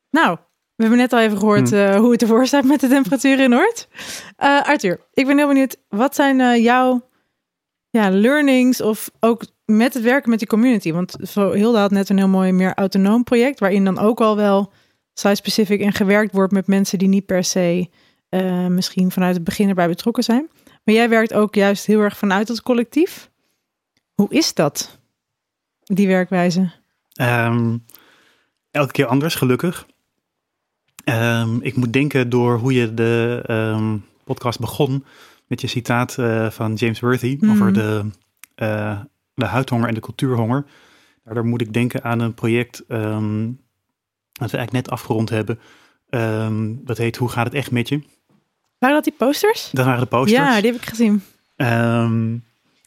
nou, 0.10 0.38
we 0.76 0.84
hebben 0.84 0.98
net 0.98 1.14
al 1.14 1.20
even 1.20 1.38
gehoord 1.38 1.70
Hmm. 1.70 1.80
eh, 1.80 1.96
hoe 1.96 2.12
het 2.12 2.22
ervoor 2.22 2.48
staat 2.48 2.64
met 2.64 2.80
de 2.80 2.88
temperatuur 2.88 3.40
in 3.40 3.50
Noord. 3.50 3.88
Eh, 4.38 4.62
Arthur, 4.62 5.00
ik 5.14 5.26
ben 5.26 5.38
heel 5.38 5.48
benieuwd. 5.48 5.78
Wat 5.90 6.16
zijn 6.16 6.42
eh, 6.42 6.64
jouw 6.64 7.10
ja, 7.90 8.12
learnings 8.12 8.82
of 8.82 9.10
ook 9.20 9.46
met 9.66 9.94
het 9.94 10.04
werken 10.04 10.30
met 10.30 10.40
die 10.40 10.48
community? 10.48 10.92
Want 10.92 11.16
zo 11.22 11.52
Hilda 11.52 11.80
had 11.80 11.92
net 11.92 12.10
een 12.10 12.18
heel 12.18 12.28
mooi 12.28 12.52
meer 12.52 12.74
autonoom 12.74 13.24
project, 13.24 13.60
waarin 13.60 13.86
dan 13.86 14.00
ook 14.00 14.22
al 14.22 14.36
wel 14.36 14.72
site-specific 15.14 15.82
en 15.82 15.94
gewerkt 15.94 16.34
wordt 16.34 16.54
met 16.54 16.68
mensen 16.68 16.98
die 16.98 17.08
niet 17.08 17.26
per 17.26 17.44
se 17.44 17.90
misschien 18.70 19.12
vanuit 19.12 19.36
het 19.36 19.44
begin 19.44 19.70
erbij 19.70 19.88
betrokken 19.88 20.24
zijn. 20.24 20.50
Maar 20.84 20.96
jij 20.96 21.10
werkt 21.10 21.34
ook 21.34 21.56
juist 21.56 21.86
heel 21.86 22.00
erg 22.00 22.18
vanuit 22.18 22.48
het 22.48 22.62
collectief. 22.62 23.30
Hoe 24.14 24.28
is 24.30 24.54
dat? 24.54 25.00
Die 25.84 26.08
werkwijze. 26.08 26.72
Ehm, 27.14 27.78
elke 28.72 28.92
keer 28.92 29.06
anders, 29.06 29.36
gelukkig. 29.36 29.86
Ehm, 31.04 31.58
ik 31.62 31.76
moet 31.76 31.94
denken 31.94 32.30
door 32.30 32.58
hoe 32.58 32.74
je 32.74 32.94
de 32.94 33.44
ehm, 33.46 33.98
podcast 34.24 34.60
begon 34.60 35.06
met 35.48 35.62
je 35.62 35.68
citaat 35.68 36.18
eh, 36.18 36.50
van 36.50 36.74
James 36.74 37.00
Worthy 37.00 37.38
Mhm. 37.40 37.52
over 37.52 37.74
de, 37.74 38.06
eh, 38.56 39.00
de 39.34 39.46
huidhonger 39.46 39.88
en 39.88 39.94
de 39.94 40.00
cultuurhonger. 40.00 40.66
Daardoor 41.24 41.46
moet 41.46 41.62
ik 41.62 41.74
denken 41.74 42.04
aan 42.04 42.20
een 42.20 42.34
project 42.34 42.84
dat 42.88 44.52
we 44.52 44.58
eigenlijk 44.58 44.72
net 44.72 44.90
afgerond 44.90 45.30
hebben. 45.30 45.60
Dat 46.86 46.98
heet 46.98 47.16
Hoe 47.18 47.30
gaat 47.30 47.46
het 47.46 47.54
echt 47.54 47.72
met 47.72 47.90
je? 47.90 48.02
Waren 48.78 48.96
dat 48.96 49.04
die 49.04 49.14
posters? 49.18 49.70
Dat 49.72 49.86
waren 49.86 50.00
de 50.00 50.06
posters. 50.06 50.40
Ja, 50.42 50.62
die 50.62 50.72
heb 50.72 50.82
ik 50.82 50.88
gezien. 50.88 51.24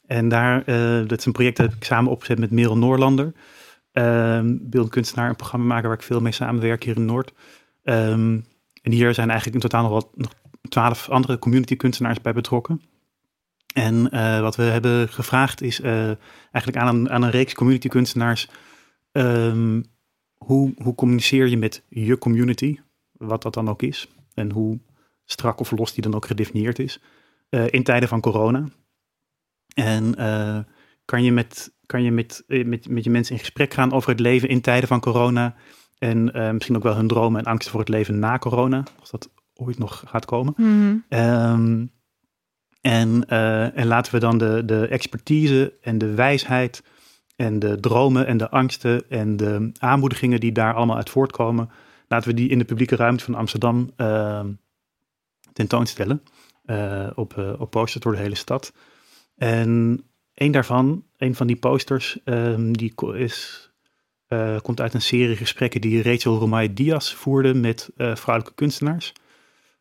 Ehm, 0.07 0.19
en 0.19 0.29
daar, 0.29 0.65
eh, 0.65 1.09
dat 1.09 1.19
is 1.19 1.25
een 1.25 1.33
project 1.33 1.57
dat 1.57 1.73
ik 1.73 1.85
samen 1.85 2.11
opgezet 2.11 2.39
met 2.39 2.51
Merel 2.51 2.79
Noorlander. 2.79 3.33
Ehm 3.93 4.57
beeldend 4.61 4.93
kunstenaar, 4.93 5.29
een 5.29 5.37
programmamaker 5.37 5.89
waar 5.89 5.99
ik 5.99 6.05
veel 6.05 6.21
mee 6.21 6.33
samenwerk 6.33 6.85
hier 6.85 6.97
in 6.97 7.05
Noord. 7.05 7.33
Ehm, 7.83 8.41
en 8.83 8.93
hier 8.93 9.15
zijn 9.15 9.31
eigenlijk 9.31 9.63
in 9.63 9.69
totaal 9.69 9.83
nog 9.83 9.93
wat 9.93 10.09
nog 10.15 10.33
twaalf 10.69 11.09
andere 11.09 11.39
community 11.39 11.77
kunstenaars 11.77 12.21
bij 12.21 12.33
betrokken. 12.33 12.81
En 13.75 14.11
eh, 14.11 14.41
wat 14.41 14.57
we 14.57 14.63
hebben 14.63 15.09
gevraagd 15.09 15.63
is 15.63 15.81
eh, 15.81 16.11
eigenlijk 16.51 16.77
aan 16.77 16.95
een, 16.95 17.11
aan 17.11 17.23
een 17.23 17.31
reeks 17.31 17.55
community 17.55 17.89
kunstenaars. 17.89 18.49
ehm, 19.13 19.83
hoe, 20.35 20.75
hoe 20.83 20.95
communiceer 20.95 21.47
je 21.47 21.57
met 21.57 21.83
je 21.89 22.19
community? 22.19 22.79
Wat 23.13 23.43
dat 23.43 23.55
dan 23.55 23.69
ook 23.69 23.83
is. 23.83 24.09
En 24.35 24.51
hoe 24.51 24.79
strak 25.25 25.61
of 25.61 25.71
los 25.71 25.93
die 25.95 26.03
dan 26.03 26.15
ook 26.15 26.27
gedefinieerd 26.27 26.79
is. 26.79 27.01
in 27.71 27.83
tijden 27.83 28.09
van 28.09 28.21
corona. 28.21 28.65
En 29.77 30.15
eh, 30.15 30.59
kan 31.05 31.23
je, 31.23 31.33
met, 31.33 31.75
kan 31.87 32.03
je 32.03 32.13
met, 32.13 32.45
eh, 32.47 32.65
met, 32.65 32.89
met 32.89 33.05
je 33.05 33.11
mensen 33.11 33.33
in 33.35 33.41
gesprek 33.41 33.75
gaan 33.75 33.93
over 33.93 34.11
het 34.11 34.21
leven 34.21 34.49
in 34.49 34.61
tijden 34.61 34.89
van 34.89 35.01
corona. 35.01 35.55
En 35.99 36.33
eh, 36.33 36.51
misschien 36.51 36.77
ook 36.77 36.83
wel 36.83 36.97
hun 36.97 37.07
dromen 37.07 37.41
en 37.41 37.47
angsten 37.47 37.71
voor 37.71 37.81
het 37.81 37.89
leven 37.89 38.19
na 38.19 38.39
corona. 38.39 38.83
Als 39.01 39.11
dat 39.11 39.31
ooit 39.55 39.79
nog 39.79 40.03
gaat 40.07 40.25
komen. 40.25 40.55
Mhm. 40.57 40.97
Ehm, 41.09 41.87
en, 42.81 43.29
en 43.75 43.87
laten 43.87 44.13
we 44.13 44.19
dan 44.19 44.39
de, 44.39 44.63
de 44.65 44.87
expertise 44.87 45.73
en 45.81 45.99
de 45.99 46.15
wijsheid 46.15 46.83
en 47.37 47.59
de 47.59 47.81
dromen 47.81 48.27
en 48.27 48.37
de 48.37 48.51
angsten 48.51 49.11
en 49.11 49.37
de 49.37 49.71
aanmoedigingen 49.79 50.41
die 50.41 50.53
daar 50.53 50.75
allemaal 50.75 50.97
uit 50.97 51.11
voortkomen, 51.11 51.71
laten 52.09 52.29
we 52.29 52.35
die 52.35 52.49
in 52.49 52.59
de 52.59 52.65
publieke 52.65 52.97
ruimte 52.97 53.25
van 53.25 53.35
Amsterdam 53.35 53.91
ehm, 53.97 54.53
tentoonstellen. 55.53 56.23
op, 57.15 57.57
op 57.59 57.71
posters 57.71 58.05
door 58.05 58.13
de 58.13 58.19
hele 58.19 58.35
stad. 58.35 58.73
En 59.37 60.01
een 60.35 60.51
daarvan, 60.51 61.05
een 61.17 61.35
van 61.35 61.47
die 61.47 61.57
posters, 61.57 62.19
ehm, 62.25 62.73
die 62.73 62.93
is, 63.15 63.71
eh, 64.27 64.57
komt 64.63 64.81
uit 64.81 64.95
een 64.95 65.03
serie 65.03 65.37
gesprekken 65.37 65.81
die 65.81 66.03
Rachel 66.03 66.39
Romay 66.39 66.75
Diaz 66.75 67.13
voerde 67.15 67.55
met 67.55 67.91
eh, 67.97 68.17
vrouwelijke 68.17 68.57
kunstenaars. 68.57 69.13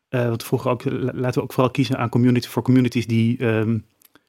Eh, 0.08 0.28
want 0.28 0.44
vroeger 0.44 0.70
ook, 0.70 0.84
la- 0.84 1.12
laten 1.14 1.34
we 1.38 1.42
ook 1.42 1.52
vooral 1.52 1.72
kiezen 1.72 1.98
aan 1.98 2.08
community, 2.08 2.48
voor 2.48 2.62
communities 2.62 3.06
die 3.06 3.38
ehm, 3.38 3.78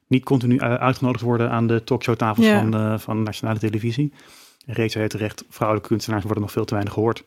niet 0.06 0.24
continu 0.24 0.60
uitgenodigd 0.60 1.24
worden 1.24 1.50
aan 1.50 1.66
de 1.66 1.84
talkshowtafels 1.84 2.46
Ja. 2.46 2.60
van, 2.70 3.00
van 3.00 3.22
nationale 3.22 3.58
televisie. 3.58 4.12
En 4.66 4.74
Rachel 4.74 5.00
heeft 5.00 5.10
terecht, 5.12 5.44
vrouwelijke 5.48 5.88
kunstenaars 5.90 6.24
worden 6.24 6.42
nog 6.42 6.52
veel 6.52 6.64
te 6.64 6.72
weinig 6.74 6.94
gehoord. 6.94 7.24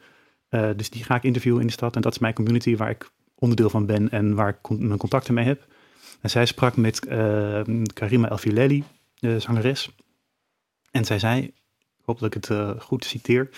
Eh, 0.50 0.70
dus 0.76 0.90
die 0.90 1.04
ga 1.04 1.16
ik 1.16 1.24
interviewen 1.24 1.62
in 1.62 1.68
de 1.68 1.74
stad. 1.74 1.96
En 1.96 2.02
dat 2.02 2.12
is 2.12 2.20
mijn 2.20 2.34
community 2.34 2.76
waar 2.76 2.90
ik 2.90 3.10
onderdeel 3.36 3.70
van 3.70 3.86
ben 3.86 4.10
en 4.10 4.36
waar 4.36 4.50
ik 4.50 4.58
con- 4.62 4.88
mijn 4.88 5.00
contacten 5.00 5.34
mee 5.34 5.46
heb. 5.46 5.66
En 6.22 6.30
zij 6.30 6.46
sprak 6.46 6.76
met 6.76 7.06
eh, 7.06 7.62
Karima 7.94 8.30
El 8.30 8.38
Fileli, 8.38 8.84
de 9.16 9.40
zangeres. 9.40 9.96
En 10.92 11.06
zij 11.06 11.20
zei, 11.20 11.42
ik 11.98 12.06
hoop 12.06 12.20
dat 12.20 12.28
ik 12.28 12.34
het 12.34 12.50
eh, 12.50 12.70
goed 12.80 13.06
citeer. 13.06 13.50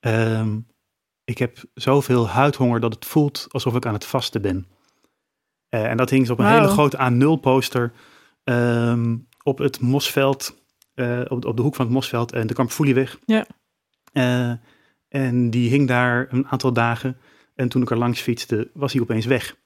ehm, 0.00 0.58
ik 1.24 1.38
heb 1.38 1.58
zoveel 1.74 2.28
huidhonger 2.28 2.80
dat 2.80 2.94
het 2.94 3.04
voelt 3.04 3.46
alsof 3.48 3.74
ik 3.74 3.86
aan 3.86 3.92
het 3.92 4.04
vasten 4.04 4.42
ben. 4.42 4.66
Eh, 5.68 5.84
en 5.84 5.96
dat 5.96 6.10
hing 6.10 6.26
ze 6.26 6.32
op 6.32 6.38
een 6.38 6.46
hele 6.46 6.68
grote 6.68 7.10
A0 7.10 7.40
poster 7.40 7.92
ehm, 8.44 9.16
op 9.42 9.58
het 9.58 9.80
Mosveld, 9.80 10.56
op, 11.28 11.44
op 11.44 11.56
de 11.56 11.62
hoek 11.62 11.74
van 11.74 11.84
het 11.84 11.94
Mosveld 11.94 12.32
en 12.32 12.46
de 12.46 12.54
Kampfoelieweg. 12.54 13.18
Ja. 13.26 13.46
En 15.08 15.50
die 15.50 15.70
hing 15.70 15.88
daar 15.88 16.26
een 16.30 16.46
aantal 16.48 16.72
dagen. 16.72 17.16
En 17.54 17.68
toen 17.68 17.82
ik 17.82 17.90
er 17.90 17.98
langs 17.98 18.20
fietste, 18.20 18.70
was 18.74 18.92
hij 18.92 19.02
opeens 19.02 19.26
weg. 19.26 19.56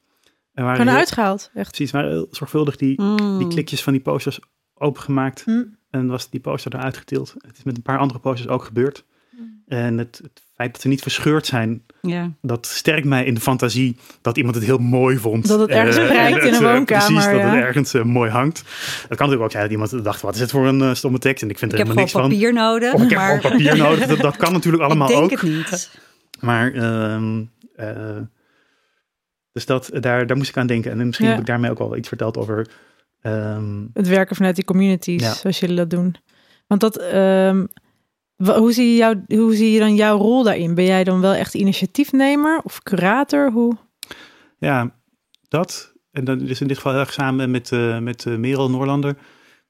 Er 0.55 0.65
waren 0.65 0.89
heel- 0.89 0.97
uitgehaald, 0.97 1.51
echt. 1.55 1.69
Precies, 1.69 1.91
waren 1.91 2.11
heel 2.11 2.29
zorgvuldig 2.31 2.77
die, 2.77 3.03
Mm. 3.03 3.39
die 3.39 3.49
klikjes 3.49 3.83
van 3.83 3.93
die 3.93 4.03
posters 4.03 4.41
opengemaakt. 4.75 5.47
Mm. 5.47 5.77
En 5.91 6.07
was 6.07 6.31
die 6.31 6.41
poster 6.41 6.75
eruit 6.75 6.97
getild. 6.97 7.35
Het 7.47 7.57
is 7.59 7.63
met 7.65 7.77
een 7.77 7.83
paar 7.83 7.99
andere 7.99 8.21
posters 8.21 8.49
ook 8.49 8.65
gebeurd. 8.65 9.05
En 9.67 9.99
het, 9.99 10.21
het 10.23 10.43
feit 10.55 10.73
dat 10.73 10.81
ze 10.81 10.89
niet 10.89 11.03
verscheurd 11.03 11.47
zijn, 11.47 11.83
dat 12.43 12.67
sterkt 12.67 13.07
mij 13.07 13.25
in 13.25 13.35
de 13.35 13.41
fantasie 13.41 13.97
dat 14.23 14.37
iemand 14.37 14.55
het 14.55 14.65
heel 14.65 14.79
mooi 14.79 15.19
vond. 15.19 15.49
Dat 15.49 15.61
het 15.61 15.71
ergens 15.71 15.97
en 15.97 16.05
in 16.07 16.37
een 16.37 16.41
eh, 16.55 16.59
woonkamer, 16.61 16.85
Precies, 17.07 17.25
dat 17.25 17.35
ja. 17.41 17.55
het 17.55 17.65
ergens 17.65 17.95
eh, 17.95 18.03
mooi 18.03 18.31
hangt. 18.31 18.59
Het 18.59 18.99
kan 18.99 19.09
natuurlijk 19.09 19.43
ook 19.43 19.51
zijn 19.51 19.63
dat 19.63 19.73
iemand 19.73 20.05
dacht, 20.05 20.21
wat 20.23 20.35
is 20.35 20.41
het 20.41 20.51
voor 20.51 20.67
een 20.67 20.97
stomme 20.97 21.19
tekst? 21.19 21.43
En 21.43 21.51
ik 21.51 21.59
vind 21.59 21.73
Ik 21.73 21.79
er 21.79 21.85
heb 21.87 21.97
helemaal 21.97 21.97
niks 21.97 22.13
van. 22.13 22.23
papier 22.39 22.53
nodig. 22.53 22.93
Of 22.95 23.03
ik 23.03 23.09
heb 23.11 23.19
maar... 23.19 23.41
gewoon 23.41 23.53
papier 23.53 23.77
nodig. 23.77 24.07
Dat, 24.07 24.19
dat 24.21 24.37
kan 24.37 24.53
natuurlijk 24.53 24.83
allemaal 24.87 25.09
ik 25.11 25.15
denk 25.17 25.25
ook. 25.33 25.41
het 25.41 25.43
niet. 25.43 25.91
Maar 26.41 26.73
ehm, 26.73 27.43
eh, 27.77 28.17
dus 29.53 29.67
dat, 29.67 29.91
daar, 30.01 30.27
daar 30.27 30.37
moest 30.37 30.49
ik 30.49 30.57
aan 30.57 30.67
denken. 30.67 30.91
En 30.91 31.07
misschien 31.07 31.27
Ja. 31.27 31.33
heb 31.33 31.43
ik 31.43 31.47
daarmee 31.49 31.71
ook 31.71 31.79
al 31.79 31.97
iets 31.97 32.09
verteld 32.09 32.37
over. 32.37 32.69
ehm, 33.21 33.87
Het 33.93 34.09
werken 34.09 34.37
vanuit 34.37 34.55
die 34.55 34.65
communities, 34.65 35.23
Ja. 35.23 35.33
zoals 35.33 35.61
jullie 35.61 35.77
dat 35.77 35.91
doen. 35.91 36.15
Want 36.67 36.81
dat, 36.81 36.97
ehm, 36.99 37.67
hoe, 38.37 38.73
zie 38.73 38.91
je 38.91 38.97
jou, 38.97 39.23
hoe 39.29 39.55
zie 39.55 39.71
je 39.73 39.79
dan 39.79 39.95
jouw 39.95 40.17
rol 40.19 40.43
daarin? 40.43 40.75
Ben 40.75 40.85
jij 40.85 41.05
dan 41.05 41.21
wel 41.21 41.35
echt 41.35 41.55
initiatiefnemer 41.55 42.61
of 42.65 42.83
curator? 42.83 43.51
Hoe? 43.51 43.77
ja, 44.59 44.95
dat. 45.49 45.93
En 46.11 46.25
dan 46.25 46.41
is 46.41 46.61
in 46.61 46.67
dit 46.67 46.77
geval 46.77 46.93
heel 46.93 47.01
erg 47.01 47.13
samen 47.13 47.51
met, 47.51 47.73
eh 47.73 47.99
met 47.99 48.27
eh, 48.27 48.37
Merel 48.37 48.71
Noorlander. 48.71 49.17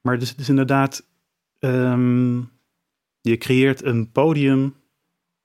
Maar 0.01 0.19
dus, 0.19 0.29
het 0.29 0.39
is 0.39 0.49
inderdaad. 0.49 1.05
ehm, 1.59 2.35
je 3.21 3.37
creëert 3.37 3.83
een 3.83 4.11
podium 4.11 4.75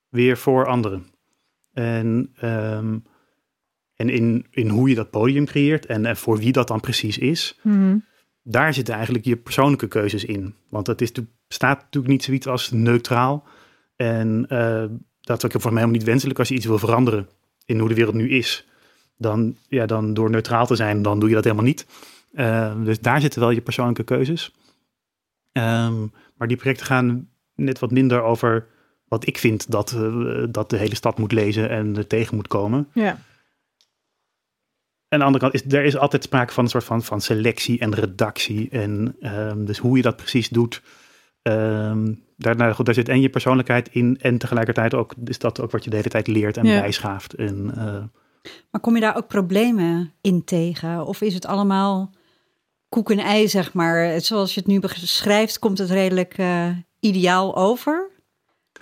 weer 0.09 0.37
voor 0.37 0.67
anderen. 0.67 1.07
En, 1.73 2.33
ehm, 2.41 2.99
en 3.99 4.09
in, 4.09 4.47
in 4.51 4.69
hoe 4.69 4.89
je 4.89 4.95
dat 4.95 5.11
podium 5.11 5.45
creëert 5.45 5.87
en, 5.87 6.07
en 6.07 6.17
voor 6.17 6.39
wie 6.39 6.53
dat 6.53 6.69
dan 6.69 6.81
precies 6.81 7.19
is. 7.19 7.59
Mhm. 7.63 7.97
daar 8.43 8.75
zitten 8.75 8.95
eigenlijk 8.95 9.25
je 9.25 9.37
persoonlijke 9.37 9.89
keuzes 9.89 10.25
in. 10.25 10.55
Want 10.69 10.87
het 10.87 11.01
is, 11.01 11.09
natuurlijk- 11.09 11.37
bestaat 11.47 11.79
natuurlijk 11.79 12.13
niet 12.13 12.25
zoiets 12.25 12.47
als 12.47 12.71
neutraal. 12.71 13.45
En 13.97 14.47
eh, 14.49 14.85
dat 15.21 15.37
is 15.37 15.45
ook 15.45 15.53
voor 15.61 15.73
mij 15.73 15.81
helemaal 15.81 15.99
niet 15.99 16.05
wenselijk 16.05 16.39
als 16.39 16.49
je 16.49 16.55
iets 16.55 16.67
wil 16.67 16.79
veranderen 16.79 17.29
in 17.65 17.79
hoe 17.79 17.89
de 17.89 17.95
wereld 17.95 18.15
nu 18.15 18.29
is. 18.31 18.67
Dan, 19.17 19.57
ja, 19.69 19.87
dan 19.87 20.15
door 20.15 20.31
neutraal 20.31 20.67
te 20.67 20.77
zijn, 20.77 21.03
dan 21.03 21.21
doe 21.21 21.29
je 21.29 21.35
dat 21.35 21.45
helemaal 21.45 21.65
niet. 21.65 21.87
Eh, 22.33 22.85
dus 22.85 23.01
daar 23.01 23.21
zitten 23.21 23.41
wel 23.41 23.51
je 23.51 23.61
persoonlijke 23.61 24.05
keuzes. 24.05 24.55
Ehm, 25.53 26.07
maar 26.37 26.49
die 26.49 26.57
projecten 26.57 26.87
gaan 26.87 27.29
net 27.55 27.79
wat 27.79 27.91
minder 27.91 28.23
over 28.23 28.67
wat 29.09 29.27
ik 29.27 29.39
vind 29.39 29.71
dat, 29.71 29.93
eh, 29.93 30.45
dat 30.51 30.71
de 30.71 30.77
hele 30.77 30.95
stad 30.95 31.19
moet 31.19 31.33
lezen 31.33 31.71
en 31.71 31.97
er 31.97 32.07
tegen 32.07 32.37
moet 32.37 32.49
komen. 32.49 32.89
Ja. 32.93 33.19
Aan 35.09 35.19
de 35.19 35.25
andere 35.25 35.45
kant 35.51 35.55
is 35.55 35.73
er 35.75 35.85
is 35.85 35.97
altijd 35.97 36.23
sprake 36.25 36.53
van 36.53 36.65
een 36.65 36.71
soort 36.71 36.85
van, 36.85 37.03
van 37.03 37.21
selectie 37.21 37.79
en 37.79 37.95
redactie. 37.95 38.69
En 38.71 39.17
ehm, 39.21 39.65
dus 39.65 39.79
hoe 39.79 39.97
je 39.97 40.03
dat 40.03 40.17
precies 40.17 40.49
doet. 40.49 40.83
ehm, 41.43 42.15
daar, 42.37 42.57
nou 42.57 42.73
goed, 42.73 42.87
daar 42.87 42.95
zit 42.95 43.09
en 43.09 43.21
je 43.21 43.29
persoonlijkheid 43.29 43.89
in. 43.93 44.19
En 44.21 44.39
tegelijkertijd 44.39 44.95
ook 44.95 45.15
is 45.25 45.39
dat 45.39 45.61
ook 45.61 45.71
wat 45.71 45.85
je 45.85 45.91
de 45.91 45.97
hele 45.97 46.09
tijd 46.09 46.27
leert 46.27 46.57
en 46.57 46.67
Ja. 46.67 46.81
bijschaaft. 46.81 47.35
En, 47.35 47.71
eh, 47.77 48.03
Maar 48.71 48.81
kom 48.81 48.95
je 48.95 49.01
daar 49.01 49.17
ook 49.17 49.27
problemen 49.29 50.13
in 50.21 50.45
tegen? 50.45 51.07
Of 51.07 51.21
is 51.21 51.35
het 51.35 51.47
allemaal 51.47 52.15
koek 52.89 53.11
en 53.11 53.19
ei, 53.19 53.49
zeg 53.49 53.73
maar? 53.73 54.21
Zoals 54.21 54.55
je 54.55 54.61
het 54.61 54.69
nu 54.69 54.81
beschrijft, 54.81 55.59
komt 55.59 55.79
het 55.79 55.91
redelijk 55.91 56.39
eh, 56.39 56.69
ideaal 57.01 57.57
over. 57.57 58.11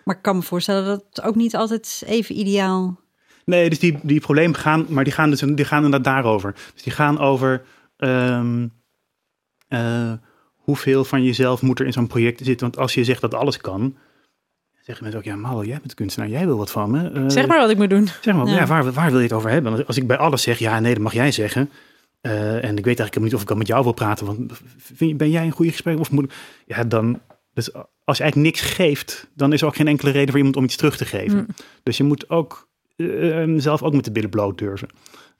Maar 0.04 0.16
ik 0.16 0.22
kan 0.22 0.36
me 0.36 0.42
voorstellen 0.42 0.84
dat 0.84 1.04
het 1.08 1.22
ook 1.22 1.34
niet 1.34 1.56
altijd 1.56 2.02
even 2.06 2.38
ideaal... 2.38 3.00
Nee, 3.46 3.68
dus 3.68 3.78
die, 3.78 3.98
die 4.02 4.20
problemen 4.20 4.56
gaan, 4.56 4.86
maar 4.88 5.04
die 5.04 5.12
gaan 5.12 5.30
dus 5.30 5.40
die 5.40 5.64
gaan 5.64 5.84
inderdaad 5.84 6.14
daarover. 6.14 6.54
Dus 6.74 6.82
die 6.82 6.92
gaan 6.92 7.18
over 7.18 7.62
ehm, 7.96 8.66
eh, 9.68 10.12
hoeveel 10.54 11.04
van 11.04 11.24
jezelf 11.24 11.62
moet 11.62 11.80
er 11.80 11.86
in 11.86 11.92
zo'n 11.92 12.06
project 12.06 12.38
zitten. 12.44 12.66
Want 12.66 12.78
als 12.78 12.94
je 12.94 13.04
zegt 13.04 13.20
dat 13.20 13.34
alles 13.34 13.56
kan, 13.56 13.96
zeggen 14.80 15.04
mensen 15.04 15.20
ook, 15.20 15.26
ja, 15.26 15.36
Mal, 15.36 15.64
jij 15.64 15.78
bent 15.80 15.94
kunstenaar, 15.94 16.28
jij 16.28 16.46
wil 16.46 16.56
wat 16.56 16.70
van 16.70 16.90
me. 16.90 17.10
Eh, 17.10 17.24
Zeg 17.26 17.46
maar 17.46 17.58
wat 17.58 17.70
ik 17.70 17.76
moet 17.76 17.90
doen. 17.90 18.08
Zeg 18.20 18.34
maar, 18.34 18.46
Ja. 18.46 18.54
ja. 18.54 18.66
waar, 18.66 18.92
waar 18.92 19.08
wil 19.10 19.18
je 19.18 19.24
het 19.24 19.32
over 19.32 19.50
hebben? 19.50 19.86
Als 19.86 19.96
ik 19.96 20.06
bij 20.06 20.16
alles 20.18 20.42
zeg, 20.42 20.58
ja, 20.58 20.80
nee, 20.80 20.94
dat 20.94 21.02
mag 21.02 21.12
jij 21.12 21.32
zeggen. 21.32 21.70
eh, 22.20 22.64
en 22.64 22.76
ik 22.78 22.84
weet 22.84 22.98
eigenlijk 22.98 23.20
niet 23.20 23.34
of 23.34 23.42
ik 23.42 23.50
al 23.50 23.56
met 23.56 23.66
jou 23.66 23.82
wil 23.82 23.92
praten. 23.92 24.26
Want 24.26 24.52
vind 24.76 25.10
je, 25.10 25.16
ben 25.16 25.30
jij 25.30 25.44
een 25.44 25.50
goede 25.52 25.70
gesprek? 25.70 25.98
Of 25.98 26.10
moet 26.10 26.24
ik- 26.24 26.32
ja, 26.66 26.84
dan. 26.84 27.20
Dus 27.54 27.72
als 28.04 28.16
je 28.16 28.22
eigenlijk 28.22 28.36
niks 28.56 28.60
geeft, 28.74 29.26
dan 29.34 29.52
is 29.52 29.60
er 29.60 29.66
ook 29.66 29.76
geen 29.76 29.88
enkele 29.88 30.10
reden 30.10 30.28
voor 30.28 30.36
iemand 30.38 30.56
om 30.56 30.64
iets 30.64 30.76
terug 30.76 30.96
te 30.96 31.04
geven. 31.04 31.38
Mm. 31.38 31.46
Dus 31.82 31.96
je 31.96 32.04
moet 32.04 32.30
ook 32.30 32.65
eh, 32.96 33.42
eh, 33.42 33.50
zelf 33.56 33.82
ook 33.82 33.94
met 33.94 34.04
de 34.04 34.12
billen 34.12 34.30
bloot 34.30 34.58
durven. 34.58 34.88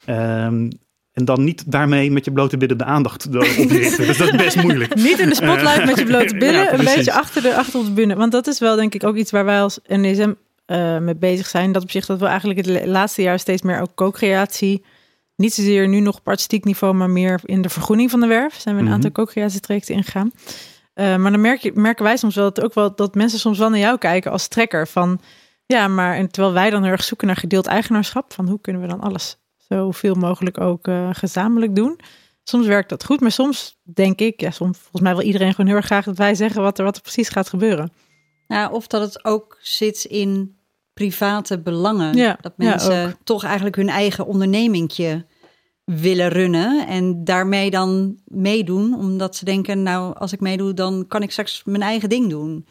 Ehm, 0.05 0.71
en 1.13 1.25
dan 1.25 1.45
niet 1.45 1.71
daarmee 1.73 2.11
met 2.11 2.25
je 2.25 2.33
blote 2.33 2.57
billen 2.57 2.79
de 2.79 2.85
aandacht 2.85 3.33
dus 3.33 3.97
dat 3.97 4.21
is 4.21 4.31
best 4.31 4.63
moeilijk. 4.63 4.95
Niet 5.09 5.19
in 5.19 5.29
de 5.29 5.35
spotlight 5.35 5.85
met 5.85 5.99
je 5.99 6.05
blote 6.05 6.33
Ja, 6.35 6.39
billen, 6.39 6.79
een 6.79 6.85
beetje 6.85 7.13
achter 7.13 7.43
de, 7.43 7.55
achter 7.57 7.79
ons 7.79 7.93
binnen. 7.93 8.17
Want 8.17 8.33
dat 8.33 8.47
is 8.47 8.59
wel 8.59 8.77
denk 8.77 8.95
ik 8.95 9.05
ook 9.05 9.17
iets 9.17 9.31
waar 9.31 9.45
wij 9.45 9.61
als 9.61 9.79
NSM 9.87 10.33
eh 10.67 10.99
mee 10.99 11.17
bezig 11.17 11.47
zijn. 11.47 11.73
Dat 11.73 11.83
op 11.83 11.91
zich 11.91 12.07
dat 12.07 12.19
we 12.21 12.27
eigenlijk 12.27 12.59
het 12.59 12.69
la- 12.69 12.87
laatste 12.87 13.23
jaar 13.23 13.39
steeds 13.39 13.63
meer 13.63 13.81
ook 13.81 13.95
co-creatie... 13.95 14.85
Niet 15.37 15.55
zozeer 15.55 15.89
nu 15.89 16.01
nog 16.01 16.17
op 16.19 16.29
artistiek 16.29 16.65
niveau, 16.65 16.95
maar 16.95 17.11
meer 17.11 17.41
in 17.45 17.63
de 17.63 17.69
vergroening 17.69 18.11
van 18.11 18.21
de 18.21 18.27
werf. 18.27 18.55
Zijn 18.61 18.75
we 18.75 18.81
een 18.81 18.87
Mhm. 18.87 18.95
aantal 18.97 19.13
co-creatietrajecten 19.13 19.95
ingegaan. 19.95 20.31
Eh, 20.95 21.17
maar 21.17 21.31
dan 21.31 21.41
merk 21.41 21.61
je, 21.61 21.71
merken 21.75 22.05
wij 22.05 22.17
soms 22.17 22.35
wel 22.35 22.45
dat, 22.53 22.65
ook 22.65 22.75
wel 22.75 22.95
dat 22.95 23.15
mensen 23.15 23.39
soms 23.39 23.59
wel 23.59 23.71
naar 23.71 23.79
jou 23.79 23.99
kijken 23.99 24.31
als 24.31 24.49
trekker. 24.49 24.89
Van 24.89 25.21
ja, 25.67 25.89
maar 25.89 26.17
en 26.17 26.31
terwijl 26.31 26.55
wij 26.55 26.71
dan 26.71 26.83
heel 26.83 26.93
erg 26.93 27.05
zoeken 27.05 27.27
naar 27.27 27.37
gedeeld 27.37 27.67
eigenaarschap. 27.67 28.33
Van 28.33 28.49
hoe 28.49 28.61
kunnen 28.61 28.83
we 28.83 28.89
dan 28.89 29.01
alles 29.01 29.39
zoveel 29.57 30.14
mogelijk 30.14 30.61
ook 30.61 30.87
eh, 30.89 31.09
gezamenlijk 31.12 31.75
doen. 31.75 32.01
Soms 32.43 32.67
werkt 32.67 32.89
dat 32.89 33.05
goed, 33.05 33.21
maar 33.21 33.33
soms 33.33 33.79
denk 33.83 34.21
ik, 34.21 34.41
ja, 34.41 34.51
soms 34.51 34.79
volgens 34.79 35.03
mij 35.03 35.14
wil 35.14 35.25
iedereen 35.25 35.51
gewoon 35.51 35.67
heel 35.67 35.77
erg 35.77 35.87
graag 35.87 36.05
dat 36.05 36.17
wij 36.17 36.35
zeggen 36.35 36.62
wat 36.62 36.79
er, 36.79 36.85
wat 36.85 36.97
er 36.97 37.03
precies 37.03 37.29
gaat 37.29 37.49
gebeuren. 37.49 37.93
Ja, 38.49 38.71
of 38.71 38.87
dat 38.87 39.01
het 39.01 39.25
ook 39.25 39.59
zit 39.61 40.05
in 40.05 40.57
private 40.93 41.59
belangen. 41.59 42.17
Ja, 42.17 42.39
dat 42.41 42.57
mensen 42.57 43.17
toch 43.25 43.45
eigenlijk 43.45 43.77
hun 43.77 43.89
eigen 43.89 44.27
ondernemingje 44.27 45.27
willen 45.85 46.29
runnen. 46.29 46.87
En 46.87 47.25
daarmee 47.25 47.71
dan 47.71 48.19
meedoen. 48.25 48.95
Omdat 48.95 49.37
ze 49.37 49.45
denken, 49.45 49.83
nou, 49.83 50.14
als 50.14 50.33
ik 50.33 50.41
meedoe, 50.41 50.75
dan 50.75 51.05
kan 51.09 51.23
ik 51.23 51.31
straks 51.31 51.62
mijn 51.64 51.83
eigen 51.83 52.09
ding 52.09 52.31
doen. 52.31 52.67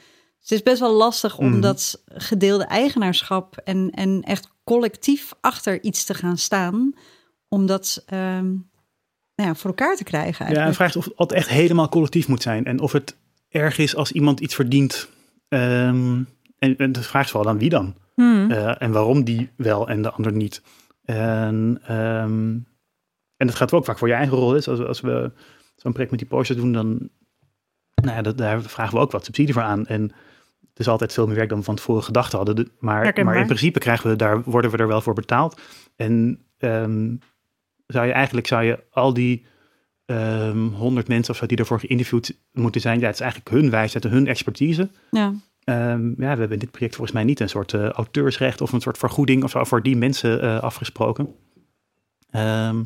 Dus 0.45 0.57
het 0.57 0.67
is 0.67 0.71
best 0.73 0.79
wel 0.79 0.93
lastig 0.97 1.37
om 1.37 1.49
Mhm. 1.49 1.59
dat 1.61 2.03
gedeelde 2.05 2.63
eigenaarschap 2.65 3.57
en, 3.63 3.91
en 3.91 4.21
echt 4.23 4.53
collectief 4.63 5.33
achter 5.41 5.83
iets 5.83 6.03
te 6.03 6.13
gaan 6.13 6.37
staan. 6.37 6.93
Om 7.47 7.65
dat 7.65 8.03
ehm, 8.05 8.45
nou 9.35 9.49
ja, 9.49 9.55
voor 9.55 9.69
elkaar 9.69 9.95
te 9.95 10.03
krijgen 10.03 10.45
Ja, 10.45 10.51
en 10.51 10.57
eigenlijk. 10.57 10.75
vraag 10.75 11.03
is 11.03 11.09
of 11.13 11.17
het 11.17 11.31
echt 11.31 11.49
helemaal 11.49 11.89
collectief 11.89 12.27
moet 12.27 12.41
zijn. 12.41 12.65
En 12.65 12.79
of 12.79 12.91
het 12.91 13.17
erg 13.49 13.77
is 13.77 13.95
als 13.95 14.11
iemand 14.11 14.39
iets 14.39 14.55
verdient. 14.55 15.09
Ehm, 15.47 16.21
en, 16.57 16.77
en 16.77 16.91
de 16.91 17.01
vraag 17.03 17.25
is 17.25 17.31
wel 17.31 17.43
dan 17.43 17.57
wie 17.57 17.69
dan? 17.69 17.95
Hmm. 18.15 18.51
Eh, 18.51 18.81
en 18.81 18.91
waarom 18.91 19.23
die 19.23 19.49
wel 19.57 19.87
en 19.87 20.01
de 20.01 20.11
ander 20.11 20.31
niet. 20.33 20.61
En, 21.03 21.79
ehm, 21.85 22.57
en 23.37 23.47
dat 23.47 23.55
gaat 23.55 23.73
ook 23.73 23.85
vaak 23.85 23.97
voor 23.97 24.07
je 24.07 24.13
eigen 24.13 24.37
rol. 24.37 24.55
Is. 24.55 24.67
Als, 24.67 24.79
als 24.79 25.01
we 25.01 25.31
zo'n 25.75 25.91
project 25.91 26.11
met 26.11 26.19
die 26.19 26.29
posters 26.29 26.59
doen, 26.59 26.71
dan 26.73 27.09
nou 27.95 28.15
ja, 28.15 28.21
dat, 28.21 28.37
daar 28.37 28.61
vragen 28.61 28.93
we 28.95 28.99
ook 29.03 29.11
wat 29.11 29.25
subsidie 29.25 29.53
voor 29.53 29.63
aan. 29.63 29.85
En 29.85 30.11
het 30.75 30.85
is 30.85 30.87
altijd 30.91 31.13
veel 31.13 31.27
meer 31.27 31.35
werk 31.35 31.49
dan 31.49 31.57
we 31.57 31.63
van 31.63 31.75
tevoren 31.75 32.03
gedacht 32.03 32.31
hadden. 32.31 32.55
De- 32.55 32.71
Maar, 32.79 33.03
maar 33.25 33.33
in 33.41 33.45
principe 33.45 33.79
krijgen 33.79 34.09
we 34.09 34.15
daar, 34.15 34.41
worden 34.43 34.71
we 34.71 34.77
er 34.77 34.87
wel 34.87 35.01
voor 35.01 35.13
betaald. 35.13 35.61
En 35.95 36.39
ehm, 36.57 37.15
zou 37.87 38.05
je 38.05 38.11
eigenlijk 38.11 38.47
zou 38.47 38.63
je 38.63 38.83
al 38.91 39.13
die 39.13 39.45
ehm, 40.05 40.67
honderd 40.67 41.07
mensen 41.07 41.33
of 41.33 41.39
zo 41.39 41.45
die 41.45 41.57
ervoor 41.57 41.79
geïnterviewd 41.79 42.37
moeten 42.51 42.81
zijn, 42.81 42.99
ja, 42.99 43.05
het 43.05 43.15
is 43.15 43.21
eigenlijk 43.21 43.51
hun 43.51 43.69
wijsheid 43.69 44.05
en 44.05 44.11
hun 44.11 44.27
expertise. 44.27 44.89
Ja. 45.11 45.33
Ehm, 45.63 46.07
ja, 46.07 46.13
we 46.17 46.25
hebben 46.25 46.51
in 46.51 46.59
dit 46.59 46.71
project 46.71 46.95
volgens 46.95 47.15
mij 47.15 47.25
niet 47.25 47.39
een 47.39 47.49
soort 47.49 47.73
eh, 47.73 47.89
auteursrecht 47.89 48.61
of 48.61 48.71
een 48.71 48.81
soort 48.81 48.97
vergoeding 48.97 49.43
of 49.43 49.51
zo 49.51 49.63
voor 49.63 49.81
die 49.83 49.97
mensen 49.97 50.41
eh, 50.41 50.59
afgesproken. 50.59 51.35
Ehm 52.31 52.81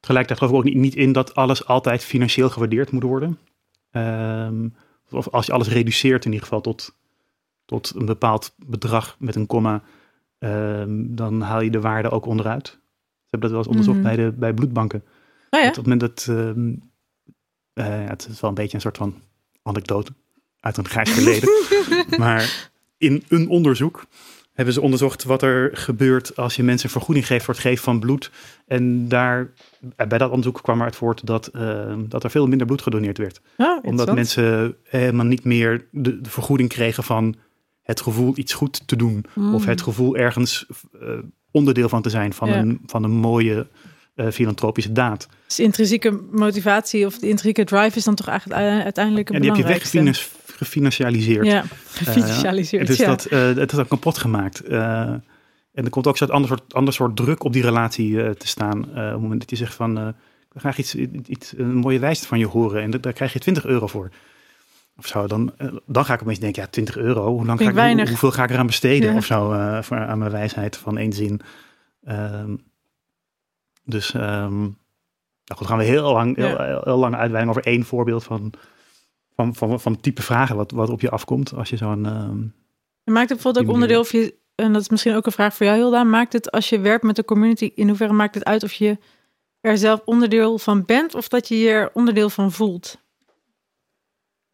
tegelijkertijd 0.00 0.38
geloof 0.38 0.52
ik 0.64 0.66
ook 0.68 0.74
niet, 0.74 0.82
niet 0.82 0.94
in 1.06 1.12
dat 1.12 1.34
alles 1.34 1.66
altijd 1.66 2.04
financieel 2.04 2.50
gewaardeerd 2.50 2.90
moet 2.90 3.02
worden. 3.02 3.38
Ehm, 3.90 4.68
of 5.10 5.28
als 5.28 5.46
je 5.46 5.52
alles 5.52 5.68
reduceert 5.68 6.24
in 6.24 6.30
ieder 6.32 6.46
geval 6.46 6.60
tot, 6.60 6.94
tot 7.64 7.92
een 7.96 8.06
bepaald 8.06 8.54
bedrag 8.66 9.16
met 9.18 9.34
een 9.34 9.46
komma, 9.46 9.82
ehm, 10.38 11.04
dan 11.14 11.40
haal 11.40 11.60
je 11.60 11.70
de 11.70 11.80
waarde 11.80 12.10
ook 12.10 12.26
onderuit. 12.26 12.66
Ze 12.68 13.30
hebben 13.30 13.50
dat 13.50 13.50
wel 13.50 13.58
eens 13.58 13.68
onderzocht 13.68 13.98
Mhm. 13.98 14.06
bij, 14.06 14.16
de, 14.16 14.32
bij 14.38 14.54
bloedbanken. 14.54 15.04
Oh 15.50 15.60
ja? 15.60 15.68
Op 15.68 15.74
het 15.74 15.82
moment 15.86 16.00
dat, 16.00 16.26
ehm, 16.28 16.74
eh, 17.72 18.08
het 18.08 18.28
is 18.30 18.40
wel 18.40 18.50
een 18.50 18.56
beetje 18.56 18.74
een 18.74 18.80
soort 18.80 18.96
van 18.96 19.22
anekdote 19.62 20.12
uit 20.60 20.76
een 20.76 20.88
grijs 20.88 21.10
verleden. 21.10 21.48
maar 22.18 22.70
in 22.98 23.22
een 23.28 23.48
onderzoek 23.48 24.04
hebben 24.54 24.74
ze 24.74 24.80
onderzocht 24.80 25.24
wat 25.24 25.42
er 25.42 25.70
gebeurt 25.72 26.36
als 26.36 26.56
je 26.56 26.62
mensen 26.62 26.86
een 26.86 26.92
vergoeding 26.92 27.26
geeft 27.26 27.44
voor 27.44 27.54
het 27.54 27.62
geven 27.62 27.84
van 27.84 28.00
bloed. 28.00 28.30
En 28.66 29.08
daar, 29.08 29.50
eh, 29.96 30.06
bij 30.06 30.18
dat 30.18 30.30
onderzoek 30.30 30.62
kwam 30.62 30.78
eruit 30.78 30.96
voort 30.96 31.26
dat, 31.26 31.46
eh, 31.46 31.94
dat 32.08 32.24
er 32.24 32.30
veel 32.30 32.46
minder 32.46 32.66
bloed 32.66 32.82
gedoneerd 32.82 33.18
werd. 33.18 33.40
Ah, 33.56 33.84
Omdat 33.84 34.14
mensen 34.14 34.76
helemaal 34.82 35.26
niet 35.26 35.44
meer 35.44 35.86
de, 35.90 36.20
de 36.20 36.30
vergoeding 36.30 36.68
kregen 36.68 37.04
van 37.04 37.34
het 37.82 38.00
gevoel 38.00 38.32
iets 38.36 38.52
goed 38.52 38.82
te 38.86 38.96
doen. 38.96 39.24
Mm. 39.34 39.54
Of 39.54 39.64
het 39.64 39.82
gevoel 39.82 40.16
ergens 40.16 40.66
eh, 41.00 41.08
onderdeel 41.50 41.88
van 41.88 42.02
te 42.02 42.10
zijn 42.10 42.32
van, 42.32 42.48
Ja. 42.48 42.58
een, 42.58 42.80
van 42.86 43.04
een 43.04 43.10
mooie 43.10 43.66
filantropische 44.32 44.92
daad. 44.92 45.28
Dus 45.46 45.60
intrinsieke 45.60 46.20
motivatie 46.30 47.06
of 47.06 47.18
de 47.18 47.28
intrinsieke 47.28 47.64
drive 47.64 47.98
is 47.98 48.04
dan 48.04 48.14
toch 48.14 48.28
eigenlijk 48.28 48.60
uiteindelijk 48.82 49.28
het 49.28 49.36
En 49.36 49.42
die 49.42 49.50
heb 49.50 49.60
je 49.60 49.66
belangrijkste. 49.66 50.43
Gefinancialiseerd. 50.56 51.46
Ja, 51.46 51.62
Eh, 51.62 51.68
gefinancialiseerd, 51.86 52.86
dus 52.86 52.96
ja. 52.96 53.06
dat, 53.06 53.24
eh, 53.24 53.54
het 53.54 53.72
is 53.72 53.78
ook 53.78 53.88
kapot 53.88 54.18
gemaakt. 54.18 54.60
Eh, 54.60 55.00
en 55.72 55.84
er 55.84 55.90
komt 55.90 56.06
ook 56.06 56.16
zo'n 56.16 56.30
ander 56.30 56.48
soort, 56.48 56.74
ander 56.74 56.94
soort 56.94 57.16
druk 57.16 57.44
op 57.44 57.52
die 57.52 57.62
relatie 57.62 58.34
te 58.36 58.46
staan. 58.48 58.84
op 58.84 58.94
het 58.94 59.20
moment 59.20 59.40
dat 59.40 59.50
je 59.50 59.56
zegt 59.56 59.74
van, 59.74 59.98
eh, 59.98 60.06
ik 60.08 60.52
wil 60.52 60.60
graag 60.60 60.78
iets, 60.78 60.94
iets, 61.26 61.54
een 61.56 61.74
mooie 61.74 61.98
wijs 61.98 62.20
van 62.20 62.38
je 62.38 62.46
horen. 62.46 62.82
En 62.82 62.90
da- 62.90 62.98
daar 62.98 63.12
krijg 63.12 63.32
je 63.32 63.38
20 63.38 63.64
euro 63.66 63.86
voor. 63.86 64.08
Of 64.96 65.06
zo, 65.06 65.26
dan, 65.26 65.52
dan 65.86 66.04
ga 66.04 66.14
ik 66.14 66.22
opeens 66.22 66.38
denken, 66.38 66.62
ja, 66.62 66.68
20 66.68 66.96
euro. 66.96 67.26
Hoe 67.26 67.46
lang 67.46 67.58
ga 67.58 67.64
ik 67.70 67.74
hoe- 67.96 68.08
hoeveel 68.08 68.30
ga 68.32 68.44
ik 68.44 68.50
eraan 68.50 68.66
besteden? 68.66 69.10
Ja. 69.10 69.16
Of 69.16 69.24
zo, 69.24 69.48
voor, 69.82 69.96
aan 69.98 70.18
mijn 70.18 70.30
wijsheid 70.30 70.76
van 70.76 70.98
één 70.98 71.12
zin. 71.12 71.40
Ehm, 72.04 72.56
dus, 73.84 74.14
ehm 74.14 74.58
nou 75.44 75.56
goed, 75.56 75.66
gaan 75.66 75.78
we 75.78 75.84
heel 75.84 76.12
lang, 76.12 76.36
heel, 76.36 76.80
heel 76.84 76.96
lang 76.98 77.14
uitweiden 77.14 77.50
over 77.50 77.66
één 77.66 77.84
voorbeeld 77.84 78.24
van, 78.24 78.52
van, 79.34 79.54
van, 79.54 79.80
van 79.80 80.00
type 80.00 80.22
vragen 80.22 80.56
wat, 80.56 80.70
wat 80.70 80.90
op 80.90 81.00
je 81.00 81.10
afkomt 81.10 81.54
als 81.54 81.70
je 81.70 81.76
zo'n... 81.76 82.06
ehm, 82.06 82.38
maakt 83.12 83.28
het 83.28 83.42
bijvoorbeeld 83.42 83.66
ook 83.66 83.72
onderdeel 83.72 84.00
of 84.00 84.12
je, 84.12 84.34
en 84.54 84.72
dat 84.72 84.82
is 84.82 84.88
misschien 84.88 85.14
ook 85.14 85.26
een 85.26 85.32
vraag 85.32 85.54
voor 85.54 85.66
jou 85.66 85.78
Hilda, 85.78 86.04
maakt 86.04 86.32
het 86.32 86.50
als 86.50 86.68
je 86.68 86.80
werkt 86.80 87.04
met 87.04 87.16
de 87.16 87.24
community, 87.24 87.72
in 87.74 87.88
hoeverre 87.88 88.12
maakt 88.12 88.34
het 88.34 88.44
uit 88.44 88.62
of 88.62 88.72
je 88.72 88.98
er 89.60 89.78
zelf 89.78 90.00
onderdeel 90.04 90.58
van 90.58 90.84
bent 90.84 91.14
of 91.14 91.28
dat 91.28 91.48
je 91.48 91.58
je 91.58 91.70
er 91.70 91.90
onderdeel 91.92 92.30
van 92.30 92.52
voelt? 92.52 93.02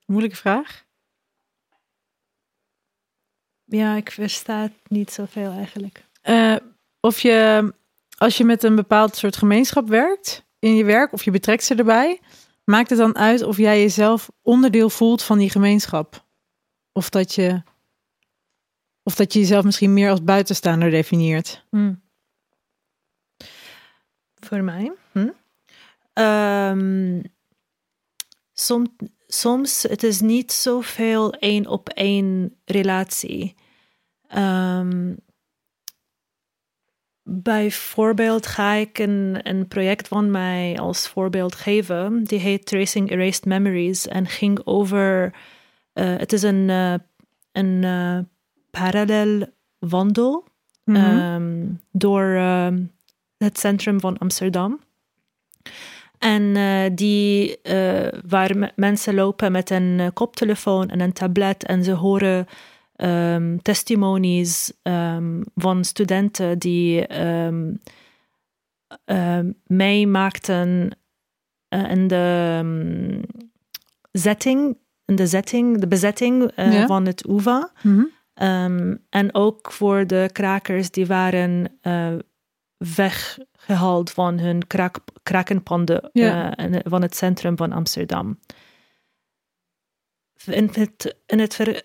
Moeilijke 0.06 0.36
vraag. 0.36 0.84
Ja, 3.64 3.94
ik 3.94 4.10
versta 4.10 4.62
het 4.62 4.72
niet 4.88 5.12
zoveel 5.12 5.50
eigenlijk. 5.50 6.04
Eh, 6.22 6.56
of 7.00 7.20
je, 7.20 7.72
als 8.16 8.36
je 8.36 8.44
met 8.44 8.62
een 8.62 8.74
bepaald 8.74 9.16
soort 9.16 9.36
gemeenschap 9.36 9.88
werkt 9.88 10.44
in 10.58 10.74
je 10.74 10.84
werk, 10.84 11.12
of 11.12 11.24
je 11.24 11.30
betrekt 11.30 11.64
ze 11.64 11.74
erbij, 11.74 12.20
maakt 12.64 12.90
het 12.90 12.98
dan 12.98 13.16
uit 13.16 13.42
of 13.42 13.56
jij 13.56 13.80
jezelf 13.80 14.30
onderdeel 14.42 14.90
voelt 14.90 15.22
van 15.22 15.38
die 15.38 15.50
gemeenschap? 15.50 16.26
Of 16.92 17.10
dat 17.10 17.34
je, 17.34 17.62
of 19.02 19.14
dat 19.14 19.32
je 19.32 19.38
jezelf 19.38 19.64
misschien 19.64 19.92
meer 19.92 20.10
als 20.10 20.24
buitenstaander 20.24 20.90
definieert? 20.90 21.66
Hmm. 21.70 22.02
Voor 24.34 24.62
mij? 24.62 24.92
Hm? 25.12 25.28
Ehm, 26.12 27.22
som, 28.52 28.96
soms 29.26 29.82
het 29.82 30.02
is 30.02 30.20
niet 30.20 30.52
zoveel 30.52 31.32
één 31.32 31.66
op 31.66 31.88
één 31.88 32.56
relatie. 32.64 33.54
Ehm, 34.28 35.14
bijvoorbeeld 37.32 38.46
ga 38.46 38.72
ik 38.72 38.98
een, 38.98 39.38
een 39.42 39.68
project 39.68 40.08
van 40.08 40.30
mij 40.30 40.78
als 40.78 41.08
voorbeeld 41.08 41.54
geven. 41.54 42.24
Die 42.24 42.38
heet 42.38 42.66
Tracing 42.66 43.10
Erased 43.10 43.44
Memories 43.44 44.08
en 44.08 44.26
ging 44.26 44.60
over... 44.64 45.34
eh, 45.92 46.16
het 46.16 46.32
is 46.32 46.42
een, 46.42 46.70
eh, 46.70 46.94
een 47.52 47.84
eh, 47.84 48.18
parallel 48.70 49.46
wandel 49.78 50.48
Mhm. 50.84 50.96
ehm, 50.96 51.66
door 51.92 52.24
het 53.38 53.58
centrum 53.58 54.00
van 54.00 54.18
Amsterdam. 54.18 54.80
En 56.18 56.54
die, 56.94 57.58
waar 58.26 58.56
me- 58.58 58.72
mensen 58.76 59.14
lopen 59.14 59.52
met 59.52 59.70
een 59.70 60.10
koptelefoon 60.14 60.88
en 60.88 61.00
een 61.00 61.12
tablet 61.12 61.64
en 61.64 61.84
ze 61.84 61.92
horen 61.92 62.46
ehm, 63.00 63.56
testimonies 63.62 64.72
ehm, 64.82 65.40
van 65.54 65.84
studenten 65.84 66.58
die 66.58 67.06
ehm, 67.06 67.74
ehm, 69.04 69.52
meemaakten 69.66 70.98
eh, 71.68 71.90
in 71.90 72.08
de 72.08 73.20
setting, 74.12 74.76
in 75.04 75.16
de 75.16 75.26
setting, 75.26 75.78
de 75.80 75.86
bezetting 75.88 76.50
eh, 76.50 76.72
Ja. 76.72 76.86
van 76.86 77.06
het 77.06 77.28
UvA. 77.28 77.72
Mhm. 77.82 78.04
En 79.10 79.34
ook 79.34 79.72
voor 79.72 80.06
de 80.06 80.28
krakers 80.32 80.90
die 80.90 81.06
waren 81.06 81.78
eh, 81.80 82.14
weggehaald 82.76 84.10
van 84.10 84.38
hun 84.38 84.66
krak, 84.66 84.98
krakenpanden 85.22 86.08
Ja. 86.12 86.54
van 86.84 87.02
het 87.02 87.16
centrum 87.16 87.56
van 87.56 87.72
Amsterdam. 87.72 88.38
In 90.46 90.70
het, 90.72 91.16
in 91.26 91.38
het 91.38 91.54
ver- 91.54 91.82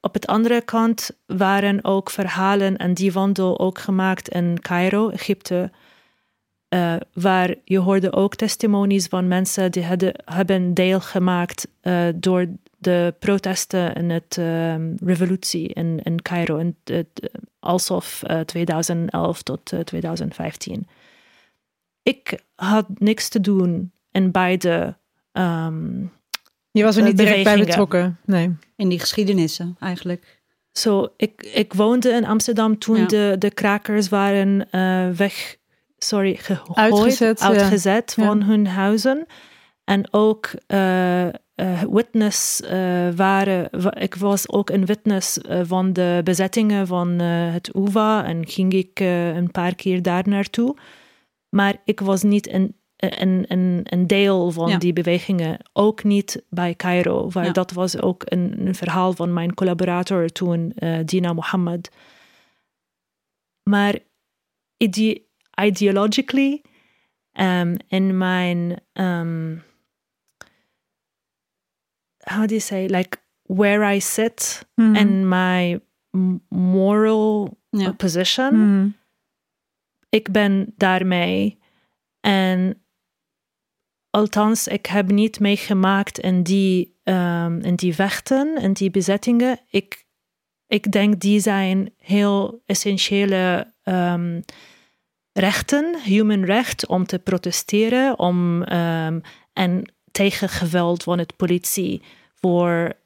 op 0.00 0.14
het 0.14 0.26
andere 0.26 0.60
kant 0.62 1.10
waren 1.26 1.84
ook 1.84 2.10
verhalen 2.10 2.76
en 2.76 2.94
die 2.94 3.12
wandel 3.12 3.58
ook 3.58 3.78
gemaakt 3.78 4.28
in 4.28 4.60
Cairo, 4.60 5.08
Egypte. 5.08 5.70
eh, 6.68 6.96
waar 7.12 7.54
je 7.64 7.78
hoorde 7.78 8.12
ook 8.12 8.34
testimonies 8.34 9.06
van 9.06 9.28
mensen 9.28 9.70
die 9.72 9.84
hadden, 9.84 10.12
hebben 10.24 10.74
deelgemaakt 10.74 11.68
eh 11.80 12.08
door 12.14 12.46
de 12.78 13.14
protesten 13.18 13.94
en 13.94 14.08
het 14.08 14.38
ehm, 14.38 14.94
revolutie 15.04 15.68
in, 15.68 16.00
in 16.02 16.22
Cairo, 16.22 16.56
in 16.56 16.76
alsof 17.60 18.22
eh, 18.22 18.40
2011 18.40 19.42
tot 19.42 19.72
eh, 19.72 19.80
2015. 19.80 20.86
Ik 22.02 22.44
had 22.54 22.86
niks 22.98 23.28
te 23.28 23.40
doen 23.40 23.92
in 24.10 24.30
beide. 24.30 24.96
ehm, 25.32 26.04
Je 26.70 26.82
was 26.82 26.94
er 26.96 27.02
eh, 27.02 27.08
niet 27.08 27.16
direct 27.16 27.44
bij 27.44 27.58
betrokken. 27.58 28.18
Nee. 28.24 28.56
In 28.76 28.88
die 28.88 28.98
geschiedenissen 29.00 29.76
eigenlijk. 29.78 30.38
Zo, 30.72 31.08
ik, 31.16 31.42
ik 31.54 31.72
woonde 31.72 32.08
in 32.10 32.24
Amsterdam 32.26 32.78
toen 32.78 32.96
Ja. 32.96 33.06
de, 33.06 33.36
de 33.38 33.50
krakers 33.50 34.08
waren 34.08 34.70
eh, 34.70 35.08
weg, 35.10 35.56
sorry, 35.98 36.34
gegooid, 36.34 36.78
Uitgezet, 36.78 37.40
uitgezet 37.40 38.12
Ja. 38.16 38.24
van 38.24 38.42
hun 38.42 38.66
huizen. 38.66 39.26
En 39.84 40.12
ook 40.12 40.50
eh, 40.66 41.26
witness 41.90 42.60
eh, 42.62 43.08
waren, 43.16 43.68
wa- 43.82 43.94
ik 43.94 44.14
was 44.14 44.48
ook 44.48 44.70
een 44.70 44.86
witness 44.86 45.38
van 45.62 45.92
de 45.92 46.20
bezettingen 46.24 46.86
van 46.86 47.20
eh, 47.20 47.52
het 47.52 47.70
UvA 47.76 48.24
en 48.24 48.46
ging 48.48 48.72
ik 48.72 49.00
een 49.00 49.50
paar 49.50 49.74
keer 49.74 50.02
daar 50.02 50.28
naartoe. 50.28 50.76
Maar 51.48 51.76
ik 51.84 52.00
was 52.00 52.22
niet 52.22 52.48
een, 52.52 52.76
een, 53.00 53.44
een, 53.48 53.80
een 53.84 54.06
deel 54.06 54.50
van 54.50 54.68
Ja. 54.68 54.78
die 54.78 54.92
bewegingen. 54.92 55.58
Ook 55.72 56.04
niet 56.04 56.44
bij 56.48 56.74
Cairo, 56.74 57.30
waar 57.30 57.44
Ja. 57.44 57.52
dat 57.52 57.70
was 57.70 58.00
ook 58.00 58.22
een, 58.24 58.66
een 58.66 58.74
verhaal 58.74 59.12
van 59.12 59.32
mijn 59.32 59.54
collaborator 59.54 60.28
toen, 60.28 60.72
eh, 60.72 60.98
Dina 61.04 61.32
Mohammed. 61.32 61.90
Maar 63.70 63.98
ide 64.76 65.22
ideologically, 65.62 66.62
um, 67.32 67.76
in 67.88 68.18
mijn, 68.18 68.80
um, 68.92 69.62
how 72.24 72.40
do 72.46 72.54
you 72.54 72.60
say, 72.60 72.86
like 72.86 73.18
where 73.46 73.94
I 73.94 74.00
sit 74.00 74.68
Mhm. 74.74 74.96
and 74.96 75.10
my 75.24 75.80
moral 76.48 77.58
position, 77.96 78.54
Mhm. 78.58 78.88
ik 80.08 80.30
ben 80.32 80.72
daarmee. 80.76 81.58
En 82.20 82.82
althans, 84.10 84.66
ik 84.66 84.86
heb 84.86 85.10
niet 85.10 85.40
meegemaakt 85.40 86.18
in 86.18 86.42
die, 86.42 86.98
ehm, 87.02 87.58
in 87.60 87.74
die 87.74 87.94
vechten, 87.94 88.56
in 88.56 88.72
die 88.72 88.90
bezettingen. 88.90 89.60
Ik, 89.70 90.04
ik 90.66 90.92
denk 90.92 91.20
die 91.20 91.40
zijn 91.40 91.92
heel 91.96 92.62
essentiële 92.66 93.72
ehm, 93.82 94.40
rechten, 95.32 96.00
human 96.02 96.44
recht, 96.44 96.86
om 96.86 97.06
te 97.06 97.18
protesteren 97.18 98.18
om, 98.18 98.62
ehm, 98.62 99.20
en 99.52 99.92
tegen 100.10 100.48
geweld 100.48 101.02
van 101.02 101.18
het 101.18 101.36
politie 101.36 102.02
voor 102.34 102.98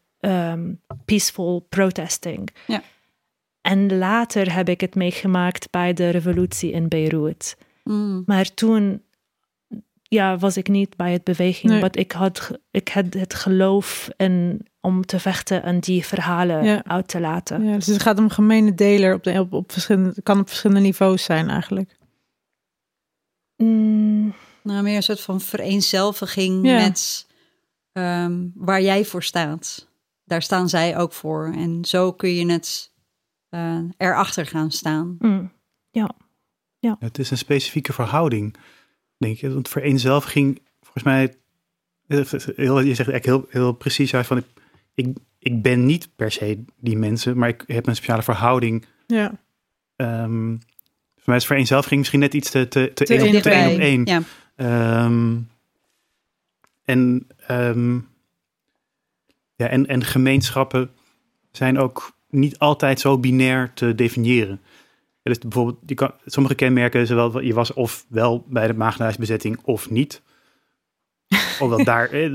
peaceful 1.04 1.66
protesting. 1.68 2.48
Ja. 2.66 2.82
En 3.60 3.98
later 3.98 4.54
heb 4.54 4.68
ik 4.68 4.80
het 4.80 4.94
meegemaakt 4.94 5.70
bij 5.70 5.92
de 5.92 6.08
revolutie 6.08 6.72
in 6.72 6.88
Beirut. 6.88 7.56
Mm. 7.84 8.22
Maar 8.26 8.54
toen 8.54 9.02
ja, 10.14 10.38
was 10.38 10.56
ik 10.56 10.68
niet 10.68 10.96
bij 10.96 11.12
het 11.12 11.24
beweging, 11.24 11.72
Nee. 11.72 11.80
maar 11.80 11.96
ik 11.96 12.12
had, 12.12 12.50
ik 12.70 12.88
had 12.88 13.04
het 13.14 13.34
geloof 13.34 14.08
in, 14.16 14.66
om 14.80 15.06
te 15.06 15.18
vechten 15.20 15.62
en 15.62 15.80
die 15.80 16.04
verhalen 16.06 16.64
Ja. 16.64 16.84
uit 16.84 17.08
te 17.08 17.20
laten. 17.20 17.64
Ja, 17.64 17.74
dus 17.74 17.86
het 17.86 18.02
gaat 18.02 18.18
om 18.18 18.28
gemene 18.30 18.74
deler 18.74 19.14
op 19.14 19.22
de, 19.22 19.40
op, 19.40 19.52
op 19.52 19.72
verschillende, 19.72 20.22
kan 20.22 20.38
op 20.40 20.48
verschillende 20.48 20.82
niveaus 20.82 21.24
zijn 21.24 21.48
eigenlijk. 21.50 21.96
Mm, 23.56 24.34
Nou, 24.62 24.82
meer 24.82 24.96
een 24.96 25.02
soort 25.02 25.20
van 25.20 25.40
vereenzelviging 25.40 26.66
Ja. 26.66 26.76
met 26.86 27.26
ehm, 27.92 28.46
waar 28.54 28.82
jij 28.82 29.04
voor 29.04 29.22
staat. 29.22 29.88
Daar 30.24 30.42
staan 30.42 30.68
zij 30.68 30.96
ook 30.98 31.12
voor. 31.12 31.52
En 31.56 31.84
zo 31.84 32.12
kun 32.12 32.34
je 32.34 32.52
het 32.52 32.92
eh, 33.48 33.78
erachter 33.96 34.46
gaan 34.46 34.70
staan. 34.70 35.16
mm, 35.18 35.52
ja. 35.90 36.10
ja. 36.78 36.96
Het 36.98 37.18
is 37.18 37.30
een 37.30 37.38
specifieke 37.38 37.92
verhouding, 37.92 38.56
denk 39.24 39.38
je. 39.38 39.52
Want 39.52 39.68
vereenzelviging, 39.68 40.62
volgens 40.80 41.04
mij, 41.04 41.34
eh, 42.06 42.24
heel, 42.56 42.80
je 42.80 42.94
zegt 42.94 43.10
eigenlijk 43.10 43.24
heel, 43.24 43.46
heel 43.48 43.72
precies 43.72 44.14
uit 44.14 44.26
van, 44.26 44.36
ik, 44.36 44.46
ik, 44.94 45.16
ik 45.38 45.62
ben 45.62 45.86
niet 45.86 46.08
per 46.16 46.32
se 46.32 46.64
die 46.80 46.96
mensen, 46.96 47.38
maar 47.38 47.48
ik 47.48 47.64
heb 47.66 47.86
een 47.86 47.96
speciale 47.96 48.22
verhouding. 48.22 48.84
Ja. 49.06 49.32
Ehm, 49.96 50.56
voor 51.14 51.32
mij 51.32 51.36
is 51.36 51.46
vereenzelviging 51.46 51.98
misschien 51.98 52.20
net 52.20 52.34
iets 52.34 52.50
te, 52.50 52.68
te, 52.68 52.90
te, 52.94 53.04
Te 53.04 53.16
één 53.16 53.36
op, 53.36 53.42
te 53.42 53.50
één 53.50 53.72
op 53.72 53.78
één. 53.78 54.04
ja. 54.04 54.22
Ehm, 54.56 55.36
en 56.84 57.26
ehm, 57.46 57.98
Ja, 59.56 59.68
en, 59.68 59.86
en 59.86 60.04
gemeenschappen 60.04 60.90
zijn 61.52 61.78
ook 61.78 62.16
niet 62.30 62.58
altijd 62.58 63.00
zo 63.00 63.18
binair 63.18 63.72
te 63.74 63.94
definiëren. 63.94 64.60
Ja, 65.24 65.30
dus 65.32 65.38
bijvoorbeeld, 65.38 65.78
je 65.86 65.94
kan, 65.94 66.12
sommige 66.26 66.54
kenmerken, 66.54 67.06
zowel 67.06 67.40
je 67.40 67.54
was 67.54 67.72
of 67.72 68.04
wel 68.08 68.44
bij 68.48 68.66
de 68.66 68.74
maagdenhuisbezetting 68.74 69.60
of 69.64 69.90
niet. 69.90 70.22
Omdat 71.60 71.84
daar, 71.84 72.10
eh, 72.10 72.34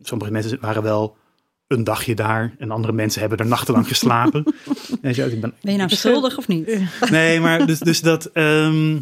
sommige 0.00 0.30
mensen 0.30 0.60
waren 0.60 0.82
wel 0.82 1.16
een 1.66 1.84
dagje 1.84 2.14
daar 2.14 2.54
en 2.58 2.70
andere 2.70 2.92
mensen 2.92 3.20
hebben 3.20 3.38
er 3.38 3.46
nachtenlang 3.46 3.88
geslapen. 3.88 4.44
En 5.02 5.14
zo, 5.14 5.26
ik 5.26 5.40
ben, 5.40 5.54
Ben 5.60 5.72
je 5.72 5.78
nou 5.78 5.90
schuldig 5.90 6.38
of 6.38 6.48
niet? 6.48 6.80
Nee, 7.10 7.40
maar 7.40 7.66
dus, 7.66 7.78
dus 7.78 8.00
dat. 8.00 8.26
ehm, 8.26 8.98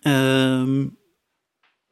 ehm, 0.00 0.86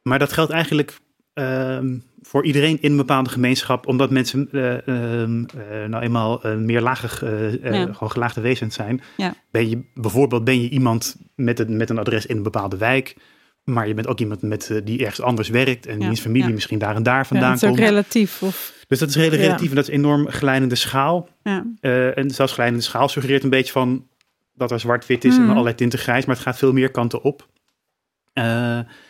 maar 0.01 0.19
dat 0.19 0.33
geldt 0.33 0.51
eigenlijk 0.51 0.99
ehm, 1.33 1.97
voor 2.21 2.45
iedereen 2.45 2.77
in 2.81 2.91
een 2.91 2.97
bepaalde 2.97 3.29
gemeenschap, 3.29 3.87
omdat 3.87 4.09
mensen 4.09 4.49
eh, 4.51 4.87
ehm, 4.87 5.43
eh, 5.43 5.87
nou 5.87 6.03
eenmaal 6.03 6.43
eh, 6.43 6.55
meerlagig, 6.55 7.23
eh, 7.23 7.63
Ja. 7.63 7.93
gewoon 7.93 8.11
gelaagde 8.11 8.41
wezens 8.41 8.75
zijn. 8.75 9.01
Ja. 9.17 9.33
Ben 9.51 9.69
je 9.69 9.83
bijvoorbeeld 9.93 10.43
ben 10.43 10.61
je 10.61 10.69
iemand 10.69 11.15
met 11.35 11.59
een, 11.59 11.77
met 11.77 11.89
een 11.89 11.97
adres 11.99 12.25
in 12.25 12.37
een 12.37 12.43
bepaalde 12.43 12.77
wijk, 12.77 13.15
maar 13.63 13.87
je 13.87 13.93
bent 13.93 14.07
ook 14.07 14.19
iemand 14.19 14.41
met, 14.41 14.81
die 14.83 14.99
ergens 14.99 15.21
anders 15.21 15.49
werkt 15.49 15.85
en 15.85 15.99
Ja. 15.99 16.05
wiens 16.05 16.19
familie 16.21 16.47
Ja. 16.47 16.53
misschien 16.53 16.79
daar 16.79 16.95
en 16.95 17.03
daar 17.03 17.17
Ja, 17.17 17.25
vandaan 17.25 17.49
dat 17.51 17.61
is 17.63 17.69
ook 17.69 17.75
komt. 17.75 17.87
relatief. 17.89 18.41
Of, 18.43 18.73
Dus 18.87 18.99
dat 18.99 19.09
is 19.09 19.15
heel 19.15 19.31
Ja. 19.31 19.37
relatief 19.37 19.69
en 19.69 19.75
dat 19.75 19.87
is 19.87 19.93
enorm 19.93 20.27
glijdende 20.29 20.75
schaal. 20.75 21.29
Ja. 21.43 21.65
En 22.13 22.29
zelfs 22.31 22.53
glijdende 22.53 22.83
schaal 22.83 23.09
suggereert 23.09 23.43
een 23.43 23.49
beetje 23.49 23.71
van 23.71 24.07
dat 24.53 24.71
er 24.71 24.79
zwart-wit 24.79 25.25
is 25.25 25.35
en 25.35 25.41
Mhm. 25.41 25.51
allerlei 25.51 25.75
tinten 25.75 25.99
grijs, 25.99 26.25
maar 26.25 26.35
het 26.35 26.43
gaat 26.43 26.57
veel 26.57 26.73
meer 26.73 26.91
kanten 26.91 27.21
op. 27.23 27.47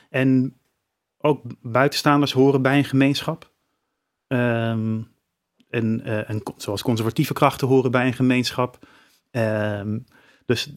En 0.10 0.54
ook 1.22 1.42
buitenstaanders 1.62 2.32
horen 2.32 2.62
bij 2.62 2.78
een 2.78 2.84
gemeenschap. 2.86 3.52
Ehm, 4.28 5.00
en, 5.70 6.02
eh, 6.04 6.30
en 6.30 6.42
zoals 6.58 6.82
conservatieve 6.82 7.34
krachten 7.34 7.68
horen 7.68 7.92
bij 7.92 8.06
een 8.08 8.14
gemeenschap. 8.14 8.88
Ehm, 9.32 10.00
dus 10.46 10.74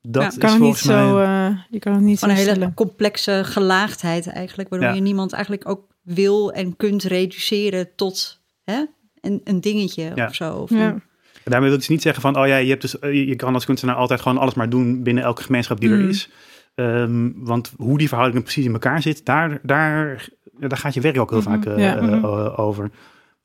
dat 0.00 0.22
Ja, 0.22 0.28
is 0.28 0.36
kan 0.38 0.50
het 0.50 0.58
niet 0.60 0.78
volgens 0.78 0.84
mij... 0.86 0.96
zo, 1.08 1.18
eh, 1.18 1.58
je 1.70 1.78
kan 1.78 1.92
het 1.92 2.02
niet 2.02 2.18
Van 2.18 2.28
zo 2.28 2.34
een 2.34 2.40
hele 2.40 2.54
stellen. 2.54 2.74
complexe 2.74 3.40
gelaagdheid 3.44 4.26
eigenlijk, 4.26 4.68
waardoor 4.68 4.88
Ja. 4.88 4.94
je 4.94 5.00
niemand 5.00 5.32
eigenlijk 5.32 5.68
ook 5.68 5.94
wil 6.02 6.52
en 6.52 6.76
kunt 6.76 7.02
reduceren 7.02 7.94
tot 7.96 8.40
hè, 8.64 8.84
een, 9.20 9.40
een 9.44 9.60
dingetje 9.60 10.12
Ja. 10.14 10.26
of 10.26 10.34
zo. 10.34 10.54
Of 10.56 10.70
een- 10.70 11.02
daarmee 11.44 11.68
wil 11.68 11.72
ik 11.72 11.78
dus 11.78 11.88
niet 11.88 12.02
zeggen 12.02 12.22
van, 12.22 12.38
oh 12.38 12.46
ja, 12.46 12.56
je, 12.56 12.68
hebt 12.68 12.80
dus, 12.82 12.98
eh, 12.98 13.12
je 13.12 13.26
je 13.26 13.36
kan 13.36 13.54
als 13.54 13.64
kunstenaar 13.64 13.96
altijd 13.96 14.20
gewoon 14.20 14.38
alles 14.38 14.54
maar 14.54 14.68
doen 14.70 15.02
binnen 15.02 15.24
elke 15.24 15.42
gemeenschap 15.42 15.80
die 15.80 15.88
Mm. 15.88 15.94
er 16.00 16.08
is. 16.08 16.28
Ehm, 16.76 17.30
want 17.34 17.72
hoe 17.76 17.98
die 17.98 18.08
verhoudingen 18.08 18.42
precies 18.44 18.64
in 18.64 18.72
elkaar 18.72 19.02
zit, 19.02 19.24
daar, 19.26 19.58
daar, 19.62 20.28
ja, 20.58 20.68
daar 20.68 20.78
gaat 20.78 20.94
je 20.94 21.00
werk 21.00 21.18
ook 21.18 21.30
heel 21.30 21.40
Mhm. 21.40 21.48
vaak 21.48 21.64
eh, 21.64 21.78
Ja. 21.78 21.96
eh, 21.96 22.02
Mhm. 22.02 22.24
o- 22.24 22.54
over. 22.56 22.90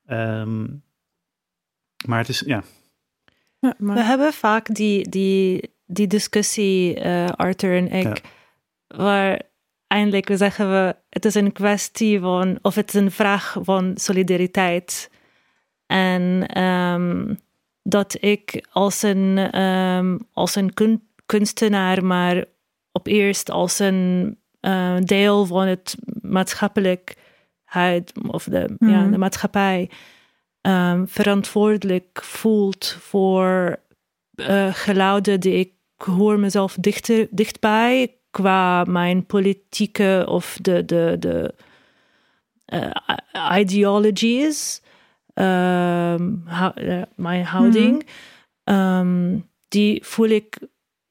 Ehm, 0.06 0.64
maar 2.08 2.18
het 2.20 2.30
is, 2.30 2.40
ja. 2.46 2.64
Ja, 3.60 3.74
maar- 3.78 3.96
We 3.96 4.02
hebben 4.04 4.34
vaak 4.34 4.74
die, 4.76 5.10
die, 5.10 5.74
die 5.86 6.08
discussie, 6.08 6.96
eh, 7.00 7.26
Arthur 7.28 7.76
en 7.78 7.88
ik, 7.92 8.22
waar 8.88 9.42
eindelijk 9.88 10.28
we 10.28 10.38
zeggen 10.38 10.70
we, 10.72 10.96
het 11.10 11.26
is 11.26 11.36
een 11.36 11.52
kwestie 11.52 12.20
van, 12.20 12.60
of 12.62 12.76
het 12.76 12.94
is 12.94 13.02
een 13.02 13.12
vraag 13.12 13.56
van 13.62 13.92
solidariteit. 13.98 15.10
En 15.86 16.48
ehm, 16.48 17.36
dat 17.84 18.18
ik 18.20 18.68
als 18.72 19.02
een, 19.02 19.38
ehm, 19.38 20.18
als 20.34 20.56
een 20.56 20.74
kun- 20.74 21.08
kunstenaar, 21.26 22.06
maar 22.06 22.46
op 22.92 23.08
eerst 23.08 23.50
als 23.52 23.80
een 23.80 24.38
eh, 24.60 24.96
deel 25.00 25.46
van 25.46 25.68
het 25.68 25.96
maatschappelijkheid, 26.22 28.12
of 28.28 28.44
de, 28.44 28.76
ja, 28.80 29.02
Mhm. 29.02 29.12
de 29.12 29.18
maatschappij, 29.18 29.90
ehm, 30.62 31.06
verantwoordelijk 31.06 32.20
voelt 32.24 32.98
voor 33.00 33.80
eh, 34.36 34.74
geluiden 34.74 35.40
die 35.40 35.54
ik 35.54 35.72
hoor 36.06 36.40
mezelf 36.40 36.76
dichter, 36.80 37.28
dichtbij 37.32 38.16
qua 38.32 38.84
mijn 38.84 39.26
politieke 39.26 40.26
of 40.30 40.58
de, 40.62 40.86
de, 40.86 41.16
de 41.20 41.54
eh, 42.66 42.92
ideologies, 43.60 44.82
ehm, 45.34 46.34
hou- 46.46 46.74
eh, 46.76 47.02
mijn 47.16 47.44
houding, 47.46 48.08
ehm, 48.64 49.40
die 49.68 50.06
voel 50.06 50.28
ik, 50.30 50.58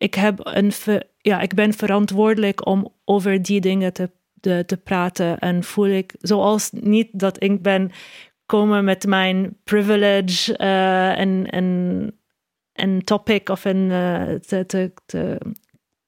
ik, 0.01 0.15
heb 0.15 0.41
een 0.43 0.73
ver- 0.73 1.07
ja, 1.19 1.41
ik 1.41 1.55
ben 1.55 1.73
verantwoordelijk 1.73 2.67
om 2.67 2.93
over 3.05 3.43
die 3.43 3.61
dingen 3.61 3.93
te, 3.93 4.11
de, 4.35 4.63
te 4.67 4.77
praten 4.77 5.39
en 5.39 5.65
voel 5.65 5.87
ik, 5.87 6.15
zoals 6.21 6.71
niet 6.73 7.09
dat 7.13 7.43
ik 7.43 7.63
ben 7.63 7.91
komen 8.47 8.85
met 8.85 9.07
mijn 9.07 9.57
privilege 9.65 10.57
eh, 10.57 11.19
en, 11.19 11.47
en 11.51 11.67
een 12.73 13.05
topic 13.05 13.49
of 13.49 13.65
een 13.65 13.91
eh, 13.91 14.35
te, 14.35 14.67
te, 14.67 14.93
te, 15.07 15.39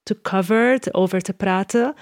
te 0.02 0.20
cover, 0.20 0.80
te- 0.80 0.94
over 0.94 1.20
te 1.20 1.32
praten. 1.32 1.94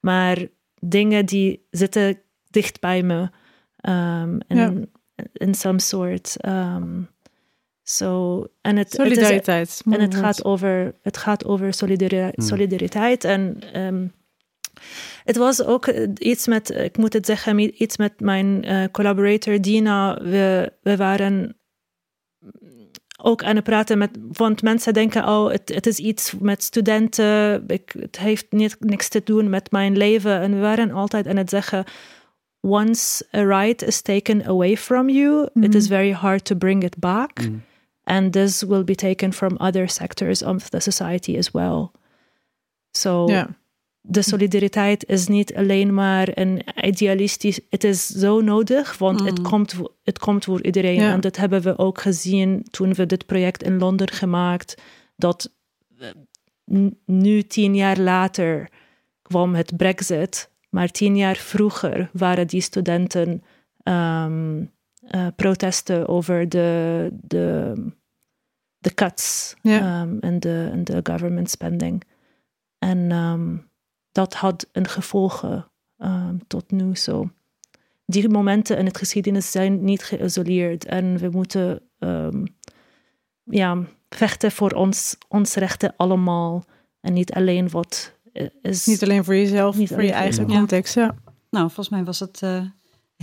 Maar 0.00 0.38
dingen 0.80 1.26
die 1.26 1.66
zitten 1.70 2.20
dicht 2.50 2.80
bij 2.80 3.02
me. 3.02 3.20
Um, 3.20 4.40
en 4.46 4.56
Ja. 4.56 4.72
in 5.32 5.54
some 5.54 5.80
sort. 5.80 6.36
Um, 6.46 7.08
so, 7.90 8.44
en 8.60 8.76
het, 8.76 8.92
het 8.92 9.00
is- 9.00 9.06
Solidariteit, 9.14 9.80
mooi 9.84 9.98
en 9.98 10.04
het 10.04 10.14
gaat 10.14 10.44
over, 10.44 10.94
het 11.02 11.16
gaat 11.16 11.44
over 11.44 11.74
solidari- 11.74 12.30
Hmm. 12.34 12.46
solidariteit. 12.46 13.24
En 13.24 13.58
ehm, 13.72 14.06
het 15.24 15.36
was 15.36 15.64
ook 15.64 15.86
eh, 15.86 16.08
iets 16.18 16.46
met, 16.46 16.70
ik 16.70 16.96
moet 16.96 17.12
het 17.12 17.26
zeggen, 17.26 17.82
iets 17.82 17.96
met 17.96 18.20
mijn 18.20 18.64
eh, 18.64 18.84
collaborator 18.92 19.60
Dina. 19.60 20.18
We, 20.22 20.72
we 20.82 20.96
waren 20.96 21.56
ook 23.22 23.42
aan 23.44 23.54
het 23.54 23.64
praten 23.64 23.98
met, 23.98 24.10
want 24.32 24.62
mensen 24.62 24.92
denken, 24.94 25.24
oh, 25.28 25.50
het, 25.50 25.74
het 25.74 25.86
is 25.86 25.98
iets 25.98 26.34
met 26.40 26.62
studenten, 26.62 27.64
ik, 27.66 27.94
het 27.98 28.18
heeft 28.18 28.46
niet, 28.52 28.76
niks 28.80 29.08
te 29.08 29.20
doen 29.24 29.48
met 29.50 29.70
mijn 29.70 29.96
leven. 29.96 30.40
En 30.40 30.54
we 30.54 30.60
waren 30.60 30.90
altijd 30.92 31.26
aan 31.26 31.36
het 31.36 31.50
zeggen, 31.50 31.84
once 32.60 33.26
a 33.36 33.42
right 33.42 33.82
is 33.82 34.02
taken 34.02 34.44
away 34.46 34.76
from 34.76 35.08
you, 35.10 35.48
it 35.60 35.74
is 35.74 35.86
very 35.86 36.12
hard 36.12 36.44
to 36.44 36.54
bring 36.56 36.82
it 36.84 36.98
back. 36.98 37.30
And 38.08 38.32
this 38.32 38.62
will 38.62 38.84
be 38.84 38.94
taken 38.94 39.32
from 39.32 39.56
other 39.56 39.88
sectors 39.88 40.42
of 40.42 40.68
the 40.68 40.80
society 40.80 41.36
as 41.36 41.50
well. 41.50 41.90
So 42.90 43.26
de 44.00 44.22
solidariteit 44.22 45.06
is 45.06 45.26
niet 45.26 45.54
alleen 45.54 45.94
maar 45.94 46.28
een 46.34 46.62
idealistisch. 46.84 47.60
Het 47.70 47.84
is 47.84 48.06
zo 48.06 48.40
nodig, 48.40 48.98
want 48.98 49.24
het, 49.24 49.40
komt, 49.40 49.72
voor- 49.72 49.92
het 50.04 50.18
komt 50.18 50.44
voor 50.44 50.62
iedereen. 50.62 51.00
Ja. 51.00 51.12
En 51.12 51.20
dat 51.20 51.36
hebben 51.36 51.62
we 51.62 51.78
ook 51.78 52.00
gezien 52.00 52.66
toen 52.70 52.94
we 52.94 53.06
dit 53.06 53.26
project 53.26 53.62
in 53.62 53.78
Londen 53.78 54.10
gemaakt. 54.10 54.82
Dat 55.16 55.52
nu 57.04 57.42
tien 57.42 57.74
jaar 57.74 57.98
later 57.98 58.68
kwam 59.22 59.54
het 59.54 59.76
Brexit, 59.76 60.50
maar 60.70 60.90
tien 60.90 61.16
jaar 61.16 61.36
vroeger 61.36 62.10
waren 62.12 62.46
die 62.46 62.60
studenten 62.60 63.42
eh, 63.82 65.26
protesten 65.36 66.08
over 66.08 66.48
de, 66.48 67.08
de, 67.12 67.72
de 68.78 68.94
cuts 68.94 69.54
Ja. 69.62 69.78
ehm, 69.78 70.18
en 70.18 70.40
de, 70.40 70.68
en 70.72 70.84
de 70.84 71.00
government 71.02 71.50
spending. 71.50 72.04
En 72.78 73.10
ehm, 73.10 73.56
dat 74.12 74.34
had 74.34 74.68
een 74.72 74.88
gevolgen 74.88 75.70
ehm, 75.98 76.36
tot 76.46 76.70
nu 76.70 76.96
zo. 76.96 77.30
Die 78.06 78.28
momenten 78.28 78.78
in 78.78 78.84
het 78.86 78.98
geschiedenis 78.98 79.50
zijn 79.50 79.84
niet 79.84 80.02
geïsoleerd 80.02 80.84
en 80.84 81.18
we 81.18 81.28
moeten 81.28 81.80
ehm, 81.98 82.44
ja, 83.44 83.78
vechten 84.08 84.52
voor 84.52 84.70
ons, 84.70 85.16
ons 85.28 85.54
rechten 85.54 85.94
allemaal 85.96 86.64
en 87.00 87.12
niet 87.12 87.32
alleen 87.32 87.70
wat 87.70 88.12
eh, 88.32 88.46
is. 88.62 88.86
Niet 88.86 89.02
alleen 89.02 89.24
voor 89.24 89.34
jezelf, 89.34 89.76
Niet 89.76 89.88
voor 89.88 90.02
je 90.02 90.12
eigen 90.12 90.46
context. 90.46 90.94
Ja. 90.94 91.14
Nou, 91.50 91.64
volgens 91.66 91.88
mij 91.88 92.04
was 92.04 92.20
het 92.20 92.40
een 92.40 92.72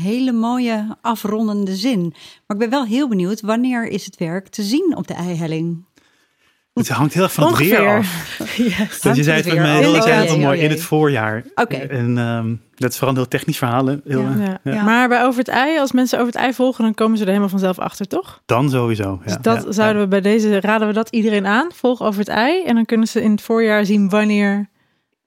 hele 0.02 0.32
mooie 0.32 0.98
afrondende 1.02 1.76
zin. 1.76 2.02
Maar 2.48 2.58
ik 2.58 2.58
ben 2.58 2.70
wel 2.70 2.86
heel 2.86 3.08
benieuwd, 3.08 3.42
wanneer 3.42 3.88
is 3.88 4.06
het 4.06 4.18
werk 4.18 4.48
te 4.48 4.64
zien 4.64 4.94
op 4.98 5.08
de 5.08 5.14
eihelling? 5.14 5.86
Het 6.74 6.90
hangt 6.90 7.14
heel 7.14 7.24
erg 7.24 7.34
van 7.34 7.48
het 7.48 7.58
weer 7.58 7.88
af. 7.98 8.38
Yes. 8.58 9.02
Dus 9.02 9.16
je 9.18 9.24
zei 9.24 9.36
het 9.36 9.46
volgens 9.46 9.66
mij 9.68 9.78
heel, 9.80 9.92
weer 9.92 10.02
zei 10.02 10.14
het 10.16 10.24
af. 10.30 10.30
wel 10.36 10.40
mooi 10.46 10.60
in 10.60 10.70
het 10.70 10.82
voorjaar. 10.82 11.44
Oké. 11.56 11.76
En 11.76 12.18
ehm, 12.18 12.56
dat 12.76 12.90
is 12.92 12.96
vooral 12.98 13.10
een 13.16 13.22
heel 13.22 13.28
technisch 13.30 13.58
verhaal. 13.58 13.86
hè? 13.86 13.96
Heel, 14.06 14.22
Ja. 14.22 14.60
ja. 14.64 14.84
Maar 14.84 15.08
bij 15.08 15.24
Over 15.24 15.40
het 15.40 15.48
Ei, 15.48 15.80
als 15.80 15.92
mensen 15.92 16.20
Over 16.20 16.34
het 16.34 16.42
Ei 16.42 16.54
volgen, 16.54 16.84
dan 16.84 16.94
komen 16.94 17.16
ze 17.18 17.22
er 17.24 17.28
helemaal 17.30 17.50
vanzelf 17.50 17.80
achter, 17.80 18.08
toch? 18.08 18.42
Dan 18.46 18.70
sowieso. 18.70 19.20
Ja, 19.26 19.34
Dus 19.34 19.38
dat 19.42 19.64
ja, 19.64 19.72
zouden 19.72 20.02
we 20.02 20.08
bij 20.08 20.22
deze, 20.22 20.60
raden 20.62 20.88
we 20.88 20.94
dat 20.94 21.10
iedereen 21.10 21.46
aan. 21.46 21.72
Volg 21.74 22.02
Over 22.02 22.20
het 22.20 22.30
Ei. 22.30 22.64
En 22.64 22.76
dan 22.76 22.86
kunnen 22.86 23.08
ze 23.08 23.22
in 23.22 23.32
het 23.32 23.42
voorjaar 23.42 23.86
zien 23.86 24.10
wanneer 24.10 24.70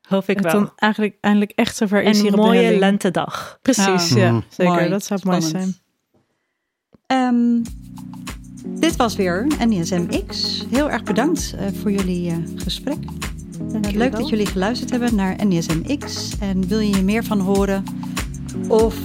Hoop 0.08 0.28
ik 0.28 0.36
het 0.36 0.44
wel. 0.44 0.52
dan 0.60 0.72
eigenlijk 0.76 1.16
eindelijk 1.20 1.50
echt 1.54 1.76
zover 1.76 2.02
is 2.02 2.16
Een 2.18 2.22
hier 2.24 2.32
op 2.32 2.38
de 2.40 2.44
mooie 2.46 2.78
lentedag. 2.78 3.58
Precies, 3.62 4.08
Ja. 4.08 4.16
ja. 4.16 4.30
Mhm. 4.32 4.40
Zeker, 4.48 4.72
Mooi, 4.74 4.88
dat 4.88 5.04
zou 5.04 5.20
mooi 5.24 5.40
spannend. 5.40 5.64
zijn. 5.64 5.76
Ehm, 7.06 7.62
dit 8.80 8.96
was 8.96 9.16
weer 9.16 9.46
NISM-X. 9.66 10.64
Heel 10.70 10.90
erg 10.90 11.02
bedankt 11.02 11.54
eh, 11.58 11.66
voor 11.80 11.90
jullie 11.90 12.30
eh, 12.30 12.36
gesprek. 12.56 12.96
Eh, 13.82 13.92
leuk 13.92 14.12
dat 14.16 14.28
jullie 14.28 14.46
geluisterd 14.46 14.90
hebben 14.90 15.14
naar 15.14 15.46
NISM-X. 15.46 16.32
En 16.40 16.68
wil 16.68 16.78
je 16.80 16.96
er 16.96 17.04
meer 17.04 17.24
van 17.24 17.40
horen? 17.40 17.84
Of 18.68 18.96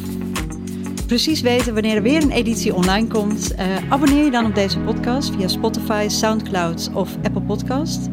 precies 1.08 1.42
weten 1.42 1.74
wanneer 1.74 1.96
er 1.96 2.02
weer 2.02 2.22
een 2.24 2.32
editie 2.32 2.74
online 2.74 3.08
komt, 3.08 3.56
eh, 3.56 3.66
abonneer 3.90 4.24
je 4.24 4.32
dan 4.32 4.46
op 4.46 4.56
deze 4.56 4.80
podcast 4.80 5.32
via 5.36 5.48
Spotify, 5.48 6.06
Soundcloud 6.10 6.90
of 6.94 7.16
Apple 7.24 7.42
Podcast. 7.42 8.10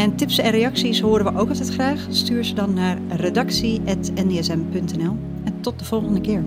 En 0.00 0.16
tips 0.16 0.38
en 0.38 0.50
reacties 0.50 1.00
horen 1.00 1.24
we 1.24 1.40
ook 1.40 1.48
altijd 1.48 1.68
graag. 1.68 2.06
Stuur 2.10 2.44
ze 2.44 2.54
dan 2.54 2.74
naar 2.74 2.98
redactie.ndsm.nl. 3.08 5.16
En 5.44 5.60
tot 5.60 5.78
de 5.78 5.84
volgende 5.84 6.20
keer. 6.20 6.42